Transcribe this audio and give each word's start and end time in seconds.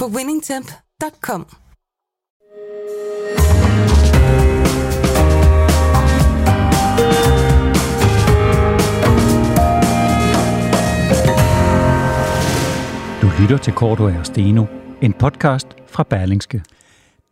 på 0.00 0.06
winningtemp.com. 0.06 1.46
Du 13.22 13.30
lytter 13.40 13.58
til 13.62 13.72
Korto 13.72 14.04
og 14.04 14.26
Steno, 14.26 14.64
en 15.02 15.12
podcast 15.12 15.66
fra 15.88 16.02
Berlingske. 16.02 16.62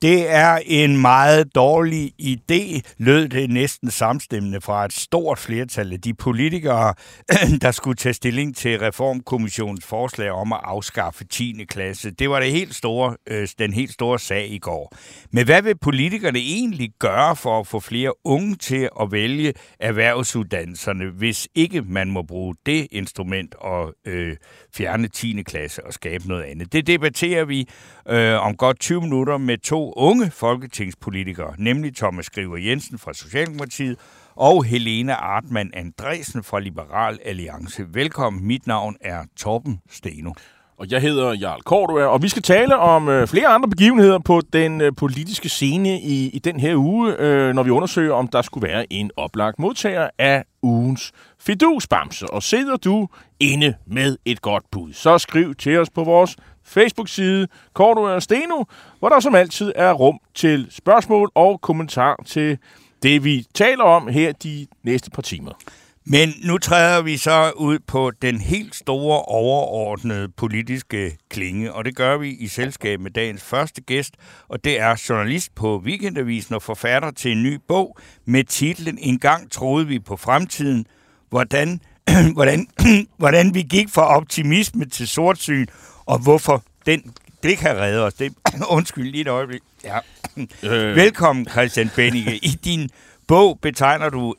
Det 0.02 0.30
er 0.30 0.58
en 0.66 1.00
meget 1.00 1.54
dårlig 1.54 2.12
idé, 2.22 2.80
lød 2.98 3.28
det 3.28 3.50
næsten 3.50 3.90
samstemmende 3.90 4.60
fra 4.60 4.84
et 4.84 4.92
stort 4.92 5.38
flertal 5.38 5.92
af 5.92 6.00
de 6.00 6.14
politikere, 6.14 6.94
der 7.62 7.70
skulle 7.70 7.96
tage 7.96 8.12
stilling 8.12 8.56
til 8.56 8.78
Reformkommissionens 8.78 9.86
forslag 9.86 10.30
om 10.30 10.52
at 10.52 10.60
afskaffe 10.62 11.24
10. 11.24 11.64
klasse. 11.68 12.10
Det 12.10 12.30
var 12.30 12.40
det 12.40 12.50
helt 12.50 12.74
store, 12.74 13.16
øh, 13.26 13.48
den 13.58 13.72
helt 13.72 13.92
store 13.92 14.18
sag 14.18 14.50
i 14.50 14.58
går. 14.58 14.96
Men 15.30 15.44
hvad 15.44 15.62
vil 15.62 15.78
politikerne 15.78 16.38
egentlig 16.38 16.90
gøre 16.98 17.36
for 17.36 17.60
at 17.60 17.66
få 17.66 17.80
flere 17.80 18.12
unge 18.24 18.56
til 18.56 18.88
at 19.00 19.12
vælge 19.12 19.52
erhvervsuddannelserne, 19.80 21.10
hvis 21.10 21.48
ikke 21.54 21.82
man 21.82 22.10
må 22.10 22.22
bruge 22.22 22.54
det 22.66 22.88
instrument 22.90 23.54
og 23.54 23.94
øh, 24.06 24.36
fjerne 24.74 25.08
10. 25.08 25.42
klasse 25.42 25.86
og 25.86 25.92
skabe 25.92 26.28
noget 26.28 26.42
andet? 26.42 26.72
Det 26.72 26.86
debatterer 26.86 27.44
vi 27.44 27.68
øh, 28.08 28.46
om 28.46 28.56
godt 28.56 28.80
20 28.80 29.00
minutter 29.00 29.38
med 29.38 29.58
to 29.58 29.92
unge 29.92 30.30
folketingspolitikere, 30.30 31.54
nemlig 31.58 31.96
Thomas 31.96 32.26
Skriver 32.26 32.56
Jensen 32.56 32.98
fra 32.98 33.12
Socialdemokratiet 33.12 33.98
og 34.34 34.64
Helena 34.64 35.12
Artmann 35.12 35.70
Andresen 35.74 36.42
fra 36.42 36.60
Liberal 36.60 37.18
Alliance. 37.24 37.86
Velkommen, 37.94 38.46
mit 38.46 38.66
navn 38.66 38.96
er 39.00 39.24
Torben 39.36 39.80
Steno. 39.90 40.32
Og 40.78 40.86
jeg 40.90 41.00
hedder 41.00 41.32
Jarl 41.32 41.60
Kortua, 41.62 42.04
og 42.04 42.22
vi 42.22 42.28
skal 42.28 42.42
tale 42.42 42.76
om 42.76 43.08
øh, 43.08 43.28
flere 43.28 43.46
andre 43.46 43.68
begivenheder 43.68 44.18
på 44.18 44.40
den 44.52 44.80
øh, 44.80 44.92
politiske 44.96 45.48
scene 45.48 46.00
i, 46.00 46.30
i 46.30 46.38
den 46.38 46.60
her 46.60 46.76
uge, 46.76 47.16
øh, 47.18 47.54
når 47.54 47.62
vi 47.62 47.70
undersøger, 47.70 48.14
om 48.14 48.28
der 48.28 48.42
skulle 48.42 48.68
være 48.68 48.92
en 48.92 49.10
oplagt 49.16 49.58
modtager 49.58 50.10
af 50.18 50.44
ugens 50.62 51.12
fidusbamse. 51.38 52.26
Og 52.26 52.42
sidder 52.42 52.76
du 52.76 53.08
inde 53.40 53.74
med 53.86 54.16
et 54.24 54.42
godt 54.42 54.64
bud, 54.70 54.92
så 54.92 55.18
skriv 55.18 55.54
til 55.54 55.78
os 55.78 55.90
på 55.90 56.04
vores 56.04 56.36
Facebook-side, 56.64 57.48
Korto 57.72 58.02
og 58.02 58.22
Steno, 58.22 58.64
hvor 58.98 59.08
der 59.08 59.20
som 59.20 59.34
altid 59.34 59.72
er 59.76 59.92
rum 59.92 60.18
til 60.34 60.66
spørgsmål 60.70 61.30
og 61.34 61.60
kommentar 61.60 62.22
til 62.26 62.58
det, 63.02 63.24
vi 63.24 63.46
taler 63.54 63.84
om 63.84 64.08
her 64.08 64.32
de 64.32 64.66
næste 64.82 65.10
par 65.10 65.22
timer. 65.22 65.52
Men 66.04 66.34
nu 66.44 66.58
træder 66.58 67.02
vi 67.02 67.16
så 67.16 67.50
ud 67.56 67.78
på 67.78 68.10
den 68.22 68.40
helt 68.40 68.74
store 68.74 69.22
overordnede 69.22 70.28
politiske 70.28 71.18
klinge, 71.30 71.72
og 71.72 71.84
det 71.84 71.96
gør 71.96 72.16
vi 72.16 72.30
i 72.30 72.48
selskab 72.48 73.00
med 73.00 73.10
dagens 73.10 73.42
første 73.42 73.80
gæst, 73.80 74.14
og 74.48 74.64
det 74.64 74.80
er 74.80 75.02
journalist 75.08 75.54
på 75.54 75.82
Weekendavisen 75.84 76.54
og 76.54 76.62
forfatter 76.62 77.10
til 77.10 77.32
en 77.32 77.42
ny 77.42 77.60
bog 77.68 77.98
med 78.24 78.44
titlen 78.44 78.98
En 79.00 79.18
gang 79.18 79.50
troede 79.50 79.86
vi 79.86 79.98
på 79.98 80.16
fremtiden, 80.16 80.86
hvordan, 81.30 81.80
hvordan, 82.36 82.66
hvordan 83.18 83.54
vi 83.54 83.62
gik 83.62 83.88
fra 83.88 84.16
optimisme 84.16 84.84
til 84.84 85.08
sortsyn, 85.08 85.66
og 86.06 86.18
hvorfor 86.18 86.62
den, 86.86 87.12
det 87.42 87.58
kan 87.58 87.76
redde 87.76 88.04
os. 88.04 88.14
Det, 88.14 88.34
undskyld 88.76 89.10
lige 89.10 89.20
et 89.20 89.28
øjeblik. 89.28 89.60
Ja. 89.84 89.98
Øh. 90.62 90.96
Velkommen, 90.96 91.48
Christian 91.48 91.90
Bennicke. 91.96 92.36
I 92.36 92.48
din 92.64 92.90
bog 93.32 93.58
betegner 93.62 94.08
du 94.08 94.34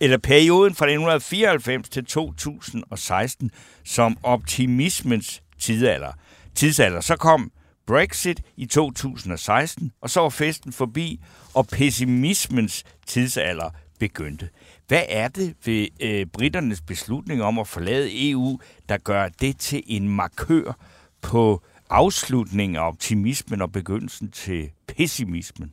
eller 0.00 0.18
perioden 0.18 0.74
fra 0.74 0.86
1994 0.86 1.88
til 1.88 2.04
2016 2.04 3.50
som 3.84 4.18
optimismens 4.22 5.42
tidsalder. 5.58 6.12
tidsalder. 6.54 7.00
Så 7.00 7.16
kom 7.16 7.52
Brexit 7.86 8.42
i 8.56 8.66
2016, 8.66 9.92
og 10.00 10.10
så 10.10 10.20
var 10.20 10.28
festen 10.28 10.72
forbi, 10.72 11.20
og 11.54 11.66
pessimismens 11.66 12.84
tidsalder 13.06 13.70
begyndte. 13.98 14.48
Hvad 14.88 15.02
er 15.08 15.28
det 15.28 15.54
ved 15.64 15.88
øh, 16.00 16.26
britternes 16.26 16.80
beslutning 16.80 17.42
om 17.42 17.58
at 17.58 17.68
forlade 17.68 18.30
EU, 18.30 18.58
der 18.88 18.96
gør 18.96 19.28
det 19.28 19.58
til 19.58 19.82
en 19.86 20.08
markør 20.08 20.78
på 21.22 21.62
afslutningen 21.90 22.76
af 22.76 22.86
optimismen 22.86 23.62
og 23.62 23.72
begyndelsen 23.72 24.30
til 24.30 24.70
pessimismen? 24.88 25.72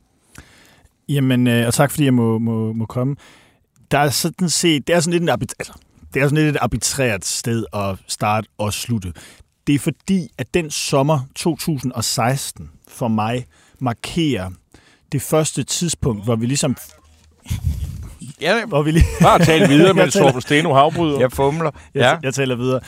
Jamen, 1.08 1.46
øh, 1.46 1.66
og 1.66 1.74
tak 1.74 1.90
fordi 1.90 2.04
jeg 2.04 2.14
må, 2.14 2.38
må, 2.38 2.72
må 2.72 2.86
komme. 2.86 3.16
Der 3.90 3.98
er 3.98 4.10
sådan 4.10 4.48
set, 4.50 4.86
det 4.86 4.94
er 4.96 5.00
sådan 5.00 5.12
lidt 5.12 5.22
en 5.22 5.28
arbit- 5.28 5.54
altså, 5.58 5.72
det 6.14 6.22
er 6.22 6.26
sådan 6.26 6.44
lidt 6.44 6.56
et 6.56 6.60
arbitrært 6.62 7.24
sted 7.24 7.64
at 7.74 7.96
starte 8.08 8.48
og 8.58 8.72
slutte. 8.72 9.12
Det 9.66 9.74
er 9.74 9.78
fordi, 9.78 10.28
at 10.38 10.54
den 10.54 10.70
sommer 10.70 11.20
2016 11.34 12.70
for 12.88 13.08
mig 13.08 13.46
markerer 13.78 14.50
det 15.12 15.22
første 15.22 15.62
tidspunkt, 15.64 16.24
hvor 16.24 16.36
vi 16.36 16.46
ligesom 16.46 16.76
Ja, 18.40 18.64
hvor 18.68 18.82
vi 18.82 18.90
lige... 18.90 19.04
Bare 19.22 19.44
tale 19.44 19.68
videre 19.74 19.94
med 19.94 20.10
Torben 20.10 20.40
Steno 20.40 20.74
havbryder. 20.74 21.20
Jeg 21.20 21.32
fumler. 21.32 21.70
Ja. 21.94 22.08
Jeg, 22.08 22.18
jeg 22.22 22.34
taler 22.34 22.56
videre. 22.56 22.80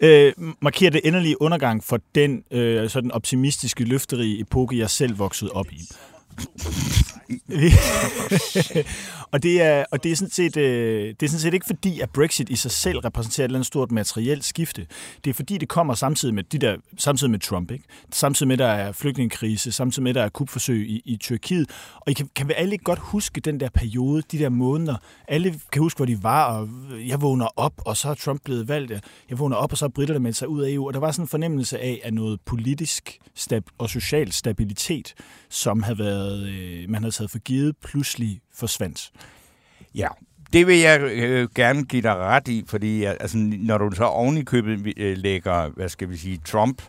Øh, 0.00 0.32
markerer 0.62 0.90
det 0.90 1.00
endelige 1.04 1.42
undergang 1.42 1.84
for 1.84 1.98
den 2.14 2.42
øh, 2.50 2.90
sådan 2.90 3.12
optimistiske, 3.12 3.84
løfterige 3.84 4.40
epoke, 4.40 4.78
jeg 4.78 4.90
selv 4.90 5.18
voksede 5.18 5.50
op 5.50 5.66
i 5.72 5.80
og 9.32 9.42
det 9.42 9.62
er, 9.62 9.84
og 9.90 10.02
det 10.02 10.12
er, 10.12 10.16
sådan 10.16 10.30
set, 10.30 10.56
øh, 10.56 11.14
det 11.20 11.22
er 11.22 11.28
sådan 11.28 11.40
set 11.40 11.54
ikke 11.54 11.66
fordi, 11.66 12.00
at 12.00 12.10
Brexit 12.10 12.48
i 12.48 12.56
sig 12.56 12.70
selv 12.70 12.98
repræsenterer 12.98 13.44
et 13.44 13.48
eller 13.48 13.58
andet 13.58 13.66
stort 13.66 13.92
materielt 13.92 14.44
skifte. 14.44 14.86
Det 15.24 15.30
er 15.30 15.34
fordi, 15.34 15.58
det 15.58 15.68
kommer 15.68 15.94
samtidig 15.94 16.34
med, 16.34 16.42
de 16.42 16.58
der, 16.58 16.76
samtidig 16.98 17.30
med 17.30 17.38
Trump. 17.38 17.70
Ikke? 17.70 17.84
Samtidig 18.12 18.48
med, 18.48 18.56
der 18.56 18.66
er 18.66 18.92
flygtningekrise, 18.92 19.72
samtidig 19.72 20.02
med, 20.02 20.14
der 20.14 20.22
er 20.22 20.28
kupforsøg 20.28 20.88
i, 20.88 21.02
i 21.04 21.16
Tyrkiet. 21.16 21.70
Og 21.96 22.10
I 22.10 22.12
kan, 22.12 22.28
kan 22.36 22.48
vi 22.48 22.52
alle 22.56 22.78
godt 22.78 22.98
huske 22.98 23.40
den 23.40 23.60
der 23.60 23.68
periode, 23.74 24.22
de 24.32 24.38
der 24.38 24.48
måneder. 24.48 24.96
Alle 25.28 25.60
kan 25.72 25.82
huske, 25.82 25.98
hvor 25.98 26.06
de 26.06 26.22
var, 26.22 26.44
og 26.44 26.68
øh, 26.92 27.08
jeg 27.08 27.22
vågner 27.22 27.46
op, 27.56 27.72
og 27.86 27.96
så 27.96 28.08
er 28.08 28.14
Trump 28.14 28.40
blevet 28.44 28.68
valgt. 28.68 28.92
Jeg 29.30 29.38
vågner 29.38 29.56
op, 29.56 29.72
og 29.72 29.78
så 29.78 29.84
er 29.84 29.88
britterne 29.88 30.20
meldt 30.20 30.36
sig 30.36 30.48
ud 30.48 30.62
af 30.62 30.70
EU. 30.70 30.86
Og 30.86 30.94
der 30.94 31.00
var 31.00 31.10
sådan 31.10 31.24
en 31.24 31.28
fornemmelse 31.28 31.78
af, 31.78 32.00
at 32.04 32.14
noget 32.14 32.40
politisk 32.40 33.18
stab- 33.34 33.70
og 33.78 33.90
social 33.90 34.32
stabilitet, 34.32 35.14
som 35.50 35.82
havde 35.82 35.98
været, 35.98 36.23
øh, 36.32 36.90
man 36.90 37.02
havde 37.02 37.14
taget 37.14 37.30
for 37.30 37.38
givet, 37.38 37.76
pludselig 37.76 38.40
forsvandt. 38.54 39.12
Ja, 39.94 40.08
det 40.52 40.66
vil 40.66 40.78
jeg 40.78 41.00
øh, 41.00 41.48
gerne 41.54 41.84
give 41.84 42.02
dig 42.02 42.16
ret 42.16 42.48
i, 42.48 42.64
fordi 42.66 43.04
altså, 43.04 43.38
når 43.38 43.78
du 43.78 43.90
så 43.94 44.04
oven 44.04 44.36
i 44.36 44.42
købet 44.42 44.92
øh, 44.96 45.16
lægger, 45.16 45.68
hvad 45.68 45.88
skal 45.88 46.08
vi 46.10 46.16
sige, 46.16 46.40
Trump 46.44 46.82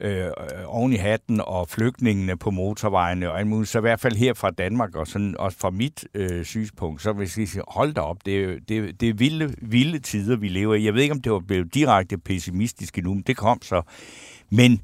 øh, 0.00 0.30
oven 0.66 0.92
i 0.92 0.96
hatten 0.96 1.40
og 1.40 1.68
flygtningene 1.68 2.36
på 2.36 2.50
motorvejene 2.50 3.30
og 3.30 3.38
alt 3.38 3.46
muligt, 3.46 3.70
så 3.70 3.78
i 3.78 3.80
hvert 3.80 4.00
fald 4.00 4.16
her 4.16 4.34
fra 4.34 4.50
Danmark 4.50 4.96
og 4.96 5.06
sådan, 5.06 5.36
også 5.38 5.58
fra 5.58 5.70
mit 5.70 6.08
øh, 6.14 6.44
synspunkt, 6.44 7.02
så 7.02 7.12
vil 7.12 7.20
jeg 7.20 7.48
sige, 7.48 7.62
hold 7.68 7.94
da 7.94 8.00
op, 8.00 8.16
det 8.26 8.44
er, 8.44 8.56
det, 8.68 9.00
det 9.00 9.08
er 9.08 9.14
vilde, 9.14 9.54
vilde 9.62 9.98
tider, 9.98 10.36
vi 10.36 10.48
lever 10.48 10.74
i. 10.74 10.84
Jeg 10.84 10.94
ved 10.94 11.02
ikke, 11.02 11.14
om 11.14 11.22
det 11.22 11.32
var 11.32 11.38
blevet 11.38 11.74
direkte 11.74 12.18
pessimistisk 12.18 12.98
endnu, 12.98 13.14
men 13.14 13.24
det 13.26 13.36
kom 13.36 13.62
så. 13.62 13.82
Men 14.50 14.80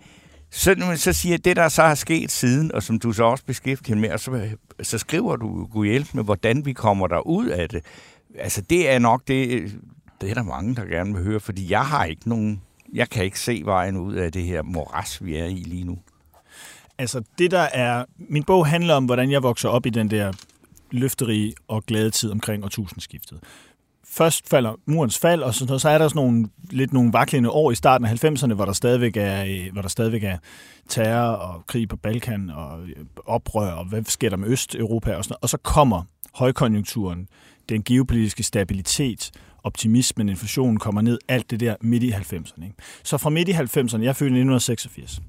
så, 0.55 0.75
man 0.79 0.99
så 0.99 1.13
siger, 1.13 1.39
det 1.39 1.57
der 1.57 1.69
så 1.69 1.83
har 1.83 1.95
sket 1.95 2.31
siden, 2.31 2.73
og 2.73 2.83
som 2.83 2.99
du 2.99 3.13
så 3.13 3.25
også 3.25 3.45
beskæftiger 3.45 3.97
med, 3.97 4.11
og 4.11 4.21
så, 4.21 4.49
så 4.83 4.99
skriver 4.99 5.37
du, 5.37 5.67
Gud 5.73 5.87
hjælp 5.87 6.15
med, 6.15 6.25
hvordan 6.25 6.67
vi 6.67 6.73
kommer 6.73 7.07
der 7.07 7.27
ud 7.27 7.47
af 7.47 7.69
det. 7.69 7.85
Altså 8.39 8.61
det 8.61 8.91
er 8.91 8.99
nok 8.99 9.29
det, 9.29 9.73
det 10.21 10.31
er 10.31 10.35
der 10.35 10.43
mange, 10.43 10.75
der 10.75 10.85
gerne 10.85 11.15
vil 11.15 11.23
høre, 11.23 11.41
fordi 11.41 11.71
jeg 11.71 11.87
har 11.87 12.05
ikke 12.05 12.29
nogen, 12.29 12.63
jeg 12.93 13.11
kan 13.11 13.25
ikke 13.25 13.41
se 13.41 13.63
vejen 13.65 13.97
ud 13.97 14.15
af 14.15 14.33
det 14.33 14.43
her 14.43 14.63
moras, 14.63 15.25
vi 15.25 15.37
er 15.37 15.47
i 15.47 15.55
lige 15.55 15.85
nu. 15.85 15.99
Altså 16.99 17.23
det 17.39 17.51
der 17.51 17.69
er, 17.73 18.05
min 18.19 18.45
bog 18.45 18.67
handler 18.67 18.95
om, 18.95 19.05
hvordan 19.05 19.31
jeg 19.31 19.43
vokser 19.43 19.69
op 19.69 19.87
i 19.87 19.91
den 19.91 20.11
der 20.11 20.33
løfterige 20.91 21.55
og 21.69 21.85
glade 21.87 22.11
tid 22.11 22.31
omkring 22.31 22.65
årtusindskiftet 22.65 23.41
først 24.17 24.49
falder 24.49 24.75
murens 24.87 25.19
fald, 25.19 25.43
og 25.43 25.55
så, 25.55 25.79
så 25.79 25.89
er 25.89 25.99
der 25.99 26.09
sådan 26.09 26.23
nogle, 26.23 26.49
lidt 26.71 26.93
nogle 26.93 27.13
vaklende 27.13 27.51
år 27.51 27.71
i 27.71 27.75
starten 27.75 28.07
af 28.07 28.25
90'erne, 28.25 28.55
hvor 28.55 28.65
der 28.65 28.73
stadigvæk 28.73 29.17
er, 29.17 29.45
øh, 29.45 29.73
hvor 29.73 29.83
der 29.83 29.89
stadigvæk 29.89 30.25
er 30.25 30.39
terror 30.89 31.33
og 31.37 31.67
krig 31.67 31.89
på 31.89 31.97
Balkan 31.97 32.51
og 32.51 32.83
øh, 32.83 33.05
oprør, 33.27 33.73
og 33.73 33.85
hvad 33.85 34.05
sker 34.05 34.31
der 34.31 34.37
med 34.37 34.49
Østeuropa 34.49 35.17
og 35.17 35.25
sådan 35.25 35.33
noget. 35.33 35.43
Og 35.43 35.49
så 35.49 35.57
kommer 35.57 36.03
højkonjunkturen, 36.35 37.29
den 37.69 37.83
geopolitiske 37.83 38.43
stabilitet, 38.43 39.31
optimismen, 39.63 40.29
inflationen 40.29 40.79
kommer 40.79 41.01
ned, 41.01 41.19
alt 41.29 41.51
det 41.51 41.61
der 41.61 41.77
midt 41.81 42.03
i 42.03 42.11
90'erne. 42.11 42.65
Ikke? 42.65 42.77
Så 43.03 43.19
fra 43.19 43.31
midt 43.31 43.49
i 43.49 43.53
90'erne, 43.53 44.03
jeg 44.03 44.17
fødte 44.17 44.35
1986, 44.35 45.21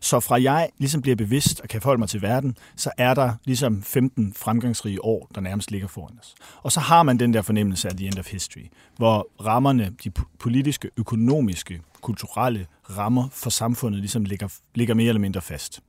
så 0.00 0.20
fra 0.20 0.42
jeg 0.42 0.68
ligesom 0.78 1.02
bliver 1.02 1.16
bevidst 1.16 1.60
og 1.60 1.68
kan 1.68 1.80
forholde 1.80 1.98
mig 1.98 2.08
til 2.08 2.22
verden, 2.22 2.56
så 2.76 2.90
er 2.98 3.14
der 3.14 3.32
ligesom 3.44 3.82
15 3.82 4.34
fremgangsrige 4.36 5.04
år, 5.04 5.28
der 5.34 5.40
nærmest 5.40 5.70
ligger 5.70 5.88
foran 5.88 6.18
os. 6.20 6.34
Og 6.62 6.72
så 6.72 6.80
har 6.80 7.02
man 7.02 7.18
den 7.18 7.34
der 7.34 7.42
fornemmelse 7.42 7.88
af 7.88 7.96
the 7.96 8.06
end 8.06 8.18
of 8.18 8.30
history, 8.30 8.66
hvor 8.96 9.28
rammerne, 9.44 9.92
de 10.04 10.10
politiske, 10.38 10.90
økonomiske, 10.96 11.80
kulturelle 12.00 12.66
rammer 12.90 13.28
for 13.32 13.50
samfundet 13.50 14.00
ligesom 14.00 14.24
ligger, 14.24 14.48
ligger 14.74 14.94
mere 14.94 15.08
eller 15.08 15.20
mindre 15.20 15.40
fast. 15.40 15.80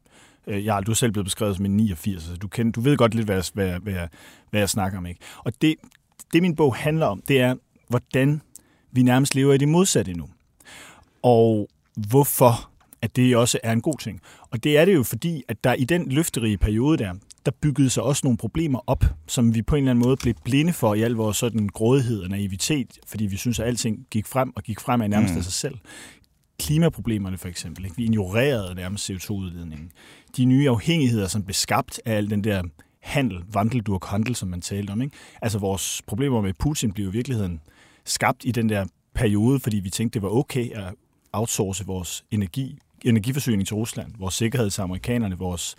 Øh, 0.48 0.66
ja, 0.66 0.80
du 0.86 0.92
er 0.92 0.96
selv 0.96 1.12
blevet 1.12 1.26
beskrevet 1.26 1.56
som 1.56 1.66
en 1.66 1.78
89, 1.78 2.24
så 2.24 2.36
du, 2.36 2.48
kender, 2.48 2.72
du 2.72 2.82
ved 2.82 2.98
godt 2.98 3.16
lidt, 3.16 3.26
hvad 3.26 3.36
jeg, 3.36 3.44
hvad, 3.54 3.66
jeg, 3.66 3.80
hvad, 3.80 3.94
jeg, 3.94 4.10
hvad 4.50 4.62
jeg 4.62 4.70
snakker 4.70 4.98
om. 4.98 5.06
Ikke? 5.06 5.20
Og 5.38 5.62
det, 5.62 5.76
det, 6.34 6.42
min 6.42 6.56
bog 6.56 6.76
handler 6.76 7.06
om, 7.06 7.22
det 7.28 7.40
er, 7.42 7.56
hvordan 7.88 8.42
vi 8.92 9.04
nærmest 9.04 9.36
lever 9.36 9.54
i 9.54 9.58
det 9.58 9.68
modsatte 9.68 10.14
nu. 10.14 10.30
Og 11.24 11.70
hvorfor 12.08 12.70
at 13.04 13.16
det 13.16 13.38
også 13.38 13.60
er 13.64 13.72
en 13.72 13.82
god 13.82 13.98
ting. 13.98 14.22
Og 14.52 14.64
det 14.64 14.78
er 14.78 14.86
det 14.86 14.94
jo 14.94 15.04
fordi, 15.04 15.44
at 15.48 15.64
der 15.64 15.74
i 15.74 15.84
den 15.84 16.10
løfterige 16.10 16.58
periode 16.58 16.98
der, 16.98 17.14
der 17.46 17.52
byggede 17.62 17.90
sig 17.90 18.04
også 18.04 18.22
nogle 18.24 18.38
problemer 18.38 18.80
op, 18.88 19.06
som 19.28 19.56
vi 19.56 19.62
på 19.62 19.76
en 19.76 19.84
eller 19.84 19.92
anden 19.92 20.06
måde 20.06 20.18
blev 20.18 20.34
blinde 20.44 20.74
for 20.74 20.94
i 20.94 21.02
al 21.02 21.12
vores 21.12 21.38
sådan 21.38 21.70
grådighed 21.70 22.22
og 22.22 22.30
naivitet, 22.30 23.00
fordi 23.08 23.26
vi 23.26 23.38
synes, 23.38 23.60
at 23.60 23.68
alting 23.68 24.08
gik 24.12 24.28
frem 24.28 24.54
og 24.56 24.64
gik 24.64 24.80
frem 24.80 25.02
af 25.02 25.10
nærmest 25.10 25.34
mm. 25.34 25.38
af 25.38 25.44
sig 25.44 25.54
selv. 25.54 25.78
Klimaproblemerne 26.60 27.38
for 27.38 27.48
eksempel. 27.48 27.86
Ikke? 27.86 27.98
Vi 27.98 28.04
ignorerede 28.04 28.76
nærmest 28.76 29.12
CO2-udledningen. 29.12 29.92
De 30.38 30.46
nye 30.46 30.70
afhængigheder, 30.70 31.28
som 31.28 31.44
blev 31.44 31.54
skabt 31.54 32.02
af 32.06 32.14
al 32.14 32.30
den 32.30 32.44
der 32.44 32.64
handel, 33.02 33.44
vandeldurk 33.54 34.06
handel, 34.06 34.36
som 34.36 34.50
man 34.50 34.62
talte 34.62 34.92
om. 34.92 35.02
Ikke? 35.02 35.16
Altså 35.42 35.60
vores 35.60 36.02
problemer 36.08 36.42
med 36.42 36.54
Putin 36.60 36.92
blev 36.92 37.08
i 37.08 37.12
virkeligheden 37.12 37.62
skabt 38.06 38.46
i 38.46 38.52
den 38.52 38.70
der 38.70 38.86
periode, 39.16 39.60
fordi 39.60 39.78
vi 39.78 39.90
tænkte, 39.90 40.20
det 40.20 40.24
var 40.24 40.30
okay 40.30 40.72
at 40.72 40.94
outsource 41.34 41.86
vores 41.86 42.24
energi, 42.32 42.78
energiforsyning 43.04 43.68
til 43.68 43.76
Rusland, 43.76 44.12
vores 44.20 44.34
sikkerhed 44.34 44.70
til 44.70 44.82
amerikanerne, 44.82 45.38
vores 45.38 45.76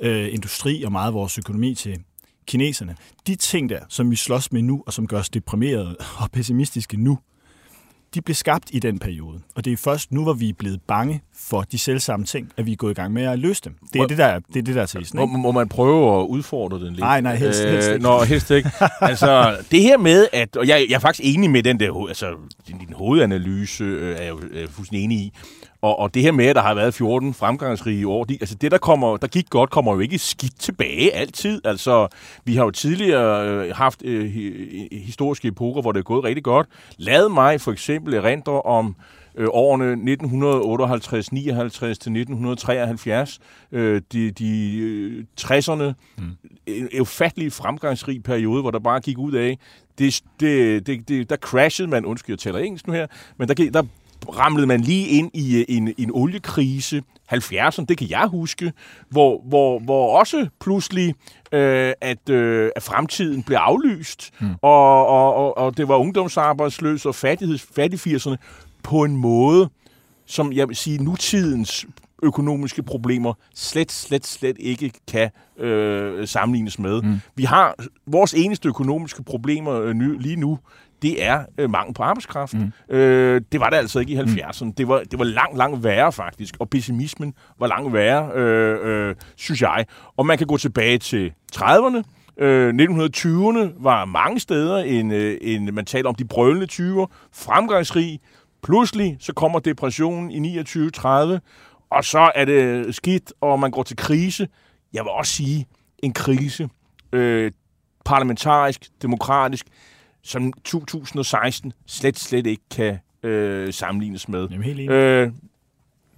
øh, 0.00 0.34
industri 0.34 0.82
og 0.82 0.92
meget 0.92 1.14
vores 1.14 1.38
økonomi 1.38 1.74
til 1.74 1.98
kineserne. 2.46 2.96
De 3.26 3.36
ting 3.36 3.68
der, 3.68 3.80
som 3.88 4.10
vi 4.10 4.16
slås 4.16 4.52
med 4.52 4.62
nu, 4.62 4.82
og 4.86 4.92
som 4.92 5.06
gør 5.06 5.18
os 5.18 5.30
deprimerede 5.30 5.96
og 6.22 6.30
pessimistiske 6.30 6.96
nu, 6.96 7.18
de 8.14 8.22
blev 8.22 8.34
skabt 8.34 8.64
i 8.72 8.78
den 8.78 8.98
periode. 8.98 9.40
Og 9.54 9.64
det 9.64 9.72
er 9.72 9.76
først 9.76 10.12
nu, 10.12 10.22
hvor 10.22 10.32
vi 10.32 10.48
er 10.48 10.52
blevet 10.58 10.80
bange 10.86 11.22
for 11.34 11.62
de 11.62 11.78
selv 11.78 12.00
samme 12.00 12.26
ting, 12.26 12.52
at 12.56 12.66
vi 12.66 12.72
er 12.72 12.76
gået 12.76 12.90
i 12.90 12.94
gang 12.94 13.12
med 13.12 13.22
at 13.22 13.38
løse 13.38 13.62
dem. 13.64 13.74
Det 13.92 14.00
er 14.00 14.06
det, 14.06 14.18
der, 14.18 14.38
det, 14.38 14.56
er 14.56 14.62
det, 14.62 14.74
der 14.74 14.82
er 14.82 14.86
tesen. 14.86 15.18
Må, 15.18 15.26
må 15.26 15.52
man 15.52 15.68
prøve 15.68 16.20
at 16.20 16.26
udfordre 16.26 16.78
den 16.78 16.88
lidt? 16.88 16.98
Nej, 16.98 17.20
nej, 17.20 17.36
helst, 17.36 17.64
øh, 17.64 17.72
helst 17.72 17.88
ikke. 17.88 18.02
Nå, 18.02 18.22
helst 18.22 18.50
ikke. 18.50 18.70
altså, 19.00 19.56
det 19.70 19.82
her 19.82 19.98
med, 19.98 20.28
at... 20.32 20.56
Og 20.56 20.68
jeg, 20.68 20.86
jeg 20.88 20.94
er 20.94 21.00
faktisk 21.00 21.34
enig 21.34 21.50
med 21.50 21.62
den 21.62 21.80
der... 21.80 22.06
Altså, 22.08 22.26
din, 22.68 22.78
din 22.78 22.92
hovedanalyse 22.92 23.84
øh, 23.84 24.16
er 24.16 24.22
jeg 24.22 24.30
jo 24.30 24.40
er 24.54 24.66
fuldstændig 24.66 25.04
enig 25.04 25.18
i. 25.18 25.32
Og, 25.82 25.98
og 25.98 26.14
det 26.14 26.22
her 26.22 26.32
med, 26.32 26.46
at 26.46 26.56
der 26.56 26.62
har 26.62 26.74
været 26.74 26.94
14 26.94 27.34
fremgangsrige 27.34 28.08
år, 28.08 28.24
de, 28.24 28.38
altså 28.40 28.54
det, 28.54 28.70
der, 28.70 28.78
kommer, 28.78 29.16
der 29.16 29.26
gik 29.26 29.50
godt, 29.50 29.70
kommer 29.70 29.94
jo 29.94 30.00
ikke 30.00 30.18
skidt 30.18 30.60
tilbage 30.60 31.14
altid. 31.14 31.60
Altså, 31.64 32.08
vi 32.44 32.56
har 32.56 32.64
jo 32.64 32.70
tidligere 32.70 33.48
øh, 33.48 33.76
haft 33.76 34.02
øh, 34.04 34.30
historiske 34.92 35.48
epoker, 35.48 35.80
hvor 35.80 35.92
det 35.92 35.98
er 35.98 36.04
gået 36.04 36.24
rigtig 36.24 36.44
godt. 36.44 36.66
Lad 36.96 37.28
mig 37.28 37.60
for 37.60 37.72
eksempel 37.72 38.14
erindre 38.14 38.62
om 38.62 38.96
øh, 39.36 39.48
årene 39.50 39.92
1958-59 39.92 41.78
til 41.78 41.92
1973, 41.92 43.40
øh, 43.72 44.02
de, 44.12 44.30
de 44.30 44.78
øh, 44.78 45.24
60'erne, 45.40 45.92
mm. 46.18 46.36
en 46.66 46.88
ufattelig 47.00 47.52
fremgangsrig 47.52 48.22
periode, 48.22 48.60
hvor 48.60 48.70
der 48.70 48.78
bare 48.78 49.00
gik 49.00 49.18
ud 49.18 49.32
af, 49.32 49.58
det, 49.98 50.20
det, 50.40 50.86
det, 50.86 51.08
det, 51.08 51.30
der 51.30 51.36
crashede 51.36 51.88
man, 51.88 52.04
undskyld, 52.04 52.32
jeg 52.32 52.38
taler 52.38 52.58
engelsk 52.58 52.86
nu 52.86 52.92
her, 52.92 53.06
men 53.36 53.48
der, 53.48 53.54
der 53.54 53.82
ramlede 54.38 54.66
man 54.66 54.80
lige 54.80 55.08
ind 55.08 55.30
i 55.34 55.58
øh, 55.58 55.64
en, 55.68 55.94
en 55.98 56.10
oliekrise, 56.14 57.02
70'erne, 57.34 57.84
det 57.88 57.98
kan 57.98 58.10
jeg 58.10 58.26
huske, 58.26 58.72
hvor, 59.08 59.42
hvor, 59.44 59.78
hvor 59.78 60.18
også 60.18 60.48
pludselig, 60.60 61.14
øh, 61.52 61.92
at, 62.00 62.30
øh, 62.30 62.70
at 62.76 62.82
fremtiden 62.82 63.42
blev 63.42 63.56
aflyst, 63.56 64.30
mm. 64.40 64.54
og, 64.62 65.06
og, 65.06 65.34
og, 65.34 65.58
og 65.58 65.76
det 65.76 65.88
var 65.88 65.96
ungdomsarbejdsløs 65.96 67.06
og 67.06 67.14
fattigheds, 67.14 67.66
fattig 67.76 68.38
på 68.82 69.04
en 69.04 69.16
måde, 69.16 69.68
som 70.26 70.52
jeg 70.52 70.68
vil 70.68 70.76
sige, 70.76 71.04
nutidens 71.04 71.86
økonomiske 72.22 72.82
problemer 72.82 73.34
slet, 73.54 73.92
slet, 73.92 74.26
slet 74.26 74.56
ikke 74.60 74.92
kan 75.08 75.30
øh, 75.58 76.28
sammenlignes 76.28 76.78
med. 76.78 77.02
Mm. 77.02 77.20
Vi 77.34 77.44
har 77.44 77.74
vores 78.06 78.34
eneste 78.34 78.68
økonomiske 78.68 79.22
problemer 79.22 79.72
øh, 79.80 79.94
ny, 79.94 80.20
lige 80.20 80.36
nu, 80.36 80.58
det 81.02 81.24
er 81.24 81.44
øh, 81.58 81.70
mangel 81.70 81.94
på 81.94 82.02
arbejdskraft. 82.02 82.54
Mm. 82.54 82.96
Øh, 82.96 83.40
det 83.52 83.60
var 83.60 83.70
det 83.70 83.76
altså 83.76 84.00
ikke 84.00 84.12
i 84.12 84.16
70'erne. 84.16 84.64
Mm. 84.64 84.72
Det, 84.72 84.88
var, 84.88 85.02
det 85.10 85.18
var 85.18 85.24
langt, 85.24 85.58
langt 85.58 85.84
værre 85.84 86.12
faktisk, 86.12 86.56
og 86.58 86.70
pessimismen 86.70 87.34
var 87.58 87.66
langt 87.66 87.92
værre, 87.92 88.32
øh, 88.34 89.08
øh, 89.08 89.14
synes 89.36 89.62
jeg. 89.62 89.86
Og 90.16 90.26
man 90.26 90.38
kan 90.38 90.46
gå 90.46 90.56
tilbage 90.56 90.98
til 90.98 91.32
30'erne, 91.56 92.02
Øh, 92.40 92.74
1920'erne 92.74 93.82
var 93.82 94.04
mange 94.04 94.40
steder 94.40 94.76
en, 94.76 95.12
øh, 95.12 95.38
en, 95.40 95.74
man 95.74 95.84
taler 95.84 96.08
om 96.08 96.14
de 96.14 96.24
brølende 96.24 96.66
20'er, 96.72 97.06
fremgangsrig. 97.32 98.20
Pludselig 98.62 99.16
så 99.20 99.32
kommer 99.32 99.58
depressionen 99.58 100.30
i 100.30 100.60
29-30, 100.60 101.06
og 101.90 102.04
så 102.04 102.30
er 102.34 102.44
det 102.44 102.94
skidt, 102.94 103.32
og 103.40 103.60
man 103.60 103.70
går 103.70 103.82
til 103.82 103.96
krise. 103.96 104.48
Jeg 104.92 105.04
vil 105.04 105.10
også 105.10 105.32
sige, 105.32 105.66
en 105.98 106.12
krise. 106.12 106.68
Øh, 107.12 107.52
parlamentarisk, 108.04 108.88
demokratisk 109.02 109.66
som 110.28 110.52
2016 110.52 111.72
slet, 111.86 112.18
slet 112.18 112.46
ikke 112.46 112.62
kan 112.76 112.98
øh, 113.22 113.72
sammenlignes 113.72 114.28
med. 114.28 114.48
Jamen, 114.50 114.64
helt 114.64 114.80
enig. 114.80 114.90
Øh, 114.90 115.30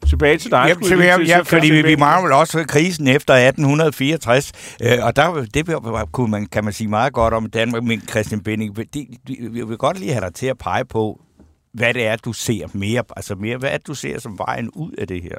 tilbage 0.09 0.39
til 0.39 0.51
dig. 0.51 0.65
Jamen, 0.69 0.85
til, 0.85 1.27
ja, 1.27 1.41
fordi 1.41 1.71
vi, 1.71 1.83
vi 1.83 1.97
mangler 1.97 2.23
vel 2.23 2.33
også 2.33 2.65
krisen 2.69 3.09
efter 3.09 3.35
1864, 3.35 4.53
øh, 4.83 5.05
og 5.05 5.17
der 5.17 5.45
det 5.55 6.13
kunne 6.13 6.31
man, 6.31 6.47
kan 6.47 6.65
man 6.65 6.73
sige 6.73 6.89
meget 6.89 7.13
godt 7.13 7.35
om 7.35 7.51
Danmark, 7.51 7.83
men 7.83 8.01
Christian 8.01 8.41
Benning, 8.41 8.77
de, 8.77 8.85
de, 8.95 9.37
vi 9.51 9.65
vil 9.65 9.77
godt 9.77 9.99
lige 9.99 10.13
have 10.13 10.25
dig 10.25 10.35
til 10.35 10.47
at 10.47 10.59
pege 10.59 10.85
på, 10.85 11.21
hvad 11.73 11.95
det 11.95 12.07
er, 12.07 12.17
du 12.17 12.33
ser 12.33 12.67
mere, 12.73 13.03
altså 13.17 13.35
mere, 13.35 13.57
hvad 13.57 13.71
er 13.71 13.77
det, 13.77 13.87
du 13.87 13.95
ser 13.95 14.21
som 14.21 14.39
vejen 14.39 14.71
ud 14.71 14.93
af 14.93 15.07
det 15.09 15.23
her? 15.23 15.37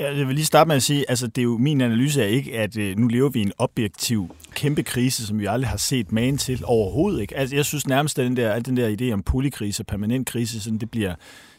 Jeg 0.00 0.26
vil 0.26 0.34
lige 0.34 0.44
starte 0.44 0.68
med 0.68 0.76
at 0.76 0.82
sige, 0.82 1.10
altså 1.10 1.26
det 1.26 1.38
er 1.38 1.44
jo 1.44 1.58
min 1.58 1.80
analyse 1.80 2.22
er 2.22 2.26
ikke, 2.26 2.58
at 2.58 2.76
øh, 2.76 2.98
nu 2.98 3.06
lever 3.06 3.28
vi 3.28 3.38
i 3.38 3.42
en 3.42 3.52
objektiv 3.58 4.36
kæmpe 4.54 4.82
krise, 4.82 5.26
som 5.26 5.38
vi 5.38 5.46
aldrig 5.46 5.68
har 5.68 5.76
set 5.76 6.12
magen 6.12 6.38
til 6.38 6.62
overhovedet. 6.64 7.20
Ikke? 7.20 7.36
Altså, 7.36 7.56
jeg 7.56 7.64
synes 7.64 7.86
nærmest, 7.86 8.18
at 8.18 8.24
den 8.24 8.36
der, 8.36 8.58
den 8.58 8.76
der 8.76 8.96
idé 9.00 9.12
om 9.12 9.22
polykrise, 9.22 9.84
permanent 9.84 10.26
krise, 10.26 10.60
sådan, 10.60 10.78
det 10.78 10.90
bliver, 10.90 11.14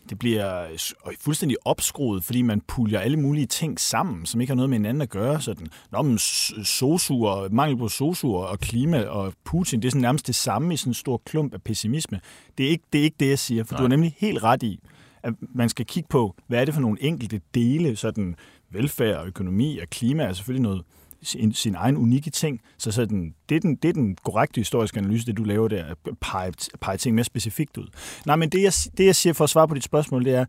det 0.10 0.20
bliver 0.20 0.66
fuldstændig 1.20 1.58
opskruet, 1.66 2.24
fordi 2.24 2.42
man 2.42 2.62
puljer 2.62 3.00
alle 3.00 3.18
mulige 3.18 3.46
ting 3.46 3.80
sammen, 3.80 4.26
som 4.26 4.42
ikke 4.42 4.52
har 4.52 4.56
noget 4.56 4.70
med 4.70 4.78
hinanden 4.78 5.02
at 5.02 5.10
gøre. 5.10 5.42
Sådan, 5.42 5.68
Nå, 5.92 6.02
men 6.02 6.18
sosuer, 6.64 7.50
mangel 7.52 7.78
på 7.78 7.88
sosuer 7.88 8.46
og 8.46 8.60
klima 8.60 9.02
og 9.04 9.34
Putin, 9.46 9.82
det 9.82 9.88
er 9.88 9.92
sådan 9.92 10.02
nærmest 10.02 10.28
det 10.28 10.36
samme 10.36 10.74
i 10.74 10.78
sådan 10.78 10.90
en 10.90 10.94
stor 10.94 11.22
klump 11.26 11.54
af 11.54 11.62
pessimisme. 11.62 12.20
Det 12.58 12.66
er 12.66 12.70
ikke 12.70 12.84
det, 12.94 13.00
er 13.00 13.04
ikke 13.04 13.18
det 13.20 13.30
jeg 13.30 13.40
siger, 13.40 13.64
for 13.64 13.74
Nej. 13.74 13.78
du 13.78 13.84
har 13.84 13.90
nemlig 13.90 14.16
helt 14.18 14.44
ret 14.44 14.64
i, 14.64 14.80
at 15.24 15.34
man 15.56 15.70
skal 15.70 15.86
kigge 15.86 16.08
på, 16.10 16.36
hvad 16.48 16.62
er 16.62 16.66
det 16.66 16.74
for 16.74 16.82
nogle 16.82 17.04
enkelte 17.04 17.42
dele, 17.54 17.96
sådan 17.96 18.36
velfærd 18.72 19.16
og 19.16 19.28
økonomi 19.28 19.78
og 19.78 19.88
klima 19.90 20.24
er 20.24 20.34
selvfølgelig 20.34 20.64
noget, 20.64 20.84
sin, 21.22 21.54
sin 21.54 21.76
egen 21.76 21.98
unikke 21.98 22.30
ting. 22.30 22.62
Så 22.78 22.92
sådan, 22.92 23.34
det, 23.50 23.56
er 23.56 23.60
den, 23.60 23.76
det 23.76 23.90
er 23.90 23.94
den 23.94 24.16
korrekte 24.16 24.60
historiske 24.60 24.98
analyse, 24.98 25.26
det 25.26 25.38
du 25.38 25.44
laver 25.44 25.68
der, 25.68 25.86
at 25.86 25.98
pege, 26.22 26.54
pege 26.82 26.98
ting 26.98 27.16
mere 27.16 27.24
specifikt 27.24 27.78
ud. 27.78 27.88
Nej, 28.26 28.36
men 28.36 28.50
det 28.50 28.64
jeg, 28.64 28.74
det 28.98 29.06
jeg 29.06 29.16
siger 29.16 29.34
for 29.34 29.44
at 29.44 29.50
svare 29.50 29.68
på 29.68 29.76
dit 29.76 29.84
spørgsmål, 29.84 30.26
det 30.26 30.34
er, 30.34 30.46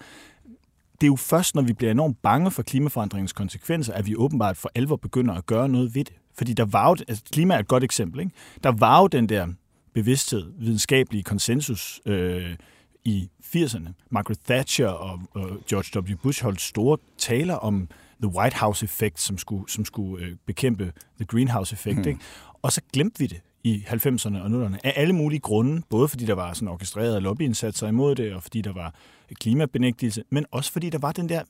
det 1.01 1.07
er 1.07 1.07
jo 1.07 1.17
først, 1.17 1.55
når 1.55 1.63
vi 1.63 1.73
bliver 1.73 1.91
enormt 1.91 2.23
bange 2.23 2.51
for 2.51 2.63
klimaforandringens 2.63 3.33
konsekvenser, 3.33 3.93
at 3.93 4.07
vi 4.07 4.17
åbenbart 4.17 4.57
for 4.57 4.71
alvor 4.75 4.97
begynder 4.97 5.35
at 5.35 5.47
gøre 5.47 5.69
noget 5.69 5.95
ved 5.95 6.05
det. 6.05 6.15
Fordi 6.39 6.53
der 6.53 6.65
var 6.65 6.89
jo, 6.89 6.97
altså 7.09 7.25
klima 7.33 7.55
er 7.55 7.59
et 7.59 7.69
godt 7.69 7.85
eksempel, 7.85 8.21
ikke? 8.21 8.33
Der 8.63 8.73
var 8.73 9.01
jo 9.01 9.07
den 9.07 9.29
der 9.29 9.47
bevidsthed, 9.95 10.53
videnskabelige 10.59 11.23
konsensus, 11.23 12.01
øh, 12.07 12.57
i 13.05 13.29
80'erne. 13.57 13.89
Margaret 14.11 14.39
Thatcher 14.49 14.89
og, 14.89 15.21
og 15.31 15.51
George 15.69 16.01
W. 16.01 16.17
Bush 16.23 16.43
holdt 16.43 16.61
store 16.61 16.99
taler 17.19 17.55
om 17.55 17.89
The 18.23 18.33
White 18.37 18.57
House-effekt, 18.57 19.21
som 19.21 19.39
skulle, 19.39 19.71
som 19.71 19.85
skulle 19.85 20.25
øh, 20.25 20.37
bekæmpe 20.47 20.93
The 21.17 21.25
Greenhouse-effekt. 21.25 21.99
Mm. 21.99 22.09
Ikke? 22.09 22.21
Og 22.63 22.73
så 22.73 22.81
glemte 22.93 23.19
vi 23.19 23.27
det 23.27 23.41
i 23.65 23.85
90'erne 23.87 24.39
og 24.39 24.47
00'erne 24.47 24.77
af 24.85 24.93
alle 24.97 25.13
mulige 25.13 25.41
grunde, 25.41 25.83
både 25.91 26.09
fordi 26.09 26.27
der 26.27 26.35
var 26.35 26.53
sådan 26.53 26.69
orkestrerede 26.69 27.21
lobbyindsatser 27.21 27.89
imod 27.89 28.15
det, 28.15 28.35
og 28.35 28.43
fordi 28.43 28.61
der 28.61 28.73
var 28.73 28.95
klimabenægtelse, 29.35 30.23
men 30.31 30.47
også 30.51 30.73
fordi 30.73 30.91
der 30.91 30.99
var 30.99 31.13
den 31.13 31.29
der 31.29 31.43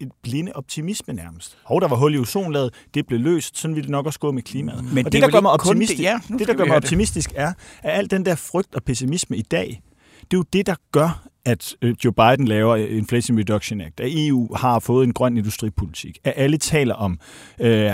et 0.00 0.12
blinde 0.22 0.52
optimisme 0.54 1.14
nærmest. 1.14 1.58
Og 1.64 1.80
der 1.80 1.88
var 1.88 1.96
hul 1.96 2.14
i 2.14 2.18
ozonlaget, 2.18 2.74
det 2.94 3.06
blev 3.06 3.20
løst, 3.20 3.58
sådan 3.58 3.74
ville 3.74 3.84
det 3.84 3.90
nok 3.90 4.06
også 4.06 4.18
gå 4.18 4.32
med 4.32 4.42
klimaet. 4.42 4.84
Men 4.84 5.06
og 5.06 5.12
det, 5.12 5.12
det 5.12 5.22
der 5.22 5.30
gør 5.30 5.40
mig 5.40 5.50
optimistisk, 5.50 5.98
det, 5.98 6.04
ja, 6.04 6.20
det, 6.38 6.48
der 6.48 6.54
gør 6.54 6.64
mig 6.64 6.76
optimistisk 6.76 7.32
er, 7.34 7.52
at 7.82 7.98
al 7.98 8.10
den 8.10 8.24
der 8.24 8.34
frygt 8.34 8.74
og 8.74 8.84
pessimisme 8.84 9.36
i 9.36 9.42
dag, 9.42 9.82
det 10.30 10.36
er 10.36 10.38
jo 10.38 10.44
det, 10.52 10.66
der 10.66 10.74
gør, 10.92 11.28
at 11.44 11.76
øh, 11.82 11.94
Joe 12.04 12.12
Biden 12.12 12.48
laver 12.48 12.76
Inflation 12.76 13.38
Reduction 13.38 13.80
Act, 13.80 14.00
at 14.00 14.08
EU 14.12 14.54
har 14.54 14.78
fået 14.78 15.04
en 15.04 15.12
grøn 15.12 15.36
industripolitik, 15.36 16.18
at 16.24 16.32
alle 16.36 16.58
taler 16.58 16.94
om, 16.94 17.18
øh, 17.60 17.92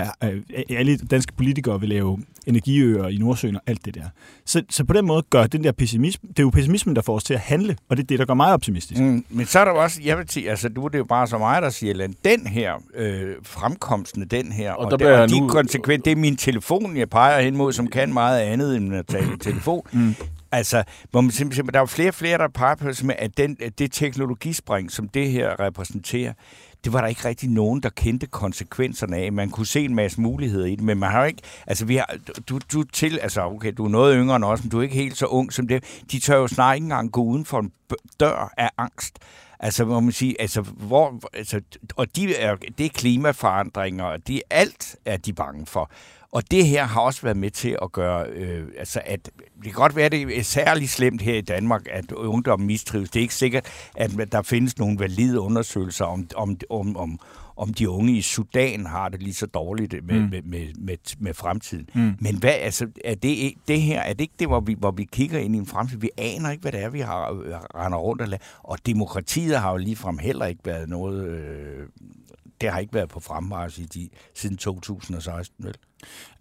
alle 0.69 0.97
danske 0.97 1.33
politikere 1.33 1.79
vil 1.79 1.89
lave 1.89 2.19
energiøer 2.47 3.07
i 3.07 3.17
Nordsøen 3.17 3.55
og 3.55 3.61
alt 3.67 3.85
det 3.85 3.95
der. 3.95 4.03
Så, 4.45 4.63
så 4.69 4.83
på 4.83 4.93
den 4.93 5.05
måde 5.05 5.23
gør 5.29 5.47
den 5.47 5.63
der 5.63 5.71
pessimisme, 5.71 6.29
det 6.29 6.39
er 6.39 6.43
jo 6.43 6.49
pessimismen, 6.49 6.95
der 6.95 7.01
får 7.01 7.15
os 7.15 7.23
til 7.23 7.33
at 7.33 7.39
handle, 7.39 7.77
og 7.89 7.97
det 7.97 8.03
er 8.03 8.07
det, 8.07 8.19
der 8.19 8.25
gør 8.25 8.33
mig 8.33 8.53
optimistisk. 8.53 9.01
Mm, 9.01 9.25
men 9.29 9.45
så 9.45 9.59
er 9.59 9.65
der 9.65 9.71
også, 9.71 10.01
jeg 10.03 10.17
vil 10.17 10.29
sige, 10.29 10.49
altså 10.49 10.69
du 10.69 10.87
det 10.87 10.93
er 10.93 10.97
jo 10.97 11.03
bare 11.05 11.27
så 11.27 11.37
mig, 11.37 11.61
der 11.61 11.69
siger, 11.69 12.03
at 12.03 12.11
den 12.25 12.47
her 12.47 12.73
øh, 12.95 13.35
fremkomsten, 13.43 14.27
den 14.27 14.51
her, 14.51 14.71
og, 14.71 14.91
og, 14.91 14.99
der, 14.99 15.21
og 15.21 15.29
de 15.29 15.39
nu... 15.39 15.47
konsekvent, 15.47 16.05
det 16.05 16.11
er 16.11 16.15
min 16.15 16.37
telefon, 16.37 16.97
jeg 16.97 17.09
peger 17.09 17.41
hen 17.41 17.57
mod, 17.57 17.73
som 17.73 17.87
kan 17.87 18.13
meget 18.13 18.39
andet 18.39 18.77
end 18.77 18.95
at 18.95 19.07
tale 19.07 19.37
telefon. 19.37 19.81
Mm. 19.91 20.15
Altså, 20.51 20.83
hvor 21.11 21.21
man 21.21 21.31
simpelthen, 21.31 21.67
der 21.73 21.81
er 21.81 21.85
flere 21.85 22.09
og 22.09 22.13
flere, 22.13 22.37
der 22.37 22.47
peger 22.47 22.75
på, 22.75 22.87
at 23.17 23.37
den, 23.37 23.57
det 23.77 23.91
teknologispring, 23.91 24.91
som 24.91 25.07
det 25.09 25.31
her 25.31 25.59
repræsenterer, 25.59 26.33
det 26.83 26.93
var 26.93 27.01
der 27.01 27.07
ikke 27.07 27.25
rigtig 27.25 27.49
nogen, 27.49 27.83
der 27.83 27.89
kendte 27.89 28.27
konsekvenserne 28.27 29.17
af. 29.17 29.31
Man 29.33 29.49
kunne 29.49 29.65
se 29.65 29.85
en 29.85 29.95
masse 29.95 30.21
muligheder 30.21 30.65
i 30.65 30.75
det, 30.75 30.81
men 30.81 30.99
man 30.99 31.11
har 31.11 31.19
jo 31.19 31.25
ikke... 31.25 31.41
Altså, 31.67 31.85
vi 31.85 31.95
har, 31.95 32.15
du, 32.49 32.59
du 32.73 32.83
til... 32.83 33.19
Altså, 33.19 33.41
okay, 33.41 33.73
du 33.77 33.85
er 33.85 33.89
noget 33.89 34.15
yngre 34.17 34.35
end 34.35 34.45
os, 34.45 34.63
men 34.63 34.69
du 34.69 34.79
er 34.79 34.83
ikke 34.83 34.95
helt 34.95 35.17
så 35.17 35.25
ung 35.25 35.53
som 35.53 35.67
det. 35.67 36.01
De 36.11 36.19
tør 36.19 36.35
jo 36.35 36.47
snart 36.47 36.75
ikke 36.75 36.85
engang 36.85 37.11
gå 37.11 37.23
uden 37.23 37.45
for 37.45 37.59
en 37.59 37.71
dør 38.19 38.53
af 38.57 38.69
angst. 38.77 39.19
Altså, 39.63 39.85
må 39.85 39.99
man 39.99 40.11
sige, 40.11 40.41
altså, 40.41 40.61
hvor, 40.61 41.19
altså, 41.33 41.61
og 41.95 42.15
de 42.15 42.35
er, 42.35 42.55
det 42.55 42.85
er 42.85 42.89
klimaforandringer, 42.89 44.03
og 44.03 44.27
det 44.27 44.41
alt 44.49 44.95
er 45.05 45.17
de 45.17 45.33
bange 45.33 45.65
for. 45.65 45.91
Og 46.31 46.51
det 46.51 46.67
her 46.67 46.85
har 46.85 47.01
også 47.01 47.21
været 47.21 47.37
med 47.37 47.51
til 47.51 47.77
at 47.81 47.91
gøre, 47.91 48.27
øh, 48.27 48.67
altså 48.77 49.01
at 49.05 49.25
det 49.55 49.63
kan 49.63 49.73
godt 49.73 49.95
være, 49.95 50.05
at 50.05 50.11
det 50.11 50.37
er 50.39 50.43
særligt 50.43 50.91
slemt 50.91 51.21
her 51.21 51.35
i 51.35 51.41
Danmark, 51.41 51.81
at 51.91 52.11
ungdommen 52.11 52.67
mistrives. 52.67 53.09
Det 53.09 53.19
er 53.19 53.21
ikke 53.21 53.35
sikkert, 53.35 53.65
at 53.95 54.31
der 54.31 54.41
findes 54.41 54.77
nogle 54.77 54.99
valide 54.99 55.39
undersøgelser 55.39 56.05
om, 56.05 56.27
om, 56.35 56.57
om, 56.69 56.97
om, 56.97 57.19
om 57.55 57.73
de 57.73 57.89
unge 57.89 58.17
i 58.17 58.21
Sudan 58.21 58.85
har 58.85 59.09
det 59.09 59.23
lige 59.23 59.33
så 59.33 59.45
dårligt 59.45 60.05
med, 60.05 60.19
mm. 60.19 60.29
med, 60.29 60.41
med, 60.41 60.73
med, 60.79 60.97
med 61.19 61.33
fremtiden. 61.33 61.89
Mm. 61.93 62.15
Men 62.19 62.37
hvad, 62.37 62.53
altså, 62.53 62.87
er 63.05 63.15
det, 63.15 63.53
det 63.67 63.81
her, 63.81 64.01
er 64.01 64.13
det 64.13 64.21
ikke 64.21 64.33
det, 64.39 64.47
hvor 64.47 64.59
vi, 64.59 64.75
hvor 64.79 64.91
vi 64.91 65.03
kigger 65.03 65.39
ind 65.39 65.55
i 65.55 65.57
en 65.57 65.65
fremtid? 65.65 65.97
Vi 65.97 66.09
aner 66.17 66.51
ikke, 66.51 66.61
hvad 66.61 66.71
det 66.71 66.83
er, 66.83 66.89
vi 66.89 66.99
har 66.99 67.31
render 67.75 67.97
rundt 67.97 68.21
og 68.21 68.27
lader. 68.27 68.43
Og 68.63 68.77
demokratiet 68.85 69.59
har 69.59 69.71
jo 69.71 69.77
ligefrem 69.77 70.17
heller 70.17 70.45
ikke 70.45 70.61
været 70.65 70.89
noget... 70.89 71.27
Øh, 71.27 71.87
det 72.61 72.71
har 72.71 72.79
ikke 72.79 72.93
været 72.93 73.09
på 73.09 73.19
fremmarsch 73.19 73.79
i 73.79 73.85
de, 73.85 74.09
siden 74.35 74.57
2016, 74.57 75.65
vel? 75.65 75.75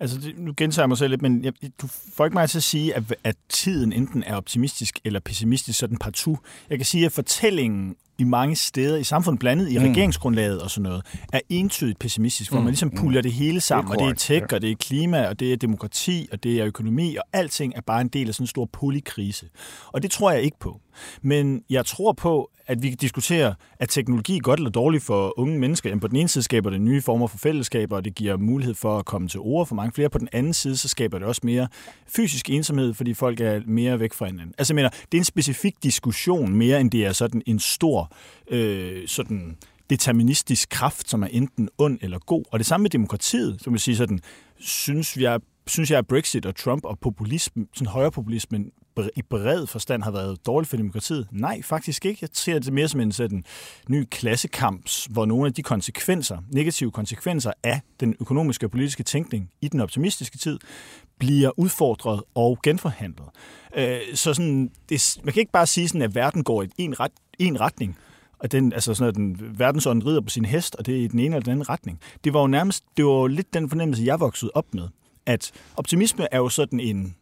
Altså, 0.00 0.18
det, 0.20 0.38
nu 0.38 0.54
gentager 0.56 0.84
jeg 0.84 0.88
mig 0.88 0.98
selv 0.98 1.10
lidt, 1.10 1.22
men 1.22 1.44
jeg, 1.44 1.52
du 1.82 1.88
får 2.14 2.24
ikke 2.24 2.34
mig 2.34 2.50
til 2.50 2.58
at 2.58 2.62
sige, 2.62 2.94
at, 2.94 3.02
at 3.24 3.36
tiden 3.48 3.92
enten 3.92 4.22
er 4.22 4.36
optimistisk 4.36 4.98
eller 5.04 5.20
pessimistisk, 5.20 5.78
sådan 5.78 5.98
partout. 5.98 6.38
Jeg 6.70 6.78
kan 6.78 6.86
sige, 6.86 7.06
at 7.06 7.12
fortællingen 7.12 7.96
i 8.20 8.24
mange 8.24 8.56
steder 8.56 8.96
i 8.96 9.04
samfundet, 9.04 9.40
blandet 9.40 9.70
i 9.70 9.78
mm. 9.78 9.84
regeringsgrundlaget 9.84 10.62
og 10.62 10.70
sådan 10.70 10.82
noget, 10.82 11.06
er 11.32 11.40
entydigt 11.48 11.98
pessimistisk, 11.98 12.50
hvor 12.50 12.58
mm. 12.58 12.64
man 12.64 12.70
ligesom 12.70 12.90
puller 12.90 13.22
det 13.22 13.32
hele 13.32 13.60
sammen, 13.60 13.92
det 13.92 14.00
og 14.00 14.06
det 14.06 14.10
er 14.10 14.16
tech, 14.16 14.46
ja. 14.50 14.56
og 14.56 14.62
det 14.62 14.70
er 14.70 14.74
klima, 14.74 15.28
og 15.28 15.40
det 15.40 15.52
er 15.52 15.56
demokrati, 15.56 16.28
og 16.32 16.42
det 16.42 16.60
er 16.60 16.66
økonomi, 16.66 17.16
og 17.16 17.24
alting 17.32 17.72
er 17.76 17.80
bare 17.80 18.00
en 18.00 18.08
del 18.08 18.28
af 18.28 18.34
sådan 18.34 18.42
en 18.42 18.48
stor 18.48 18.68
polykrise. 18.72 19.46
Og 19.86 20.02
det 20.02 20.10
tror 20.10 20.30
jeg 20.30 20.42
ikke 20.42 20.58
på. 20.60 20.80
Men 21.22 21.62
jeg 21.70 21.86
tror 21.86 22.12
på, 22.12 22.50
at 22.66 22.82
vi 22.82 22.88
kan 22.88 22.98
diskutere, 22.98 23.54
at 23.78 23.88
teknologi 23.88 24.36
er 24.36 24.40
godt 24.40 24.60
eller 24.60 24.70
dårligt 24.70 25.04
for 25.04 25.38
unge 25.38 25.58
mennesker. 25.58 25.90
Jamen, 25.90 26.00
på 26.00 26.08
den 26.08 26.16
ene 26.16 26.28
side 26.28 26.42
skaber 26.42 26.70
det 26.70 26.80
nye 26.80 27.02
former 27.02 27.26
for 27.26 27.38
fællesskaber, 27.38 27.96
og 27.96 28.04
det 28.04 28.14
giver 28.14 28.36
mulighed 28.36 28.74
for 28.74 28.98
at 28.98 29.04
komme 29.04 29.28
til 29.28 29.40
bruger 29.50 29.64
for 29.64 29.74
mange 29.74 29.92
flere. 29.92 30.10
På 30.10 30.18
den 30.18 30.28
anden 30.32 30.54
side, 30.54 30.76
så 30.76 30.88
skaber 30.88 31.18
det 31.18 31.28
også 31.28 31.40
mere 31.44 31.68
fysisk 32.08 32.50
ensomhed, 32.50 32.94
fordi 32.94 33.14
folk 33.14 33.40
er 33.40 33.60
mere 33.66 34.00
væk 34.00 34.12
fra 34.12 34.26
hinanden. 34.26 34.54
Altså, 34.58 34.72
jeg 34.72 34.76
mener, 34.76 34.88
det 34.88 35.14
er 35.14 35.20
en 35.20 35.24
specifik 35.24 35.74
diskussion 35.82 36.54
mere, 36.54 36.80
end 36.80 36.90
det 36.90 37.06
er 37.06 37.12
sådan 37.12 37.42
en 37.46 37.58
stor 37.58 38.12
øh, 38.50 39.08
sådan 39.08 39.56
deterministisk 39.90 40.68
kraft, 40.68 41.10
som 41.10 41.22
er 41.22 41.26
enten 41.26 41.68
ond 41.78 41.98
eller 42.02 42.18
god. 42.18 42.44
Og 42.52 42.58
det 42.58 42.66
samme 42.66 42.82
med 42.82 42.90
demokratiet, 42.90 43.62
som 43.62 43.72
vil 43.72 43.80
sige 43.80 43.96
sådan, 43.96 44.20
synes 44.58 45.16
jeg, 45.16 45.40
synes 45.66 45.90
jeg, 45.90 45.98
at 45.98 46.06
Brexit 46.06 46.46
og 46.46 46.56
Trump 46.56 46.84
og 46.84 46.98
populisme, 46.98 47.66
sådan 47.74 47.86
højrepopulismen 47.86 48.70
i 49.16 49.22
bred 49.22 49.66
forstand 49.66 50.02
har 50.02 50.10
været 50.10 50.46
dårligt 50.46 50.70
for 50.70 50.76
demokratiet? 50.76 51.28
Nej, 51.30 51.62
faktisk 51.62 52.06
ikke. 52.06 52.18
Jeg 52.22 52.28
ser 52.32 52.58
det 52.58 52.72
mere 52.72 52.88
som 52.88 53.00
en 53.00 53.12
sådan 53.12 53.44
ny 53.88 54.04
klassekamp, 54.10 54.90
hvor 55.10 55.26
nogle 55.26 55.46
af 55.46 55.54
de 55.54 55.62
konsekvenser, 55.62 56.38
negative 56.52 56.90
konsekvenser 56.90 57.52
af 57.62 57.80
den 58.00 58.14
økonomiske 58.20 58.66
og 58.66 58.70
politiske 58.70 59.02
tænkning 59.02 59.50
i 59.60 59.68
den 59.68 59.80
optimistiske 59.80 60.38
tid, 60.38 60.58
bliver 61.18 61.58
udfordret 61.58 62.22
og 62.34 62.58
genforhandlet. 62.62 63.28
Øh, 63.76 63.98
så 64.14 64.34
sådan, 64.34 64.70
det, 64.88 65.18
man 65.24 65.32
kan 65.32 65.40
ikke 65.40 65.52
bare 65.52 65.66
sige, 65.66 65.88
sådan, 65.88 66.02
at 66.02 66.14
verden 66.14 66.44
går 66.44 66.62
i 66.62 66.68
en, 66.78 67.00
ret, 67.00 67.12
en 67.38 67.60
retning, 67.60 67.96
og 68.38 68.52
den, 68.52 68.72
altså 68.72 68.94
sådan, 68.94 69.08
at 69.08 69.14
den 69.14 69.58
verdensånden 69.58 70.06
rider 70.06 70.20
på 70.20 70.28
sin 70.28 70.44
hest, 70.44 70.76
og 70.76 70.86
det 70.86 70.96
er 70.96 71.00
i 71.00 71.06
den 71.06 71.18
ene 71.18 71.26
eller 71.26 71.40
den 71.40 71.50
anden 71.50 71.68
retning. 71.68 72.00
Det 72.24 72.34
var 72.34 72.40
jo 72.40 72.46
nærmest, 72.46 72.84
det 72.96 73.04
var 73.04 73.12
jo 73.12 73.26
lidt 73.26 73.54
den 73.54 73.68
fornemmelse, 73.68 74.02
jeg 74.04 74.20
voksede 74.20 74.50
op 74.54 74.74
med, 74.74 74.88
at 75.26 75.52
optimisme 75.76 76.26
er 76.32 76.38
jo 76.38 76.48
sådan 76.48 76.80
en, 76.80 77.16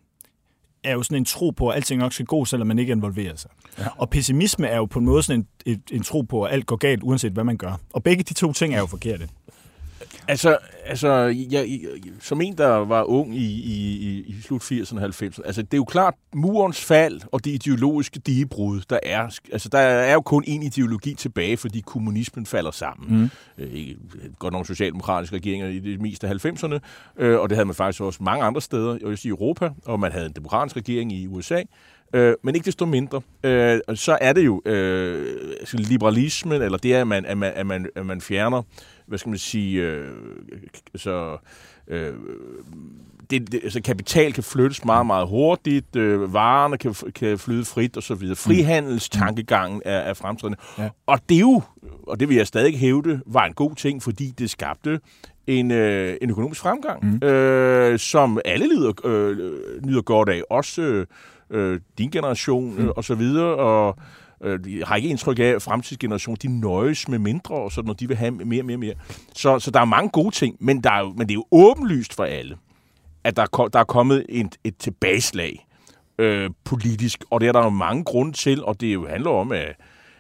er 0.85 0.93
jo 0.93 1.03
sådan 1.03 1.17
en 1.17 1.25
tro 1.25 1.51
på, 1.51 1.69
at 1.69 1.77
alting 1.77 2.01
nok 2.01 2.13
skal 2.13 2.27
gå, 2.27 2.45
selvom 2.45 2.67
man 2.69 2.79
ikke 2.79 2.93
involverer 2.93 3.37
sig. 3.37 3.51
Ja. 3.79 3.87
Og 3.97 4.11
pessimisme 4.11 4.67
er 4.67 4.77
jo 4.77 4.85
på 4.85 4.99
en 4.99 5.05
måde 5.05 5.23
sådan 5.23 5.41
en, 5.41 5.73
en, 5.73 5.83
en 5.93 6.03
tro 6.03 6.23
på, 6.23 6.43
at 6.43 6.53
alt 6.53 6.67
går 6.67 6.77
galt, 6.77 7.03
uanset 7.03 7.33
hvad 7.33 7.45
man 7.45 7.57
gør. 7.57 7.81
Og 7.93 8.03
begge 8.03 8.23
de 8.23 8.35
to 8.35 8.53
ting 8.53 8.75
er 8.75 8.79
jo 8.79 8.87
forkerte. 8.87 9.29
Altså, 10.29 10.59
altså 10.85 11.09
jeg, 11.51 11.53
jeg, 11.53 11.81
som 12.21 12.41
en, 12.41 12.59
der 12.59 12.67
var 12.67 13.03
ung 13.03 13.37
i, 13.37 13.47
i, 13.47 14.25
i 14.27 14.37
slut 14.43 14.63
80'erne 14.63 14.99
og 14.99 15.05
90'erne, 15.05 15.47
altså 15.47 15.63
det 15.63 15.75
er 15.75 15.77
jo 15.77 15.85
klart, 15.85 16.15
murens 16.35 16.85
fald 16.85 17.21
og 17.33 17.45
det 17.45 17.51
ideologiske 17.51 18.19
digebrud, 18.19 18.81
der 18.91 18.99
er, 19.03 19.39
altså 19.53 19.69
der 19.69 19.79
er 19.79 20.13
jo 20.13 20.21
kun 20.21 20.45
en 20.47 20.63
ideologi 20.63 21.15
tilbage, 21.15 21.57
fordi 21.57 21.81
kommunismen 21.81 22.47
falder 22.47 22.71
sammen. 22.71 23.21
Mm. 23.21 23.31
Øh, 23.65 23.95
godt 24.39 24.53
nok 24.53 24.67
socialdemokratiske 24.67 25.37
regeringer 25.37 25.69
i 25.69 25.79
det 25.79 26.01
meste 26.01 26.29
af 26.29 26.47
90'erne, 26.47 26.79
øh, 27.19 27.41
og 27.41 27.49
det 27.49 27.57
havde 27.57 27.67
man 27.67 27.75
faktisk 27.75 28.03
også 28.03 28.23
mange 28.23 28.45
andre 28.45 28.61
steder, 28.61 28.99
jeg 29.01 29.09
vil 29.09 29.19
sige 29.19 29.31
Europa, 29.31 29.71
og 29.85 30.01
man 30.01 30.13
havde 30.13 30.27
en 30.27 30.33
demokratisk 30.33 30.77
regering 30.77 31.13
i 31.13 31.27
USA, 31.27 31.63
Øh, 32.15 32.35
men 32.43 32.55
ikke 32.55 32.65
desto 32.65 32.87
mindre, 32.87 33.21
øh, 33.45 33.81
så 33.95 34.19
er 34.21 34.33
det 34.33 34.45
jo 34.45 34.63
øh, 34.65 35.37
liberalismen, 35.73 36.63
eller 36.63 36.79
det 36.79 36.95
er, 36.95 37.01
at 37.01 37.07
man, 37.07 37.27
at 37.27 37.39
man, 37.39 37.53
at 37.55 37.67
man, 37.67 37.87
at 37.97 38.07
man 38.07 38.21
fjerner, 38.21 38.63
hvad 39.09 39.19
skal 39.19 39.31
man 39.31 39.39
sige, 39.39 39.83
øh, 39.83 40.09
så... 40.95 41.37
Øh, 41.89 42.13
det, 43.31 43.53
det, 43.53 43.61
altså 43.63 43.83
kapital 43.83 44.33
kan 44.33 44.45
flyttes 44.45 44.85
meget, 44.85 45.07
meget 45.07 45.29
hurtigt, 45.29 45.97
øh, 45.97 46.33
varerne 46.33 46.79
kan, 46.79 46.95
kan 47.15 47.39
flyde 47.39 47.65
frit 47.65 47.97
og 47.97 48.03
så 48.03 48.15
videre. 48.15 48.37
Frihandelstankegangen 48.37 49.83
er, 49.85 49.99
er 49.99 50.15
fremtrædende. 50.15 50.59
Ja. 50.79 50.89
Og 51.07 51.21
det 51.29 51.41
jo, 51.41 51.63
og 52.03 52.21
det 52.21 52.29
vil 52.29 52.37
jeg 52.37 52.47
stadig 52.47 52.79
hævde, 52.79 53.21
var 53.27 53.45
en 53.45 53.53
god 53.53 53.75
ting, 53.75 54.03
fordi 54.03 54.35
det 54.39 54.51
skabte 54.51 55.01
en, 55.47 55.71
øh, 55.71 56.17
en 56.23 56.31
økonomisk 56.31 56.61
fremgang, 56.61 57.21
mm. 57.23 57.29
øh, 57.29 57.99
som 57.99 58.41
alle 58.45 58.69
lider, 58.69 58.93
øh, 59.05 59.37
nyder 59.87 60.03
godt 60.03 60.29
af. 60.29 60.43
Også 60.51 60.83
øh, 60.83 61.07
øh, 61.51 61.81
din 61.99 62.11
generation 62.11 62.75
mm. 62.75 62.85
øh, 62.85 62.91
og 62.97 63.05
så 63.05 63.15
videre, 63.15 63.57
og 63.57 63.97
øh, 64.45 64.61
har 64.87 64.97
ikke 64.97 65.09
indtryk 65.09 65.39
af, 65.39 65.45
at 65.45 65.63
fremtidsgeneration, 65.63 66.37
de 66.43 66.61
nøjes 66.61 67.09
med 67.09 67.19
mindre, 67.19 67.55
og 67.55 67.73
sådan, 67.73 67.87
når 67.87 67.95
de 67.95 68.09
vil 68.09 68.17
have 68.17 68.31
mere, 68.31 68.63
mere, 68.63 68.77
mere. 68.77 68.95
Så, 69.35 69.59
så 69.59 69.71
der 69.71 69.81
er 69.81 69.85
mange 69.85 70.11
gode 70.11 70.35
ting, 70.35 70.57
men, 70.61 70.81
der 70.81 70.91
er 70.93 71.01
jo, 71.01 71.09
men 71.09 71.21
det 71.21 71.31
er 71.31 71.35
jo 71.35 71.45
åbenlyst 71.51 72.15
for 72.15 72.25
alle, 72.25 72.57
at 73.25 73.37
der, 73.37 73.43
er, 73.43 73.69
der 73.73 73.79
er 73.79 73.85
kommet 73.85 74.27
et, 74.29 74.57
et 74.65 74.77
tilbageslag 74.77 75.67
øh, 76.19 76.51
politisk, 76.65 77.25
og 77.31 77.41
det 77.41 77.49
er 77.49 77.53
der 77.53 77.65
jo 77.65 77.71
mange 77.71 78.05
grunde 78.05 78.33
til, 78.33 78.65
og 78.65 78.81
det 78.81 78.95
jo 78.95 79.07
handler 79.09 79.31
om, 79.31 79.53
at, 79.53 79.77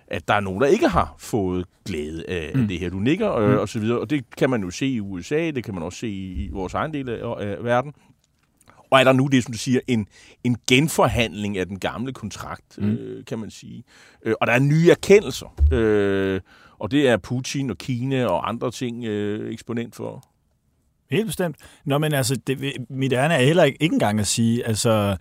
at 0.08 0.28
der 0.28 0.34
er 0.34 0.40
nogen, 0.40 0.60
der 0.60 0.66
ikke 0.66 0.88
har 0.88 1.14
fået 1.18 1.66
glæde 1.84 2.24
af 2.28 2.50
mm. 2.54 2.68
det 2.68 2.78
her. 2.78 2.90
Du 2.90 2.98
nikker, 2.98 3.34
øh, 3.34 3.50
mm. 3.50 3.58
og 3.58 3.68
så 3.68 3.80
videre, 3.80 3.98
og 3.98 4.10
det 4.10 4.24
kan 4.36 4.50
man 4.50 4.62
jo 4.62 4.70
se 4.70 4.86
i 4.86 5.00
USA, 5.00 5.50
det 5.50 5.64
kan 5.64 5.74
man 5.74 5.82
også 5.82 5.98
se 5.98 6.08
i, 6.08 6.44
i 6.44 6.48
vores 6.52 6.74
egen 6.74 6.92
del 6.92 7.08
af, 7.08 7.34
af 7.38 7.64
verden. 7.64 7.92
Og 8.90 9.00
er 9.00 9.04
der 9.04 9.12
nu 9.12 9.26
det, 9.26 9.44
som 9.44 9.52
du 9.52 9.58
siger, 9.58 9.80
en, 9.86 10.06
en 10.44 10.56
genforhandling 10.68 11.58
af 11.58 11.66
den 11.66 11.78
gamle 11.78 12.12
kontrakt, 12.12 12.78
mm. 12.78 12.90
øh, 12.90 13.24
kan 13.24 13.38
man 13.38 13.50
sige. 13.50 13.84
Øh, 14.22 14.34
og 14.40 14.46
der 14.46 14.52
er 14.52 14.58
nye 14.58 14.90
erkendelser. 14.90 15.54
Øh, 15.72 16.40
og 16.78 16.90
det 16.90 17.08
er 17.08 17.16
Putin 17.16 17.70
og 17.70 17.78
Kina 17.78 18.26
og 18.26 18.48
andre 18.48 18.70
ting 18.70 19.04
øh, 19.04 19.52
eksponent 19.52 19.96
for. 19.96 20.28
Helt 21.10 21.26
bestemt. 21.26 21.56
Nå, 21.84 21.98
men 21.98 22.12
altså, 22.12 22.36
det, 22.36 22.76
mit 22.90 23.12
ærne 23.12 23.34
er 23.34 23.44
heller 23.44 23.64
ikke, 23.64 23.82
ikke 23.82 23.92
engang 23.92 24.20
at 24.20 24.26
sige, 24.26 24.66
altså, 24.66 25.16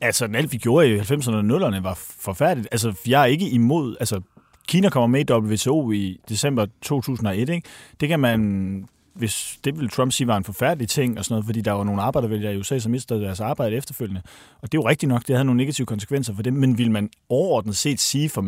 altså 0.00 0.28
alt 0.34 0.52
vi 0.52 0.56
gjorde 0.56 0.88
i 0.88 0.98
90'erne 0.98 1.34
og 1.34 1.40
0'erne 1.40 1.82
var 1.82 1.94
forfærdeligt. 2.20 2.68
Altså, 2.72 2.94
jeg 3.06 3.22
er 3.22 3.26
ikke 3.26 3.50
imod, 3.50 3.96
altså, 4.00 4.20
Kina 4.68 4.88
kommer 4.88 5.06
med 5.06 5.30
i 5.30 5.32
WTO 5.32 5.92
i 5.92 6.20
december 6.28 6.66
2001, 6.82 7.48
ikke? 7.48 7.68
Det 8.00 8.08
kan 8.08 8.20
man 8.20 8.88
hvis 9.14 9.58
det 9.64 9.76
ville 9.76 9.88
Trump 9.88 10.12
sige 10.12 10.26
var 10.26 10.36
en 10.36 10.44
forfærdelig 10.44 10.88
ting, 10.88 11.18
og 11.18 11.24
sådan 11.24 11.32
noget, 11.32 11.46
fordi 11.46 11.60
der 11.60 11.72
var 11.72 11.84
nogle 11.84 12.02
arbejdervælgere 12.02 12.54
i 12.54 12.56
USA, 12.56 12.78
som 12.78 12.92
mistede 12.92 13.20
deres 13.20 13.40
arbejde 13.40 13.76
efterfølgende. 13.76 14.22
Og 14.62 14.72
det 14.72 14.78
er 14.78 14.82
jo 14.82 14.88
rigtigt 14.88 15.08
nok, 15.08 15.26
det 15.26 15.36
havde 15.36 15.44
nogle 15.44 15.56
negative 15.56 15.86
konsekvenser 15.86 16.34
for 16.34 16.42
dem, 16.42 16.54
men 16.54 16.78
vil 16.78 16.90
man 16.90 17.10
overordnet 17.28 17.76
set 17.76 18.00
sige 18.00 18.28
for 18.28 18.44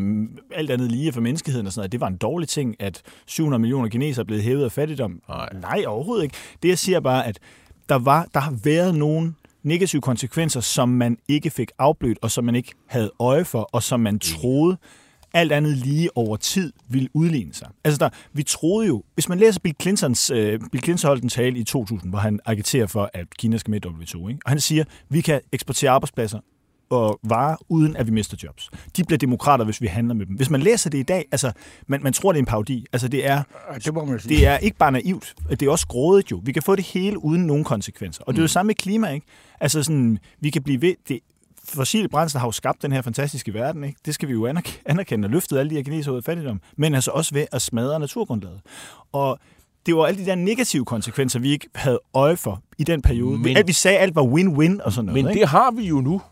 alt 0.55 0.71
andet 0.71 0.93
lige 0.93 1.13
for 1.13 1.21
menneskeheden, 1.21 1.67
og 1.67 1.73
sådan 1.73 1.81
noget, 1.81 1.89
at 1.89 1.93
det 1.93 2.01
var 2.01 2.07
en 2.07 2.17
dårlig 2.17 2.49
ting, 2.49 2.77
at 2.81 3.03
700 3.27 3.61
millioner 3.61 3.89
kinesere 3.89 4.23
er 4.23 4.27
blevet 4.27 4.43
hævet 4.43 4.65
af 4.65 4.73
fattigdom? 4.73 5.21
Nej. 5.29 5.49
Nej, 5.61 5.85
overhovedet 5.87 6.25
ikke. 6.25 6.37
Det 6.63 6.69
jeg 6.69 6.79
siger 6.79 7.01
bare, 7.01 7.27
at 7.27 7.39
der, 7.89 7.99
var, 7.99 8.29
der 8.35 8.41
har 8.41 8.55
været 8.65 8.95
nogle 8.95 9.35
negative 9.63 10.03
konsekvenser, 10.03 10.61
som 10.61 10.89
man 10.89 11.19
ikke 11.29 11.51
fik 11.51 11.71
afblødt, 11.79 12.19
og 12.23 12.31
som 12.31 12.45
man 12.45 12.55
ikke 12.55 12.73
havde 12.87 13.11
øje 13.21 13.45
for, 13.45 13.69
og 13.73 13.83
som 13.83 14.01
man 14.01 14.19
troede, 14.19 14.77
alt 15.35 15.53
andet 15.53 15.77
lige 15.77 16.17
over 16.17 16.37
tid 16.37 16.73
vil 16.89 17.09
udligne 17.15 17.55
sig. 17.55 17.69
Altså, 17.85 17.99
der, 17.99 18.09
vi 18.33 18.43
troede 18.43 18.87
jo, 18.87 19.03
hvis 19.15 19.29
man 19.29 19.39
læser 19.39 19.61
Bill 19.61 19.77
Clintons, 19.81 20.31
øh, 20.31 20.61
Bill 20.73 20.85
Clinton 20.85 21.09
holdt 21.09 21.23
en 21.23 21.29
tale 21.29 21.59
i 21.59 21.65
2000, 21.65 22.11
hvor 22.11 22.19
han 22.19 22.41
agiterer 22.45 22.87
for, 22.87 23.11
at 23.15 23.27
Kina 23.39 23.59
skal 23.59 23.71
med 23.71 23.85
i 23.85 23.89
WTO, 23.89 24.29
ikke? 24.29 24.41
og 24.45 24.51
han 24.51 24.61
siger, 24.61 24.85
vi 25.09 25.21
kan 25.21 25.41
eksportere 25.53 25.91
arbejdspladser 25.91 26.39
og 26.93 27.21
varer, 27.23 27.57
uden 27.69 27.97
at 27.97 28.07
vi 28.07 28.13
mister 28.13 28.37
jobs. 28.43 28.71
De 28.97 29.05
bliver 29.05 29.19
demokrater, 29.19 29.65
hvis 29.65 29.81
vi 29.81 29.87
handler 29.87 30.15
med 30.15 30.27
dem. 30.27 30.37
Hvis 30.37 30.51
man 30.51 30.61
læser 30.61 30.91
det 30.91 30.99
i 30.99 31.03
dag, 31.03 31.25
altså, 31.33 31.53
man, 31.87 32.03
man 32.03 32.13
tror, 32.13 32.33
det 32.33 32.39
er 32.39 32.43
en 32.43 32.47
parodi. 32.47 32.87
Altså, 32.93 33.09
det 33.09 33.27
er, 33.27 33.43
det, 33.85 33.95
må 33.95 34.05
man 34.05 34.21
sige. 34.21 34.37
det 34.37 34.47
er 34.47 34.59
ikke 34.59 34.77
bare 34.77 34.93
naivt, 34.93 35.35
det 35.51 35.63
er 35.63 35.71
også 35.71 35.87
grådet 35.87 36.31
jo. 36.31 36.41
Vi 36.45 36.53
kan 36.53 36.63
få 36.63 36.77
det 36.77 36.85
hele 36.85 37.25
uden 37.25 37.47
nogen 37.47 37.65
konsekvenser. 37.65 38.23
Og 38.25 38.33
det 38.33 38.39
er 38.39 38.43
jo 38.43 38.47
det 38.47 38.51
samme 38.51 38.67
med 38.67 38.75
klima, 38.75 39.09
ikke? 39.09 39.27
Altså, 39.61 39.83
sådan, 39.83 40.19
vi 40.41 40.51
kan 40.51 40.63
blive 40.63 40.83
ved... 40.83 40.95
Det, 41.09 41.21
fossile 41.77 42.09
brændsler 42.09 42.41
har 42.41 42.47
jo 42.49 42.53
skabt 42.53 42.83
den 42.83 42.93
her 42.93 43.03
fantastiske 43.03 43.55
verden, 43.55 43.85
ikke? 43.85 43.99
Det 44.07 44.15
skal 44.15 44.29
vi 44.29 44.33
jo 44.33 44.47
anerkende 44.87 45.27
og 45.27 45.31
løftet 45.31 45.59
alle 45.59 45.71
de 45.71 45.75
her 45.75 45.83
kinesere 45.83 46.13
ud 46.13 46.19
af 46.19 46.25
fattigdom, 46.25 46.61
men 46.77 46.95
altså 46.95 47.11
også 47.11 47.35
ved 47.35 47.47
at 47.53 47.63
smadre 47.63 48.01
naturgrundlaget. 48.01 48.61
Og 49.13 49.39
det 49.87 49.97
var 49.97 50.07
alle 50.07 50.21
de 50.21 50.27
der 50.27 50.35
negative 50.35 50.85
konsekvenser, 50.85 51.39
vi 51.41 51.51
ikke 51.51 51.69
havde 51.75 52.01
øje 52.15 52.37
for 52.37 52.63
i 52.79 52.85
den 52.85 53.03
periode. 53.03 53.39
Men- 53.39 53.57
Alt, 53.57 53.67
vi 53.69 53.73
sagde, 53.73 53.99
alt 53.99 54.15
var 54.15 54.23
win-win 54.23 54.83
og 54.85 54.93
sådan 54.93 55.07
noget. 55.07 55.25
Men 55.25 55.31
ikke? 55.31 55.41
det 55.41 55.49
har 55.49 55.71
vi 55.71 55.83
jo 55.89 56.01
nu. 56.01 56.23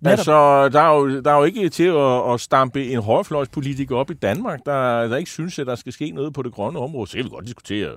Netop. 0.00 0.10
Altså, 0.18 0.68
der 0.68 0.80
er, 0.80 0.94
jo, 0.96 1.20
der 1.20 1.30
er 1.32 1.36
jo 1.38 1.44
ikke 1.44 1.68
til 1.68 1.84
at, 1.84 2.32
at 2.34 2.40
stampe 2.40 2.86
en 2.92 3.02
højrefløjspolitiker 3.02 3.96
op 3.96 4.10
i 4.10 4.14
Danmark, 4.14 4.60
der, 4.66 5.08
der 5.08 5.16
ikke 5.16 5.30
synes, 5.30 5.58
at 5.58 5.66
der 5.66 5.74
skal 5.74 5.92
ske 5.92 6.10
noget 6.10 6.32
på 6.32 6.42
det 6.42 6.52
grønne 6.52 6.78
område. 6.78 7.10
Så 7.10 7.16
kan 7.16 7.24
vi 7.24 7.30
godt 7.30 7.46
diskutere 7.46 7.90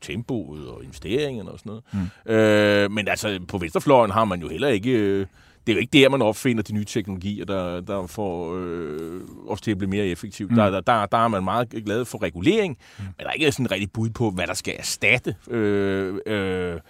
tempoet 0.00 0.68
og 0.68 0.82
investeringerne 0.82 1.50
og 1.50 1.58
sådan 1.58 1.70
noget. 1.92 2.10
Mm. 2.26 2.32
Øh, 2.32 2.90
men 2.90 3.08
altså, 3.08 3.40
på 3.48 3.58
venstrefløjen 3.58 4.10
har 4.10 4.24
man 4.24 4.40
jo 4.40 4.48
heller 4.48 4.68
ikke... 4.68 4.90
Øh, 4.90 5.26
det 5.66 5.72
er 5.72 5.76
jo 5.76 5.80
ikke 5.80 5.98
der, 6.02 6.08
man 6.08 6.22
opfinder 6.22 6.62
de 6.62 6.72
nye 6.72 6.84
teknologier, 6.84 7.44
der, 7.44 7.80
der 7.80 8.06
får 8.06 8.54
øh, 8.58 9.20
os 9.48 9.60
til 9.60 9.70
at 9.70 9.78
blive 9.78 9.90
mere 9.90 10.06
effektivt. 10.06 10.50
Mm. 10.50 10.56
Der, 10.56 10.70
der, 10.70 10.80
der, 10.80 11.06
der 11.06 11.18
er 11.24 11.28
man 11.28 11.44
meget 11.44 11.68
glad 11.84 12.04
for 12.04 12.22
regulering, 12.22 12.76
mm. 12.98 13.04
men 13.04 13.14
der 13.18 13.26
er 13.26 13.32
ikke 13.32 13.52
sådan 13.52 13.70
rigtig 13.70 13.92
bud 13.92 14.10
på, 14.10 14.30
hvad 14.30 14.46
der 14.46 14.54
skal 14.54 14.74
erstatte 14.78 15.34
øh, 15.50 16.14
øh, 16.26 16.80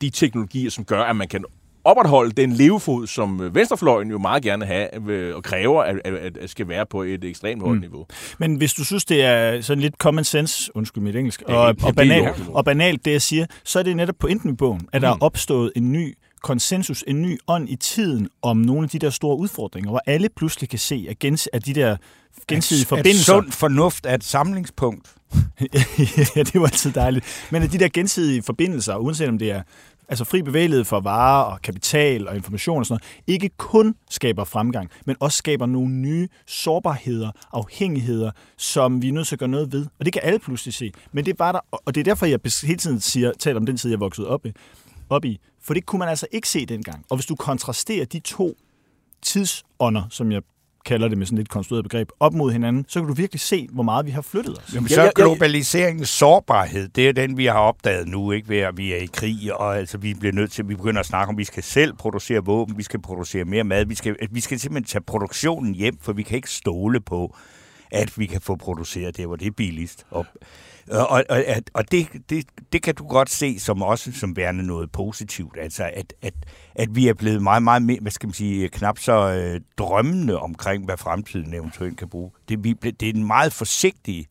de 0.00 0.10
teknologier, 0.10 0.70
som 0.70 0.84
gør, 0.84 1.02
at 1.02 1.16
man 1.16 1.28
kan 1.28 1.44
opretholde 1.84 2.30
den 2.30 2.52
levefod, 2.52 3.06
som 3.06 3.40
øh, 3.42 3.54
venstrefløjen 3.54 4.10
jo 4.10 4.18
meget 4.18 4.42
gerne 4.42 4.64
have 4.64 5.10
øh, 5.10 5.36
og 5.36 5.42
kræver, 5.42 5.82
at, 5.82 5.96
at, 6.04 6.36
at 6.36 6.50
skal 6.50 6.68
være 6.68 6.86
på 6.86 7.02
et 7.02 7.24
ekstremt 7.24 7.62
højt 7.62 7.74
Mm. 7.74 7.80
niveau. 7.80 8.06
Men 8.38 8.54
hvis 8.56 8.74
du 8.74 8.84
synes, 8.84 9.04
det 9.04 9.24
er 9.24 9.60
sådan 9.60 9.80
lidt 9.82 9.94
common 9.94 10.24
sense, 10.24 10.76
undskyld 10.76 11.02
mit 11.04 11.16
engelsk, 11.16 11.42
Ja, 11.48 11.54
og, 11.54 11.74
det- 11.76 11.84
og, 11.84 11.90
orden. 11.98 12.44
og 12.54 12.64
banalt 12.64 13.04
det, 13.04 13.10
jeg 13.12 13.22
siger, 13.22 13.46
så 13.64 13.78
er 13.78 13.82
det 13.82 13.96
netop 13.96 14.14
på 14.18 14.26
enten 14.26 14.56
bogen, 14.56 14.80
at 14.92 15.02
der 15.02 15.14
Mm. 15.14 15.18
er 15.20 15.24
opstået 15.24 15.72
en 15.76 15.92
ny 15.92 16.14
konsensus, 16.42 17.04
en 17.06 17.22
ny 17.22 17.38
ånd 17.46 17.68
i 17.68 17.76
tiden 17.76 18.28
om 18.42 18.56
nogle 18.56 18.82
af 18.82 18.88
de 18.88 18.98
der 18.98 19.10
store 19.10 19.36
udfordringer, 19.36 19.90
hvor 19.90 20.00
alle 20.06 20.28
pludselig 20.36 20.68
kan 20.68 20.78
se, 20.78 21.06
at, 21.10 21.18
gens, 21.18 21.48
at 21.52 21.66
de 21.66 21.74
der 21.74 21.96
gensidige 22.48 22.82
At 22.82 22.88
forbindelser... 22.88 23.24
sund 23.24 23.52
fornuft 23.52 24.06
er 24.06 24.14
et 24.14 24.24
samlingspunkt. 24.24 25.14
ja, 26.36 26.42
det 26.42 26.60
var 26.60 26.66
altid 26.66 26.92
dejligt. 26.92 27.48
Men 27.50 27.62
at 27.62 27.72
de 27.72 27.78
der 27.78 27.88
gensidige 27.88 28.42
forbindelser, 28.42 28.96
uanset 28.96 29.28
om 29.28 29.38
det 29.38 29.50
er 29.50 29.62
altså 30.10 30.24
fri 30.24 30.42
bevægelighed 30.42 30.84
for 30.84 31.00
varer 31.00 31.42
og 31.42 31.62
kapital 31.62 32.28
og 32.28 32.36
information 32.36 32.78
og 32.78 32.86
sådan 32.86 33.00
noget, 33.02 33.34
ikke 33.34 33.50
kun 33.56 33.94
skaber 34.10 34.44
fremgang, 34.44 34.90
men 35.06 35.16
også 35.20 35.38
skaber 35.38 35.66
nogle 35.66 35.90
nye 35.90 36.28
sårbarheder, 36.46 37.30
afhængigheder, 37.52 38.30
som 38.56 39.02
vi 39.02 39.08
er 39.08 39.12
nødt 39.12 39.28
til 39.28 39.34
at 39.34 39.38
gøre 39.38 39.48
noget 39.48 39.72
ved. 39.72 39.86
Og 39.98 40.04
det 40.04 40.12
kan 40.12 40.22
alle 40.24 40.38
pludselig 40.38 40.74
se. 40.74 40.92
Men 41.12 41.26
det 41.26 41.38
var 41.38 41.52
der, 41.52 41.60
og 41.70 41.94
det 41.94 42.00
er 42.00 42.04
derfor, 42.04 42.26
jeg 42.26 42.38
hele 42.62 42.78
tiden 42.78 43.00
siger, 43.00 43.32
taler 43.38 43.60
om 43.60 43.66
den 43.66 43.76
tid, 43.76 43.90
jeg 43.90 44.00
voksede 44.00 44.28
op 44.28 44.46
i, 44.46 44.52
op 45.10 45.24
i. 45.24 45.40
For 45.62 45.74
det 45.74 45.86
kunne 45.86 45.98
man 45.98 46.08
altså 46.08 46.26
ikke 46.32 46.48
se 46.48 46.66
dengang. 46.66 47.04
Og 47.10 47.16
hvis 47.16 47.26
du 47.26 47.34
kontrasterer 47.34 48.04
de 48.04 48.20
to 48.20 48.56
tidsånder, 49.22 50.02
som 50.10 50.32
jeg 50.32 50.42
kalder 50.84 51.08
det 51.08 51.18
med 51.18 51.26
sådan 51.26 51.38
lidt 51.38 51.48
konstrueret 51.48 51.84
begreb, 51.84 52.08
op 52.20 52.34
mod 52.34 52.52
hinanden, 52.52 52.84
så 52.88 53.00
kan 53.00 53.08
du 53.08 53.14
virkelig 53.14 53.40
se, 53.40 53.68
hvor 53.72 53.82
meget 53.82 54.06
vi 54.06 54.10
har 54.10 54.22
flyttet 54.22 54.58
os. 54.58 54.74
Jamen, 54.74 54.88
Ja, 54.88 54.94
så 54.94 55.02
er 55.02 55.10
globaliseringens 55.14 56.08
sårbarhed, 56.08 56.88
det 56.88 57.08
er 57.08 57.12
den, 57.12 57.36
vi 57.36 57.46
har 57.46 57.58
opdaget 57.58 58.08
nu, 58.08 58.32
ikke 58.32 58.48
ved 58.48 58.58
at 58.58 58.76
vi 58.76 58.92
er 58.92 58.96
i 58.96 59.08
krig, 59.12 59.54
og 59.54 59.78
altså, 59.78 59.98
vi 59.98 60.14
bliver 60.14 60.32
nødt 60.32 60.52
til, 60.52 60.68
vi 60.68 60.74
begynder 60.74 61.00
at 61.00 61.06
snakke 61.06 61.28
om, 61.28 61.34
at 61.34 61.38
vi 61.38 61.44
skal 61.44 61.62
selv 61.62 61.92
producere 61.92 62.44
våben, 62.44 62.78
vi 62.78 62.82
skal 62.82 63.00
producere 63.02 63.44
mere 63.44 63.64
mad, 63.64 63.84
vi 63.86 63.94
skal, 63.94 64.16
vi 64.30 64.40
skal 64.40 64.60
simpelthen 64.60 64.84
tage 64.88 65.02
produktionen 65.02 65.74
hjem, 65.74 65.98
for 66.00 66.12
vi 66.12 66.22
kan 66.22 66.36
ikke 66.36 66.50
stole 66.50 67.00
på, 67.00 67.36
at 67.90 68.18
vi 68.18 68.26
kan 68.26 68.40
få 68.40 68.56
produceret 68.56 69.16
det, 69.16 69.26
hvor 69.26 69.36
det 69.36 69.46
er 69.46 69.50
billigst. 69.50 70.06
Og, 70.10 70.26
og, 70.90 71.08
og, 71.08 71.44
og- 71.74 71.90
det, 71.92 72.06
det, 72.30 72.44
det 72.72 72.82
kan 72.82 72.94
du 72.94 73.06
godt 73.08 73.30
se 73.30 73.58
som 73.60 73.82
også 73.82 74.12
som 74.12 74.36
værende 74.36 74.66
noget 74.66 74.92
positivt, 74.92 75.56
altså 75.60 75.90
at, 75.94 76.12
at, 76.22 76.34
at 76.74 76.96
vi 76.96 77.08
er 77.08 77.14
blevet 77.14 77.42
meget, 77.42 77.62
meget 77.62 77.82
mere, 77.82 77.98
hvad 78.00 78.12
skal 78.12 78.26
man 78.26 78.34
sige, 78.34 78.68
knap 78.68 78.98
så 78.98 79.12
øh, 79.32 79.60
drømmende 79.78 80.38
omkring, 80.38 80.84
hvad 80.84 80.96
fremtiden 80.96 81.54
eventuelt 81.54 81.98
kan 81.98 82.08
bruge. 82.08 82.30
Det, 82.48 82.64
vi, 82.64 82.72
det 82.72 83.02
er 83.02 83.12
en 83.12 83.26
meget 83.26 83.52
forsigtig 83.52 84.26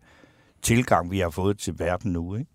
tilgang, 0.62 1.12
vi 1.12 1.19
har 1.19 1.30
fået 1.30 1.58
til 1.60 1.80
verden 1.80 2.12
nu, 2.13 2.36
ikke? 2.36 2.52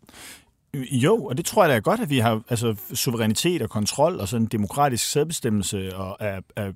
Jo, 0.75 1.25
og 1.25 1.37
det 1.37 1.45
tror 1.45 1.63
jeg 1.63 1.71
da 1.71 1.77
er 1.77 1.81
godt, 1.81 2.01
at 2.01 2.11
vi 2.11 2.19
har 2.19 2.43
altså, 2.49 2.75
suverænitet 2.95 3.63
og 3.63 3.71
kontrol 3.71 4.21
og 4.21 4.29
sådan 4.29 4.47
demokratisk 4.47 5.11
selvbestemmelse 5.11 5.97
og 5.97 6.23
af, 6.23 6.41
af, 6.57 6.67
øh, 6.67 6.75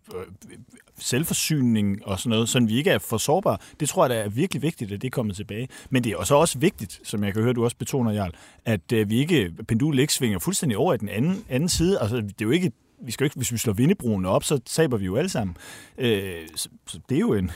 selvforsyning 0.98 2.06
og 2.06 2.18
sådan 2.18 2.30
noget, 2.30 2.48
så 2.48 2.60
vi 2.60 2.76
ikke 2.76 2.90
er 2.90 2.98
for 2.98 3.18
sårbare. 3.18 3.58
Det 3.80 3.88
tror 3.88 4.04
jeg 4.04 4.10
da 4.10 4.22
er 4.24 4.28
virkelig 4.28 4.62
vigtigt, 4.62 4.92
at 4.92 5.02
det 5.02 5.12
kommer 5.12 5.34
tilbage. 5.34 5.68
Men 5.90 6.04
det 6.04 6.12
er 6.12 6.16
også 6.16 6.34
også 6.34 6.58
vigtigt, 6.58 7.00
som 7.04 7.24
jeg 7.24 7.32
kan 7.32 7.42
høre, 7.42 7.52
du 7.52 7.64
også 7.64 7.76
betoner, 7.76 8.12
Jarl, 8.12 8.32
at 8.64 8.92
øh, 8.92 9.10
vi 9.10 9.18
ikke, 9.18 9.52
pendulet 9.68 10.00
ikke 10.00 10.14
svinger 10.14 10.38
fuldstændig 10.38 10.78
over 10.78 10.94
i 10.94 10.96
den 10.96 11.08
anden, 11.08 11.44
anden 11.48 11.68
side. 11.68 11.98
Altså, 12.00 12.16
det 12.16 12.40
er 12.40 12.44
jo 12.44 12.50
ikke 12.50 12.72
vi 13.00 13.12
skal 13.12 13.24
jo 13.24 13.26
ikke, 13.26 13.36
hvis 13.36 13.52
vi 13.52 13.58
slår 13.58 13.72
vindebroen 13.72 14.26
op, 14.26 14.44
så 14.44 14.58
taber 14.58 14.96
vi 14.96 15.04
jo 15.04 15.16
alle 15.16 15.30
sammen. 15.30 15.56
Øh, 15.98 16.32
så, 16.56 16.68
så 16.86 16.98
det 17.08 17.14
er 17.14 17.20
jo 17.20 17.34
en... 17.34 17.50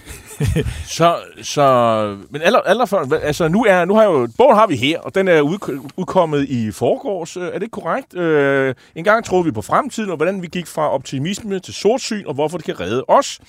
Så, 0.84 1.16
så 1.42 2.18
men 2.30 2.42
aller, 2.42 2.58
aller 2.58 2.86
før, 2.86 3.18
altså 3.22 3.48
nu, 3.48 3.64
er, 3.64 3.84
nu 3.84 3.94
har 3.94 4.04
jo, 4.04 4.28
bogen 4.38 4.56
har 4.56 4.66
vi 4.66 4.76
her, 4.76 5.00
og 5.00 5.14
den 5.14 5.28
er 5.28 5.40
ud, 5.40 5.80
udkommet 5.96 6.48
i 6.48 6.70
forgårs. 6.70 7.36
Øh, 7.36 7.50
er 7.54 7.58
det 7.58 7.70
korrekt? 7.70 8.16
Øh, 8.16 8.74
en 8.94 9.04
gang 9.04 9.24
troede 9.24 9.44
vi 9.44 9.50
på 9.50 9.62
fremtiden, 9.62 10.10
og 10.10 10.16
hvordan 10.16 10.42
vi 10.42 10.46
gik 10.46 10.66
fra 10.66 10.90
optimisme 10.90 11.60
til 11.60 11.74
sortsyn, 11.74 12.26
og 12.26 12.34
hvorfor 12.34 12.58
det 12.58 12.64
kan 12.64 12.80
redde 12.80 13.04
os. 13.08 13.40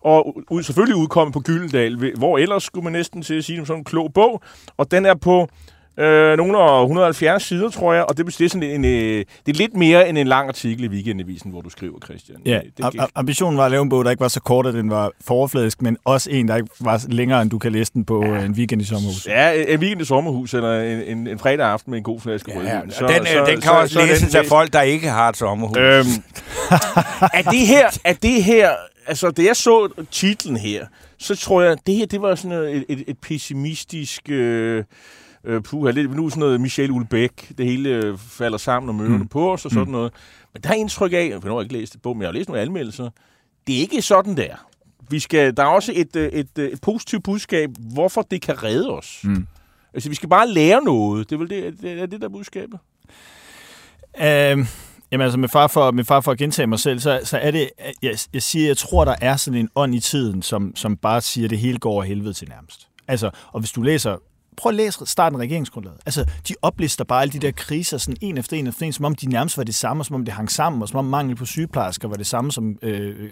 Og 0.00 0.36
ud, 0.50 0.62
selvfølgelig 0.62 0.96
udkommet 0.96 1.32
på 1.32 1.40
Gyldendal, 1.40 2.14
hvor 2.18 2.38
ellers 2.38 2.62
skulle 2.62 2.84
man 2.84 2.92
næsten 2.92 3.22
til 3.22 3.34
at 3.34 3.44
sige 3.44 3.56
det 3.56 3.60
som 3.60 3.66
sådan 3.66 3.80
en 3.80 3.84
klog 3.84 4.12
bog. 4.12 4.42
Og 4.76 4.90
den 4.90 5.06
er 5.06 5.14
på 5.14 5.48
øh, 5.98 6.36
nogle 6.36 6.58
af 6.58 6.82
170 6.82 7.42
sider, 7.42 7.70
tror 7.70 7.92
jeg, 7.94 8.04
og 8.04 8.16
det, 8.16 8.26
det, 8.26 8.44
er 8.44 8.48
sådan 8.48 8.62
en, 8.62 8.84
øh, 8.84 9.24
det 9.46 9.52
er 9.52 9.58
lidt 9.58 9.76
mere 9.76 10.08
end 10.08 10.18
en 10.18 10.26
lang 10.26 10.48
artikel 10.48 10.84
i 10.84 10.88
Weekendavisen, 10.88 11.50
hvor 11.50 11.60
du 11.60 11.70
skriver, 11.70 11.98
Christian. 12.04 12.38
Ja, 12.46 12.60
det, 12.76 12.84
am- 12.84 13.02
am- 13.02 13.10
ambitionen 13.14 13.58
var 13.58 13.64
at 13.64 13.70
lave 13.70 13.82
en 13.82 13.88
bog, 13.88 14.04
der 14.04 14.10
ikke 14.10 14.20
var 14.20 14.28
så 14.28 14.40
kort, 14.40 14.66
at 14.66 14.74
den 14.74 14.90
var 14.90 15.10
for 15.24 15.34
overfladisk, 15.34 15.82
men 15.82 15.96
også 16.04 16.30
en, 16.30 16.48
der 16.48 16.56
ikke 16.56 16.68
var 16.80 17.04
længere, 17.08 17.42
end 17.42 17.50
du 17.50 17.58
kan 17.58 17.72
læse 17.72 17.92
den 17.94 18.04
på 18.04 18.24
ja. 18.24 18.44
en 18.44 18.52
weekend 18.52 18.82
i 18.82 18.84
sommerhus. 18.84 19.26
Ja, 19.26 19.52
en 19.52 19.80
weekend 19.80 20.02
i 20.02 20.04
sommerhus, 20.04 20.54
eller 20.54 20.80
en, 20.80 21.02
en, 21.02 21.26
en 21.26 21.38
fredag 21.38 21.66
aften 21.66 21.90
med 21.90 21.98
en 21.98 22.04
god 22.04 22.20
flaske 22.20 22.52
rødvin. 22.54 22.68
Ja, 22.68 22.80
så, 22.90 23.06
den, 23.06 23.26
så, 23.26 23.44
den 23.46 23.54
kan 23.54 23.62
så, 23.62 23.70
også 23.70 23.94
så 23.94 24.00
læses 24.06 24.34
af 24.34 24.46
folk, 24.46 24.72
der 24.72 24.82
ikke 24.82 25.08
har 25.08 25.28
et 25.28 25.36
sommerhus. 25.36 25.76
Øhm, 25.76 26.06
er 27.38 27.50
det 27.50 27.66
her, 27.66 27.98
er 28.04 28.12
det 28.12 28.44
her, 28.44 28.70
altså 29.06 29.30
da 29.30 29.42
jeg 29.42 29.56
så 29.56 30.04
titlen 30.10 30.56
her, 30.56 30.86
så 31.18 31.36
tror 31.36 31.62
jeg, 31.62 31.76
det 31.86 31.94
her, 31.94 32.06
det 32.06 32.22
var 32.22 32.34
sådan 32.34 32.58
et, 32.58 32.84
et, 32.88 33.04
et 33.06 33.18
pessimistisk, 33.18 34.22
øh, 34.28 34.84
øh, 35.44 35.62
puha, 35.62 35.90
lidt, 35.90 36.16
nu 36.16 36.24
er 36.24 36.28
sådan 36.28 36.40
noget 36.40 36.60
Michel 36.60 36.90
Ulbeck, 36.90 37.58
det 37.58 37.66
hele 37.66 37.88
øh, 37.88 38.18
falder 38.18 38.58
sammen 38.58 38.88
og 38.88 38.94
møder 38.94 39.18
mm. 39.18 39.28
på 39.28 39.52
os 39.52 39.64
og 39.64 39.70
sådan 39.70 39.84
mm. 39.84 39.92
noget. 39.92 40.12
Men 40.52 40.62
der 40.62 40.68
er 40.68 40.74
indtryk 40.74 41.12
af, 41.12 41.28
jeg 41.30 41.52
har 41.52 41.60
ikke 41.60 41.74
læst 41.74 41.92
det 41.92 42.02
på, 42.02 42.12
men 42.12 42.22
jeg 42.22 42.28
har 42.28 42.32
læst 42.32 42.48
nogle 42.48 42.62
anmeldelser, 42.62 43.10
det 43.66 43.76
er 43.76 43.80
ikke 43.80 44.02
sådan 44.02 44.36
der. 44.36 44.66
Vi 45.10 45.18
skal, 45.18 45.56
der 45.56 45.62
er 45.62 45.66
også 45.66 45.92
et, 45.94 46.16
øh, 46.16 46.28
et, 46.28 46.48
et, 46.58 46.72
et 46.72 46.80
positivt 46.80 47.24
budskab, 47.24 47.70
hvorfor 47.78 48.22
det 48.22 48.42
kan 48.42 48.62
redde 48.62 48.90
os. 48.90 49.20
Mm. 49.24 49.46
Altså, 49.94 50.08
vi 50.08 50.14
skal 50.14 50.28
bare 50.28 50.48
lære 50.48 50.84
noget. 50.84 51.30
Det 51.30 51.34
er 51.34 51.38
vel 51.38 51.50
det, 51.50 51.82
det, 51.82 52.00
er 52.00 52.06
det 52.06 52.20
der 52.20 52.26
er 52.26 52.32
budskabet? 52.32 52.78
Øhm, 54.22 54.66
jamen 55.12 55.24
altså, 55.24 55.38
med 55.38 55.48
far, 55.48 55.66
for, 55.66 55.90
med 55.90 56.04
far 56.04 56.20
for 56.20 56.32
at 56.32 56.38
gentage 56.38 56.66
mig 56.66 56.78
selv, 56.78 57.00
så, 57.00 57.20
så 57.24 57.38
er 57.38 57.50
det, 57.50 57.70
jeg, 58.02 58.14
jeg 58.32 58.42
siger, 58.42 58.66
jeg 58.66 58.76
tror, 58.76 59.04
der 59.04 59.14
er 59.20 59.36
sådan 59.36 59.60
en 59.60 59.68
ånd 59.74 59.94
i 59.94 60.00
tiden, 60.00 60.42
som, 60.42 60.76
som 60.76 60.96
bare 60.96 61.20
siger, 61.20 61.46
at 61.46 61.50
det 61.50 61.58
hele 61.58 61.78
går 61.78 61.92
over 61.92 62.02
helvede 62.02 62.32
til 62.32 62.48
nærmest. 62.48 62.88
Altså, 63.08 63.30
og 63.52 63.60
hvis 63.60 63.72
du 63.72 63.82
læser, 63.82 64.16
prøv 64.60 64.70
at 64.70 64.74
læse 64.76 64.98
starten 65.06 65.40
af 65.40 65.44
regeringsgrundlaget. 65.44 65.98
Altså, 66.06 66.24
de 66.48 66.54
oplister 66.62 67.04
bare 67.04 67.22
alle 67.22 67.32
de 67.32 67.38
der 67.38 67.50
kriser, 67.50 67.98
sådan 67.98 68.16
en 68.20 68.38
efter 68.38 68.56
en 68.56 68.66
efter 68.66 68.86
en, 68.86 68.92
som 68.92 69.04
om 69.04 69.14
de 69.14 69.26
nærmest 69.28 69.56
var 69.56 69.64
det 69.64 69.74
samme, 69.74 70.04
som 70.04 70.14
om 70.16 70.24
det 70.24 70.34
hang 70.34 70.50
sammen, 70.50 70.82
og 70.82 70.88
som 70.88 70.98
om 70.98 71.04
mangel 71.04 71.36
på 71.36 71.44
sygeplejersker 71.46 72.08
var 72.08 72.16
det 72.16 72.26
samme 72.26 72.52
som, 72.52 72.78
øh, 72.82 73.30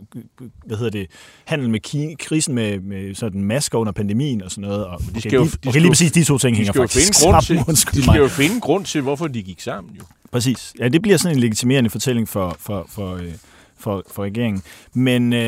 hvad 0.67 0.77
hedder 0.77 0.91
det, 0.91 1.07
handel 1.45 1.71
med 1.71 1.81
ki- 1.87 2.15
krisen 2.19 2.55
med, 2.55 2.81
med 2.81 3.15
sådan 3.15 3.43
masker 3.45 3.79
under 3.79 3.93
pandemien 3.93 4.43
og 4.43 4.51
sådan 4.51 4.63
noget. 4.69 4.87
Og 4.87 5.01
de 5.15 5.21
skal 5.21 5.33
jo- 5.33 5.43
lige, 5.43 5.53
de 5.65 5.69
skal 5.71 5.83
lige 5.83 5.91
præcis 5.91 6.13
de 6.13 6.25
to 6.25 6.39
ting 6.39 6.53
De 6.53 6.57
hænger 6.57 6.73
faktisk 6.73 7.07
til, 7.07 7.15
sammen. 7.15 7.65
Undskyld 7.69 8.03
de 8.03 8.07
mig. 8.07 8.15
skal 8.15 8.23
jo 8.23 8.29
finde 8.29 8.61
grund 8.61 8.85
til, 8.85 9.01
hvorfor 9.01 9.27
de 9.27 9.43
gik 9.43 9.61
sammen. 9.61 9.95
Jo. 9.97 10.03
Præcis. 10.33 10.75
Ja, 10.79 10.89
det 10.89 11.03
bliver 11.03 11.17
sådan 11.17 11.37
en 11.37 11.41
legitimerende 11.41 11.91
fortælling 11.91 12.29
for, 12.29 12.57
for, 12.61 12.87
for, 12.89 13.15
øh, 13.15 13.33
for, 13.79 14.03
for 14.11 14.23
regeringen. 14.23 14.63
Men 14.95 15.33
øh, 15.33 15.41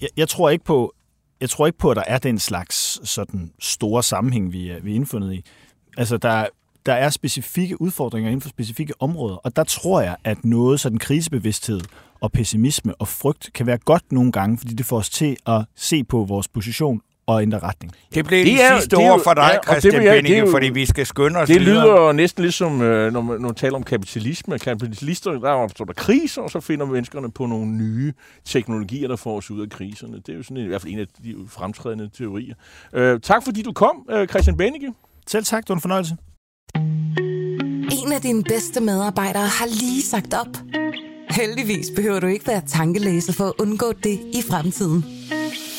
jeg, 0.00 0.08
jeg 0.16 0.28
tror 0.28 0.50
ikke 0.50 0.64
på, 0.64 0.94
jeg 1.40 1.50
tror 1.50 1.66
ikke 1.66 1.78
på, 1.78 1.90
at 1.90 1.96
der 1.96 2.04
er 2.06 2.18
den 2.18 2.38
slags 2.38 3.08
sådan 3.08 3.52
store 3.58 4.02
sammenhæng, 4.02 4.52
vi 4.52 4.70
er, 4.70 4.80
vi 4.80 4.90
er 4.90 4.94
indfundet 4.94 5.32
i. 5.32 5.44
Altså, 5.96 6.16
der, 6.16 6.46
der 6.86 6.92
er 6.92 7.10
specifikke 7.10 7.80
udfordringer 7.80 8.30
inden 8.30 8.40
for 8.40 8.48
specifikke 8.48 8.94
områder, 8.98 9.36
og 9.36 9.56
der 9.56 9.64
tror 9.64 10.00
jeg, 10.00 10.16
at 10.24 10.44
noget 10.44 10.80
sådan 10.80 10.98
krisebevidsthed 10.98 11.80
og 12.20 12.32
pessimisme 12.32 12.94
og 12.94 13.08
frygt 13.08 13.50
kan 13.54 13.66
være 13.66 13.78
godt 13.78 14.12
nogle 14.12 14.32
gange, 14.32 14.58
fordi 14.58 14.74
det 14.74 14.86
får 14.86 14.96
os 14.96 15.10
til 15.10 15.36
at 15.46 15.64
se 15.76 16.04
på 16.04 16.24
vores 16.24 16.48
position 16.48 17.00
og 17.34 17.42
ændre 17.42 17.58
retning. 17.58 17.92
Det 18.14 18.24
blev 18.26 18.38
det, 18.38 18.46
Det 18.46 18.54
det 18.58 18.64
er- 18.64 18.78
sidste 18.80 18.96
det 18.96 19.04
er 19.06 19.10
ord 19.12 19.20
for 19.24 19.34
dig, 19.34 19.42
ja, 19.42 19.52
det 19.58 19.64
Christian 19.64 19.94
jeg- 19.94 20.02
det 20.02 20.08
er 20.10 20.14
Benninge, 20.16 20.38
jo- 20.38 20.50
fordi 20.50 20.68
vi 20.68 20.86
skal 20.86 21.06
skynde 21.06 21.38
os 21.40 21.48
Det 21.48 21.60
videre. 21.60 21.84
lyder 21.84 22.12
næsten 22.12 22.42
ligesom, 22.42 22.82
øh, 22.82 23.12
når 23.12 23.20
man, 23.20 23.40
når 23.40 23.48
man 23.48 23.54
taler 23.54 23.76
om 23.76 23.82
kapitalisme. 23.82 24.58
Kapitalister, 24.58 25.30
der 25.32 25.48
opstår 25.50 25.84
der 25.84 25.92
kriser, 25.92 26.42
og 26.42 26.50
så 26.50 26.60
finder 26.60 26.86
menneskerne 26.86 27.30
på 27.30 27.46
nogle 27.46 27.66
nye 27.66 28.12
teknologier, 28.44 29.08
der 29.08 29.16
får 29.16 29.36
os 29.36 29.50
ud 29.50 29.60
af 29.62 29.68
kriserne. 29.70 30.16
Det 30.16 30.28
er 30.28 30.36
jo 30.36 30.42
sådan 30.42 30.56
en, 30.56 30.64
i 30.64 30.68
hvert 30.68 30.82
fald 30.82 30.92
en 30.92 30.98
af 30.98 31.06
de 31.24 31.34
fremtrædende 31.48 32.10
teorier. 32.18 32.54
Øh, 32.94 33.20
tak 33.20 33.44
fordi 33.44 33.62
du 33.62 33.72
kom, 33.72 34.06
øh, 34.10 34.28
Christian 34.28 34.56
Benninge. 34.56 34.94
Selv 35.26 35.44
tak, 35.44 35.62
det 35.62 35.68
var 35.68 35.74
en 35.74 35.80
fornøjelse. 35.80 36.16
En 38.06 38.12
af 38.12 38.20
dine 38.22 38.42
bedste 38.44 38.80
medarbejdere 38.80 39.42
har 39.46 39.66
lige 39.66 40.02
sagt 40.02 40.34
op. 40.34 40.56
Heldigvis 41.30 41.86
behøver 41.96 42.20
du 42.20 42.26
ikke 42.26 42.46
være 42.46 42.62
tankelæser 42.66 43.32
for 43.32 43.44
at 43.44 43.52
undgå 43.58 43.92
det 43.92 44.18
i 44.34 44.42
fremtiden. 44.50 45.04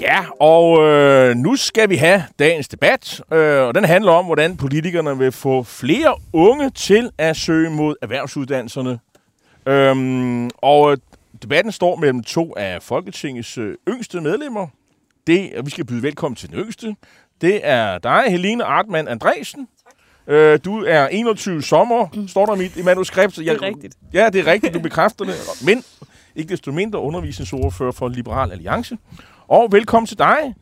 Ja, 0.00 0.24
og 0.40 0.82
øh, 0.82 1.36
nu 1.36 1.56
skal 1.56 1.90
vi 1.90 1.96
have 1.96 2.24
dagens 2.38 2.68
debat, 2.68 3.22
øh, 3.32 3.62
og 3.62 3.74
den 3.74 3.84
handler 3.84 4.12
om, 4.12 4.24
hvordan 4.24 4.56
politikerne 4.56 5.18
vil 5.18 5.32
få 5.32 5.62
flere 5.62 6.14
unge 6.32 6.70
til 6.70 7.10
at 7.18 7.36
søge 7.36 7.70
mod 7.70 7.96
erhvervsuddannelserne. 8.02 8.98
Øhm, 9.66 10.50
og 10.56 10.92
øh, 10.92 10.98
debatten 11.42 11.72
står 11.72 11.96
mellem 11.96 12.22
to 12.22 12.54
af 12.56 12.82
Folketingets 12.82 13.58
øh, 13.58 13.74
yngste 13.88 14.20
medlemmer. 14.20 14.66
Det, 15.26 15.50
og 15.58 15.66
vi 15.66 15.70
skal 15.70 15.84
byde 15.84 16.02
velkommen 16.02 16.36
til 16.36 16.50
den 16.50 16.58
yngste. 16.58 16.96
Det 17.40 17.60
er 17.62 17.98
dig, 17.98 18.24
Helene 18.28 18.64
Artmann 18.64 19.08
Andresen. 19.08 19.68
Øh, 20.26 20.58
du 20.64 20.84
er 20.84 21.08
21 21.08 21.62
sommer, 21.62 22.08
står 22.28 22.46
der 22.46 22.54
i 22.54 22.58
mit 22.58 22.84
manuskript. 22.84 23.36
Det 23.36 23.48
er 23.48 23.62
rigtigt. 23.62 23.94
Ja, 24.12 24.30
det 24.32 24.40
er 24.40 24.46
rigtigt, 24.52 24.74
du 24.74 24.80
bekræfter 24.80 25.24
det. 25.24 25.34
Men 25.64 25.84
ikke 26.36 26.48
desto 26.48 26.72
mindre 26.72 26.98
undervisningsordfører 26.98 27.92
for 27.92 28.08
Liberal 28.08 28.52
Alliance. 28.52 28.98
Og 29.50 29.72
velkommen 29.72 30.06
til 30.06 30.18
dig. 30.18 30.54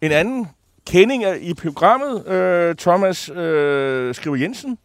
En 0.00 0.12
anden 0.12 0.46
kending 0.86 1.24
i 1.40 1.54
programmet, 1.54 2.26
øh, 2.26 2.74
Thomas 2.76 3.28
øh, 3.28 4.14
Skriver 4.14 4.36
Jensen. 4.36 4.78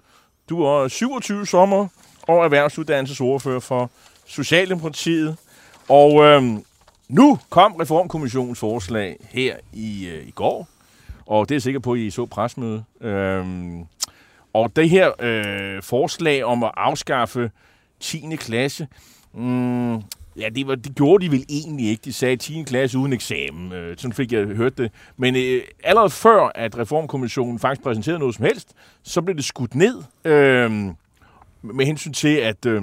Du 0.49 0.61
er 0.61 0.87
27 0.87 1.45
sommer 1.45 1.87
og 2.21 2.43
erhvervsuddannelsesordfører 2.45 3.59
for 3.59 3.91
Socialdemokratiet. 4.25 5.37
Og 5.89 6.23
øh, 6.23 6.43
nu 7.09 7.39
kom 7.49 7.75
Reformkommissionens 7.75 8.59
forslag 8.59 9.17
her 9.29 9.55
i, 9.73 10.07
øh, 10.07 10.27
i 10.27 10.31
går. 10.31 10.67
Og 11.25 11.49
det 11.49 11.51
er 11.51 11.55
jeg 11.55 11.61
sikker 11.61 11.79
på, 11.79 11.93
at 11.93 11.99
I 11.99 12.09
så 12.09 12.25
presmøde. 12.25 12.83
Øh, 13.01 13.45
og 14.53 14.75
det 14.75 14.89
her 14.89 15.11
øh, 15.19 15.83
forslag 15.83 16.43
om 16.43 16.63
at 16.63 16.71
afskaffe 16.77 17.51
10. 17.99 18.35
klasse, 18.35 18.87
mm, 19.33 20.03
ja, 20.39 20.49
det, 20.49 20.67
var, 20.67 20.75
det 20.75 20.95
gjorde 20.95 21.25
de 21.25 21.31
vel 21.31 21.45
egentlig 21.49 21.89
ikke. 21.89 22.01
De 22.05 22.13
sagde 22.13 22.37
10. 22.37 22.63
klasse 22.63 22.97
uden 22.97 23.13
eksamen. 23.13 23.71
Øh, 23.71 23.97
sådan 23.97 24.13
fik 24.13 24.31
jeg 24.31 24.45
hørt 24.45 24.77
det. 24.77 24.91
Men 25.17 25.35
øh, 25.35 25.61
allerede 25.83 26.09
før, 26.09 26.51
at 26.55 26.77
Reformkommissionen 26.77 27.59
faktisk 27.59 27.83
præsenterede 27.83 28.19
noget 28.19 28.35
som 28.35 28.45
helst, 28.45 28.73
så 29.03 29.21
blev 29.21 29.35
det 29.35 29.45
skudt 29.45 29.75
ned 29.75 30.03
øh, 30.25 30.71
med 31.61 31.85
hensyn 31.85 32.13
til, 32.13 32.35
at... 32.35 32.65
Øh, 32.65 32.81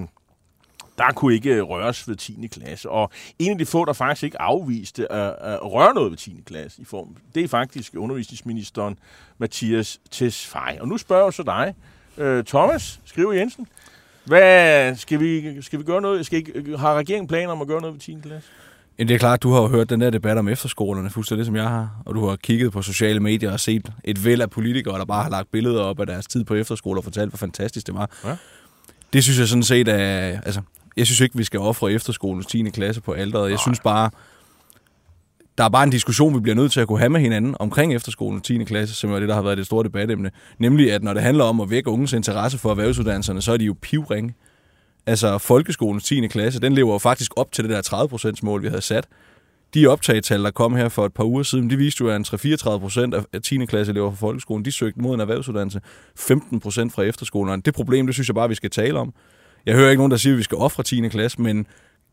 der 0.99 1.13
kunne 1.13 1.35
ikke 1.35 1.55
øh, 1.55 1.63
røres 1.63 2.09
ved 2.09 2.17
10. 2.17 2.49
klasse. 2.53 2.91
Og 2.91 3.11
en 3.39 3.51
af 3.51 3.59
de 3.59 3.67
få, 3.67 3.85
der 3.85 3.93
faktisk 3.93 4.23
ikke 4.23 4.41
afviste 4.41 5.13
at, 5.13 5.35
at 5.41 5.73
røre 5.73 5.95
noget 5.95 6.11
ved 6.11 6.19
10. 6.19 6.43
klasse, 6.47 6.83
i 6.83 6.85
form, 6.85 7.17
det 7.35 7.45
er 7.45 7.49
faktisk 7.49 7.93
undervisningsministeren 7.97 8.99
Mathias 9.39 10.01
Tesfaye. 10.11 10.81
Og 10.81 10.89
nu 10.89 10.99
spørger 10.99 11.25
jeg 11.25 11.33
så 11.33 11.43
dig, 11.43 11.75
øh, 12.19 12.45
Thomas 12.45 13.01
Skriver 13.05 13.33
Jensen. 13.33 13.67
Hvad, 14.27 14.97
skal, 14.97 15.21
vi, 15.21 15.63
skal 15.63 15.79
vi 15.79 15.85
gøre 15.85 16.01
noget? 16.01 16.27
Skal 16.27 16.39
ikke, 16.39 16.77
har 16.79 16.95
regeringen 16.95 17.29
planer 17.29 17.53
om 17.53 17.61
at 17.61 17.69
gøre 17.69 17.81
noget 17.81 17.95
ved 17.95 18.01
10. 18.01 18.17
klasse? 18.23 18.49
Jamen, 18.99 19.09
det 19.09 19.15
er 19.15 19.19
klart, 19.19 19.43
du 19.43 19.53
har 19.53 19.63
jo 19.63 19.69
hørt 19.69 19.91
den 19.91 20.01
der 20.01 20.11
debat 20.11 20.39
om 20.39 20.49
efterskolerne, 20.49 21.11
fuldstændig 21.11 21.47
som 21.47 21.57
jeg 21.57 21.69
har. 21.69 21.91
Og 22.07 22.15
du 22.15 22.29
har 22.29 22.37
kigget 22.37 22.73
på 22.73 22.83
sociale 22.83 23.21
medier 23.21 23.53
og 23.53 23.61
set 23.61 23.93
et 24.05 24.25
væld 24.25 24.41
af 24.41 24.51
politikere, 24.51 24.99
der 24.99 25.05
bare 25.05 25.23
har 25.23 25.31
lagt 25.31 25.51
billeder 25.51 25.83
op 25.83 26.01
af 26.01 26.07
deres 26.07 26.27
tid 26.27 26.45
på 26.45 26.55
efterskole 26.55 27.01
og 27.01 27.05
fortalt, 27.05 27.31
hvor 27.31 27.37
fantastisk 27.37 27.87
det 27.87 27.95
var. 27.95 28.11
Ja. 28.25 28.37
Det 29.13 29.25
synes 29.25 29.39
jeg 29.39 29.49
sådan 29.49 29.63
set 29.63 29.89
er... 29.89 30.41
Altså, 30.45 30.61
jeg 30.97 31.07
synes 31.07 31.21
ikke, 31.21 31.37
vi 31.37 31.45
skal 31.45 31.61
ofre 31.61 31.93
efterskolens 31.93 32.47
10. 32.47 32.71
klasse 32.71 33.01
på 33.01 33.13
alderet. 33.13 33.51
Jeg 33.51 33.59
synes 33.59 33.81
bare, 33.81 34.11
der 35.59 35.65
er 35.65 35.69
bare 35.69 35.85
en 35.85 35.91
diskussion, 35.91 36.35
vi 36.35 36.41
bliver 36.41 36.55
nødt 36.55 36.73
til 36.73 36.81
at 36.81 36.89
kunne 36.89 36.99
have 36.99 37.11
med 37.11 37.21
hinanden 37.21 37.57
omkring 37.61 37.95
efterskolen 37.95 38.41
10. 38.41 38.65
klasse, 38.65 38.95
som 38.95 39.13
er 39.13 39.21
det, 39.21 39.29
der 39.29 39.35
har 39.35 39.43
været 39.43 39.59
det 39.59 39.67
store 39.67 39.85
debatemne. 39.85 40.31
Nemlig, 40.59 40.93
at 40.93 41.03
når 41.03 41.15
det 41.15 41.23
handler 41.23 41.45
om 41.45 41.61
at 41.61 41.71
vække 41.71 41.91
unges 41.91 42.13
interesse 42.13 42.59
for 42.59 42.71
erhvervsuddannelserne, 42.71 43.43
så 43.43 43.53
er 43.53 43.57
de 43.57 43.65
jo 43.65 43.75
pivringe. 43.83 44.35
Altså, 45.07 45.39
folkeskolens 45.39 46.05
10. 46.05 46.27
klasse, 46.27 46.61
den 46.61 46.73
lever 46.73 46.93
jo 46.93 46.99
faktisk 46.99 47.33
op 47.37 47.53
til 47.53 47.65
det 47.65 47.71
der 47.71 48.29
30% 48.33 48.39
mål, 48.43 48.63
vi 48.63 48.69
havde 48.69 48.81
sat. 48.81 49.07
De 49.75 49.87
optagetal, 49.87 50.45
der 50.45 50.51
kom 50.51 50.75
her 50.75 50.89
for 50.89 51.07
et 51.07 51.13
par 51.15 51.25
uger 51.25 51.43
siden, 51.43 51.71
de 51.71 51.77
viste 51.77 52.05
jo, 52.05 52.11
at 52.11 52.17
en 52.17 52.25
3-34 52.25 52.79
procent 52.79 53.15
af 53.15 53.43
10. 53.43 53.67
klasse 53.67 53.93
elever 53.93 54.11
fra 54.11 54.17
folkeskolen, 54.17 54.65
de 54.65 54.73
søgte 54.73 55.01
mod 55.01 55.15
en 55.15 55.21
erhvervsuddannelse. 55.21 55.81
15 56.17 56.61
procent 56.61 56.93
fra 56.93 57.03
efterskolerne. 57.03 57.63
Det 57.63 57.75
problem, 57.75 58.07
det 58.07 58.15
synes 58.15 58.29
jeg 58.29 58.35
bare, 58.35 58.49
vi 58.49 58.55
skal 58.55 58.71
tale 58.71 58.99
om. 58.99 59.15
Jeg 59.67 59.75
hører 59.75 59.91
ikke 59.91 60.01
nogen, 60.01 60.11
der 60.11 60.17
siger, 60.17 60.35
at 60.35 60.39
vi 60.39 60.43
skal 60.43 60.59
ofre 60.59 60.83
10. 60.83 61.09
klasse, 61.09 61.41
men 61.43 61.67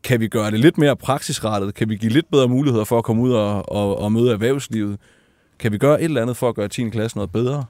kan 0.04 0.20
vi 0.20 0.28
gøre 0.28 0.50
det 0.50 0.60
lidt 0.60 0.78
mere 0.78 0.96
praksisrettet? 0.96 1.74
Kan 1.74 1.88
vi 1.88 1.96
give 1.96 2.12
lidt 2.12 2.30
bedre 2.30 2.48
muligheder 2.48 2.84
for 2.84 2.98
at 2.98 3.04
komme 3.04 3.22
ud 3.22 3.32
og, 3.32 3.72
og, 3.72 3.98
og 3.98 4.12
møde 4.12 4.32
erhvervslivet? 4.32 4.98
Kan 5.58 5.72
vi 5.72 5.78
gøre 5.78 6.00
et 6.00 6.04
eller 6.04 6.22
andet 6.22 6.36
for 6.36 6.48
at 6.48 6.54
gøre 6.54 6.68
10. 6.68 6.88
klasse 6.88 7.16
noget 7.16 7.32
bedre? 7.32 7.64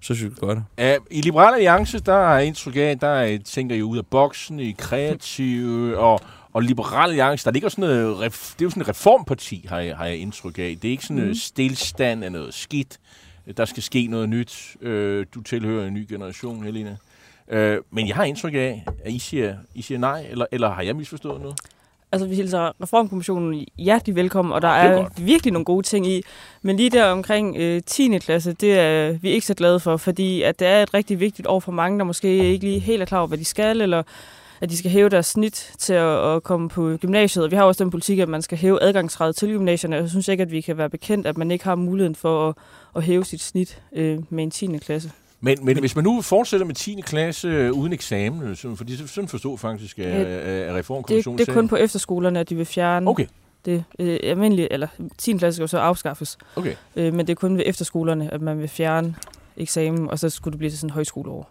Så 0.00 0.14
synes 0.14 0.22
jeg, 0.22 0.30
vi 0.30 0.36
gøre 0.46 0.62
det. 0.78 0.98
Uh, 1.00 1.06
I 1.10 1.20
Liberale 1.20 1.54
Alliance, 1.56 1.98
der 1.98 2.34
er 2.34 2.38
indtryk 2.38 2.76
af, 2.76 2.98
der 2.98 3.08
er, 3.08 3.38
tænker 3.44 3.76
I 3.76 3.82
ud 3.82 3.98
af 3.98 4.06
boksen, 4.06 4.60
I 4.60 4.70
er 4.70 4.74
kreative, 4.78 5.98
og, 6.08 6.20
og 6.52 6.62
Liberale 6.62 7.10
Alliance, 7.10 7.44
der 7.44 7.50
ligger 7.50 7.68
sådan 7.68 7.82
noget, 7.82 8.18
det 8.32 8.60
er 8.60 8.62
jo 8.62 8.70
sådan 8.70 8.80
et 8.80 8.88
reformparti, 8.88 9.66
har 9.68 9.78
jeg, 9.78 9.96
har 9.96 10.06
jeg 10.06 10.16
indtryk 10.16 10.58
af. 10.58 10.78
Det 10.82 10.88
er 10.88 10.92
ikke 10.92 11.04
sådan 11.04 11.16
noget 11.16 11.38
stillstand 11.38 12.24
af 12.24 12.32
noget 12.32 12.54
skidt. 12.54 12.98
Der 13.56 13.64
skal 13.64 13.82
ske 13.82 14.06
noget 14.06 14.28
nyt. 14.28 14.76
Uh, 14.80 15.24
du 15.34 15.40
tilhører 15.44 15.86
en 15.86 15.94
ny 15.94 16.06
generation, 16.08 16.64
Helena. 16.64 16.96
Uh, 17.52 17.56
men 17.90 18.08
jeg 18.08 18.16
har 18.16 18.24
indtryk 18.24 18.54
af, 18.54 18.84
at 19.04 19.12
I 19.12 19.18
siger, 19.18 19.54
I 19.74 19.82
siger 19.82 19.98
nej, 19.98 20.26
eller, 20.30 20.46
eller 20.52 20.70
har 20.70 20.82
jeg 20.82 20.96
misforstået 20.96 21.40
noget? 21.40 21.56
Altså, 22.12 22.26
vi 22.28 22.34
hilser 22.34 22.72
Reformkommissionen 22.82 23.64
hjertelig 23.78 24.16
velkommen, 24.16 24.52
og 24.52 24.62
der 24.62 24.68
Det 24.68 24.76
er 24.78 24.82
er, 24.92 25.02
godt. 25.02 25.26
virkelig 25.26 25.52
nogle 25.52 25.64
gode 25.64 25.86
ting 25.86 26.06
i. 26.06 26.22
Men 26.62 26.76
lige 26.76 26.90
der 26.90 27.04
omkring 27.04 27.56
øh, 27.56 27.82
10. 27.86 28.18
klasse, 28.18 28.52
det 28.52 28.78
er 28.78 29.12
vi 29.12 29.30
ikke 29.30 29.46
så 29.46 29.54
glade 29.54 29.80
for, 29.80 29.96
fordi 29.96 30.42
at 30.42 30.58
det 30.58 30.68
er 30.68 30.82
et 30.82 30.94
rigtig 30.94 31.20
vigtigt 31.20 31.48
år 31.48 31.60
for 31.60 31.72
mange, 31.72 31.98
der 31.98 32.04
måske 32.04 32.28
ikke 32.52 32.64
lige 32.66 32.78
helt 32.78 33.02
er 33.02 33.06
klar 33.06 33.18
over, 33.18 33.26
hvad 33.28 33.38
de 33.38 33.44
skal, 33.44 33.80
eller 33.80 34.02
at 34.60 34.70
de 34.70 34.76
skal 34.76 34.90
hæve 34.90 35.08
deres 35.08 35.26
snit 35.26 35.72
til 35.78 35.92
at, 35.92 36.34
at 36.34 36.42
komme 36.42 36.68
på 36.68 36.96
gymnasiet. 37.00 37.44
Og 37.44 37.50
vi 37.50 37.56
har 37.56 37.64
også 37.64 37.84
den 37.84 37.90
politik, 37.90 38.18
at 38.18 38.28
man 38.28 38.42
skal 38.42 38.58
hæve 38.58 38.82
adgangskravet 38.82 39.36
til 39.36 39.48
gymnasierne. 39.48 39.96
Jeg 39.96 40.08
synes 40.10 40.28
ikke, 40.28 40.42
at 40.42 40.50
vi 40.50 40.60
kan 40.60 40.78
være 40.78 40.90
bekendt, 40.90 41.26
at 41.26 41.38
man 41.38 41.50
ikke 41.50 41.64
har 41.64 41.74
muligheden 41.74 42.14
for 42.14 42.48
at, 42.48 42.54
at 42.96 43.02
hæve 43.02 43.24
sit 43.24 43.40
snit 43.42 43.82
øh, 43.92 44.18
med 44.30 44.44
en 44.44 44.50
10. 44.50 44.78
klasse. 44.78 45.10
Men, 45.44 45.64
men 45.64 45.78
hvis 45.78 45.94
man 45.94 46.04
nu 46.04 46.20
fortsætter 46.20 46.66
med 46.66 46.74
10. 46.74 47.00
klasse 47.00 47.48
øh, 47.48 47.72
uden 47.72 47.92
eksamen, 47.92 48.42
øh, 48.42 48.56
så- 48.56 48.74
fordi 48.74 49.06
sådan 49.06 49.28
forstod 49.28 49.58
faktisk 49.58 49.98
af, 49.98 50.02
af, 50.04 50.24
af 50.24 50.66
Det, 50.66 50.74
reformkommissionen. 50.74 51.38
det 51.38 51.48
er 51.48 51.52
kun 51.52 51.68
på 51.68 51.76
efterskolerne, 51.76 52.40
at 52.40 52.48
de 52.48 52.54
vil 52.56 52.66
fjerne 52.66 53.10
Okay, 53.10 53.26
det 53.64 53.84
øh, 53.98 54.18
almindelige, 54.22 54.72
eller 54.72 54.86
10. 55.18 55.32
klasse 55.36 55.56
skal 55.56 55.62
jo 55.62 55.66
så 55.66 55.78
afskaffes. 55.78 56.38
okay. 56.56 56.74
Øh, 56.96 57.14
men 57.14 57.26
det 57.26 57.30
er 57.32 57.34
kun 57.34 57.56
ved 57.56 57.62
efterskolerne, 57.66 58.34
at 58.34 58.40
man 58.40 58.58
vil 58.58 58.68
fjerne 58.68 59.14
eksamen, 59.56 60.10
og 60.10 60.18
så 60.18 60.30
skulle 60.30 60.52
det 60.52 60.58
blive 60.58 60.70
til 60.70 60.78
sådan 60.78 60.90
en 60.90 60.94
højskoleår. 60.94 61.50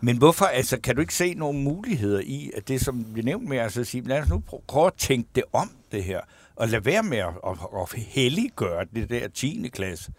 Men 0.00 0.16
hvorfor, 0.18 0.44
altså, 0.44 0.80
kan 0.80 0.94
du 0.94 1.00
ikke 1.00 1.14
se 1.14 1.34
nogle 1.34 1.58
muligheder 1.60 2.20
i, 2.20 2.50
at 2.56 2.68
det, 2.68 2.80
som 2.80 3.04
vi 3.14 3.22
nævnte 3.22 3.48
med, 3.48 3.58
altså 3.58 3.80
at 3.80 3.86
sige, 3.86 4.08
lad 4.08 4.20
os 4.22 4.28
nu 4.28 4.42
prø- 4.52 4.64
prøve 4.68 4.86
at 4.86 4.94
tænke 4.94 5.28
det 5.34 5.42
om, 5.52 5.70
det 5.92 6.04
her, 6.04 6.20
og 6.56 6.68
lade 6.68 6.84
være 6.84 7.02
med 7.02 7.18
at, 7.18 7.26
at, 7.46 7.52
at 7.80 8.00
helliggøre 8.08 8.84
det 8.94 9.10
der 9.10 9.28
10. 9.28 9.68
klasse. 9.72 10.12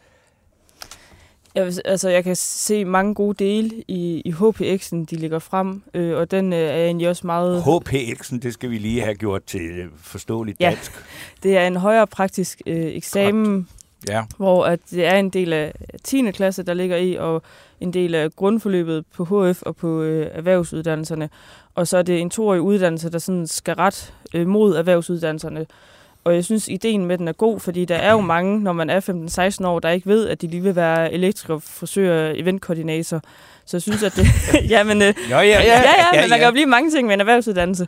Jeg, 1.55 1.73
altså, 1.85 2.09
jeg 2.09 2.23
kan 2.23 2.35
se 2.35 2.85
mange 2.85 3.15
gode 3.15 3.43
dele 3.45 3.83
i, 3.87 4.21
i 4.25 4.31
HPX'en, 4.31 4.95
de 5.09 5.15
ligger 5.15 5.39
frem, 5.39 5.83
øh, 5.93 6.17
og 6.17 6.31
den 6.31 6.53
øh, 6.53 6.59
er 6.59 6.85
egentlig 6.85 7.09
også 7.09 7.27
meget... 7.27 7.61
HPX'en, 7.61 8.39
det 8.39 8.53
skal 8.53 8.69
vi 8.69 8.77
lige 8.77 9.01
have 9.01 9.15
gjort 9.15 9.43
til 9.43 9.61
øh, 9.61 9.85
forståeligt 9.97 10.59
Ja. 10.59 10.69
dansk. 10.69 10.91
Det 11.43 11.57
er 11.57 11.67
en 11.67 11.75
højere 11.75 12.07
praktisk 12.07 12.61
øh, 12.65 12.85
eksamen, 12.85 13.67
Ja. 14.09 14.23
hvor 14.37 14.65
at 14.65 14.79
det 14.91 15.05
er 15.05 15.15
en 15.15 15.29
del 15.29 15.53
af 15.53 15.73
10. 16.03 16.31
klasse, 16.31 16.63
der 16.63 16.73
ligger 16.73 16.97
i, 16.97 17.15
og 17.15 17.41
en 17.79 17.93
del 17.93 18.15
af 18.15 18.31
grundforløbet 18.35 19.05
på 19.15 19.23
HF 19.51 19.61
og 19.61 19.75
på 19.75 20.01
øh, 20.01 20.27
erhvervsuddannelserne. 20.33 21.29
Og 21.75 21.87
så 21.87 21.97
er 21.97 22.01
det 22.01 22.19
en 22.19 22.29
toårig 22.29 22.61
uddannelse, 22.61 23.09
der 23.11 23.19
sådan 23.19 23.47
skal 23.47 23.75
ret 23.75 24.13
øh, 24.35 24.47
mod 24.47 24.75
erhvervsuddannelserne. 24.75 25.65
Og 26.23 26.35
jeg 26.35 26.45
synes, 26.45 26.67
ideen 26.67 27.05
med 27.05 27.17
den 27.17 27.27
er 27.27 27.33
god, 27.33 27.59
fordi 27.59 27.85
der 27.85 27.95
er 27.95 28.11
jo 28.11 28.21
mange, 28.21 28.59
når 28.59 28.73
man 28.73 28.89
er 28.89 29.59
15-16 29.61 29.65
år, 29.67 29.79
der 29.79 29.89
ikke 29.89 30.09
ved, 30.09 30.27
at 30.27 30.41
de 30.41 30.47
lige 30.47 30.63
vil 30.63 30.75
være 30.75 31.13
elektriker, 31.13 31.59
frisør, 31.59 32.31
eventkoordinator. 32.35 33.21
Så 33.65 33.77
jeg 33.77 33.81
synes, 33.81 34.03
at 34.03 34.15
det... 34.15 34.27
ja, 34.69 34.83
men, 34.83 35.01
øh, 35.01 35.13
Ja, 35.29 35.39
ja, 35.39 35.45
ja, 35.45 35.63
ja, 35.63 35.81
ja, 36.13 36.21
men 36.21 36.29
der 36.29 36.37
kan 36.37 36.45
jo 36.45 36.51
blive 36.51 36.65
mange 36.65 36.91
ting 36.91 37.07
med 37.07 37.13
en 37.13 37.19
erhvervsuddannelse, 37.19 37.87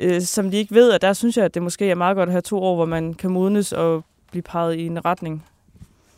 øh, 0.00 0.22
som 0.22 0.50
de 0.50 0.56
ikke 0.56 0.74
ved, 0.74 0.90
og 0.90 1.02
der 1.02 1.12
synes 1.12 1.36
jeg, 1.36 1.44
at 1.44 1.54
det 1.54 1.62
måske 1.62 1.90
er 1.90 1.94
meget 1.94 2.16
godt 2.16 2.28
at 2.28 2.32
have 2.32 2.42
to 2.42 2.62
år, 2.62 2.74
hvor 2.74 2.84
man 2.84 3.14
kan 3.14 3.30
modnes 3.30 3.72
og 3.72 4.04
blive 4.30 4.42
peget 4.42 4.74
i 4.76 4.86
en 4.86 5.04
retning. 5.04 5.44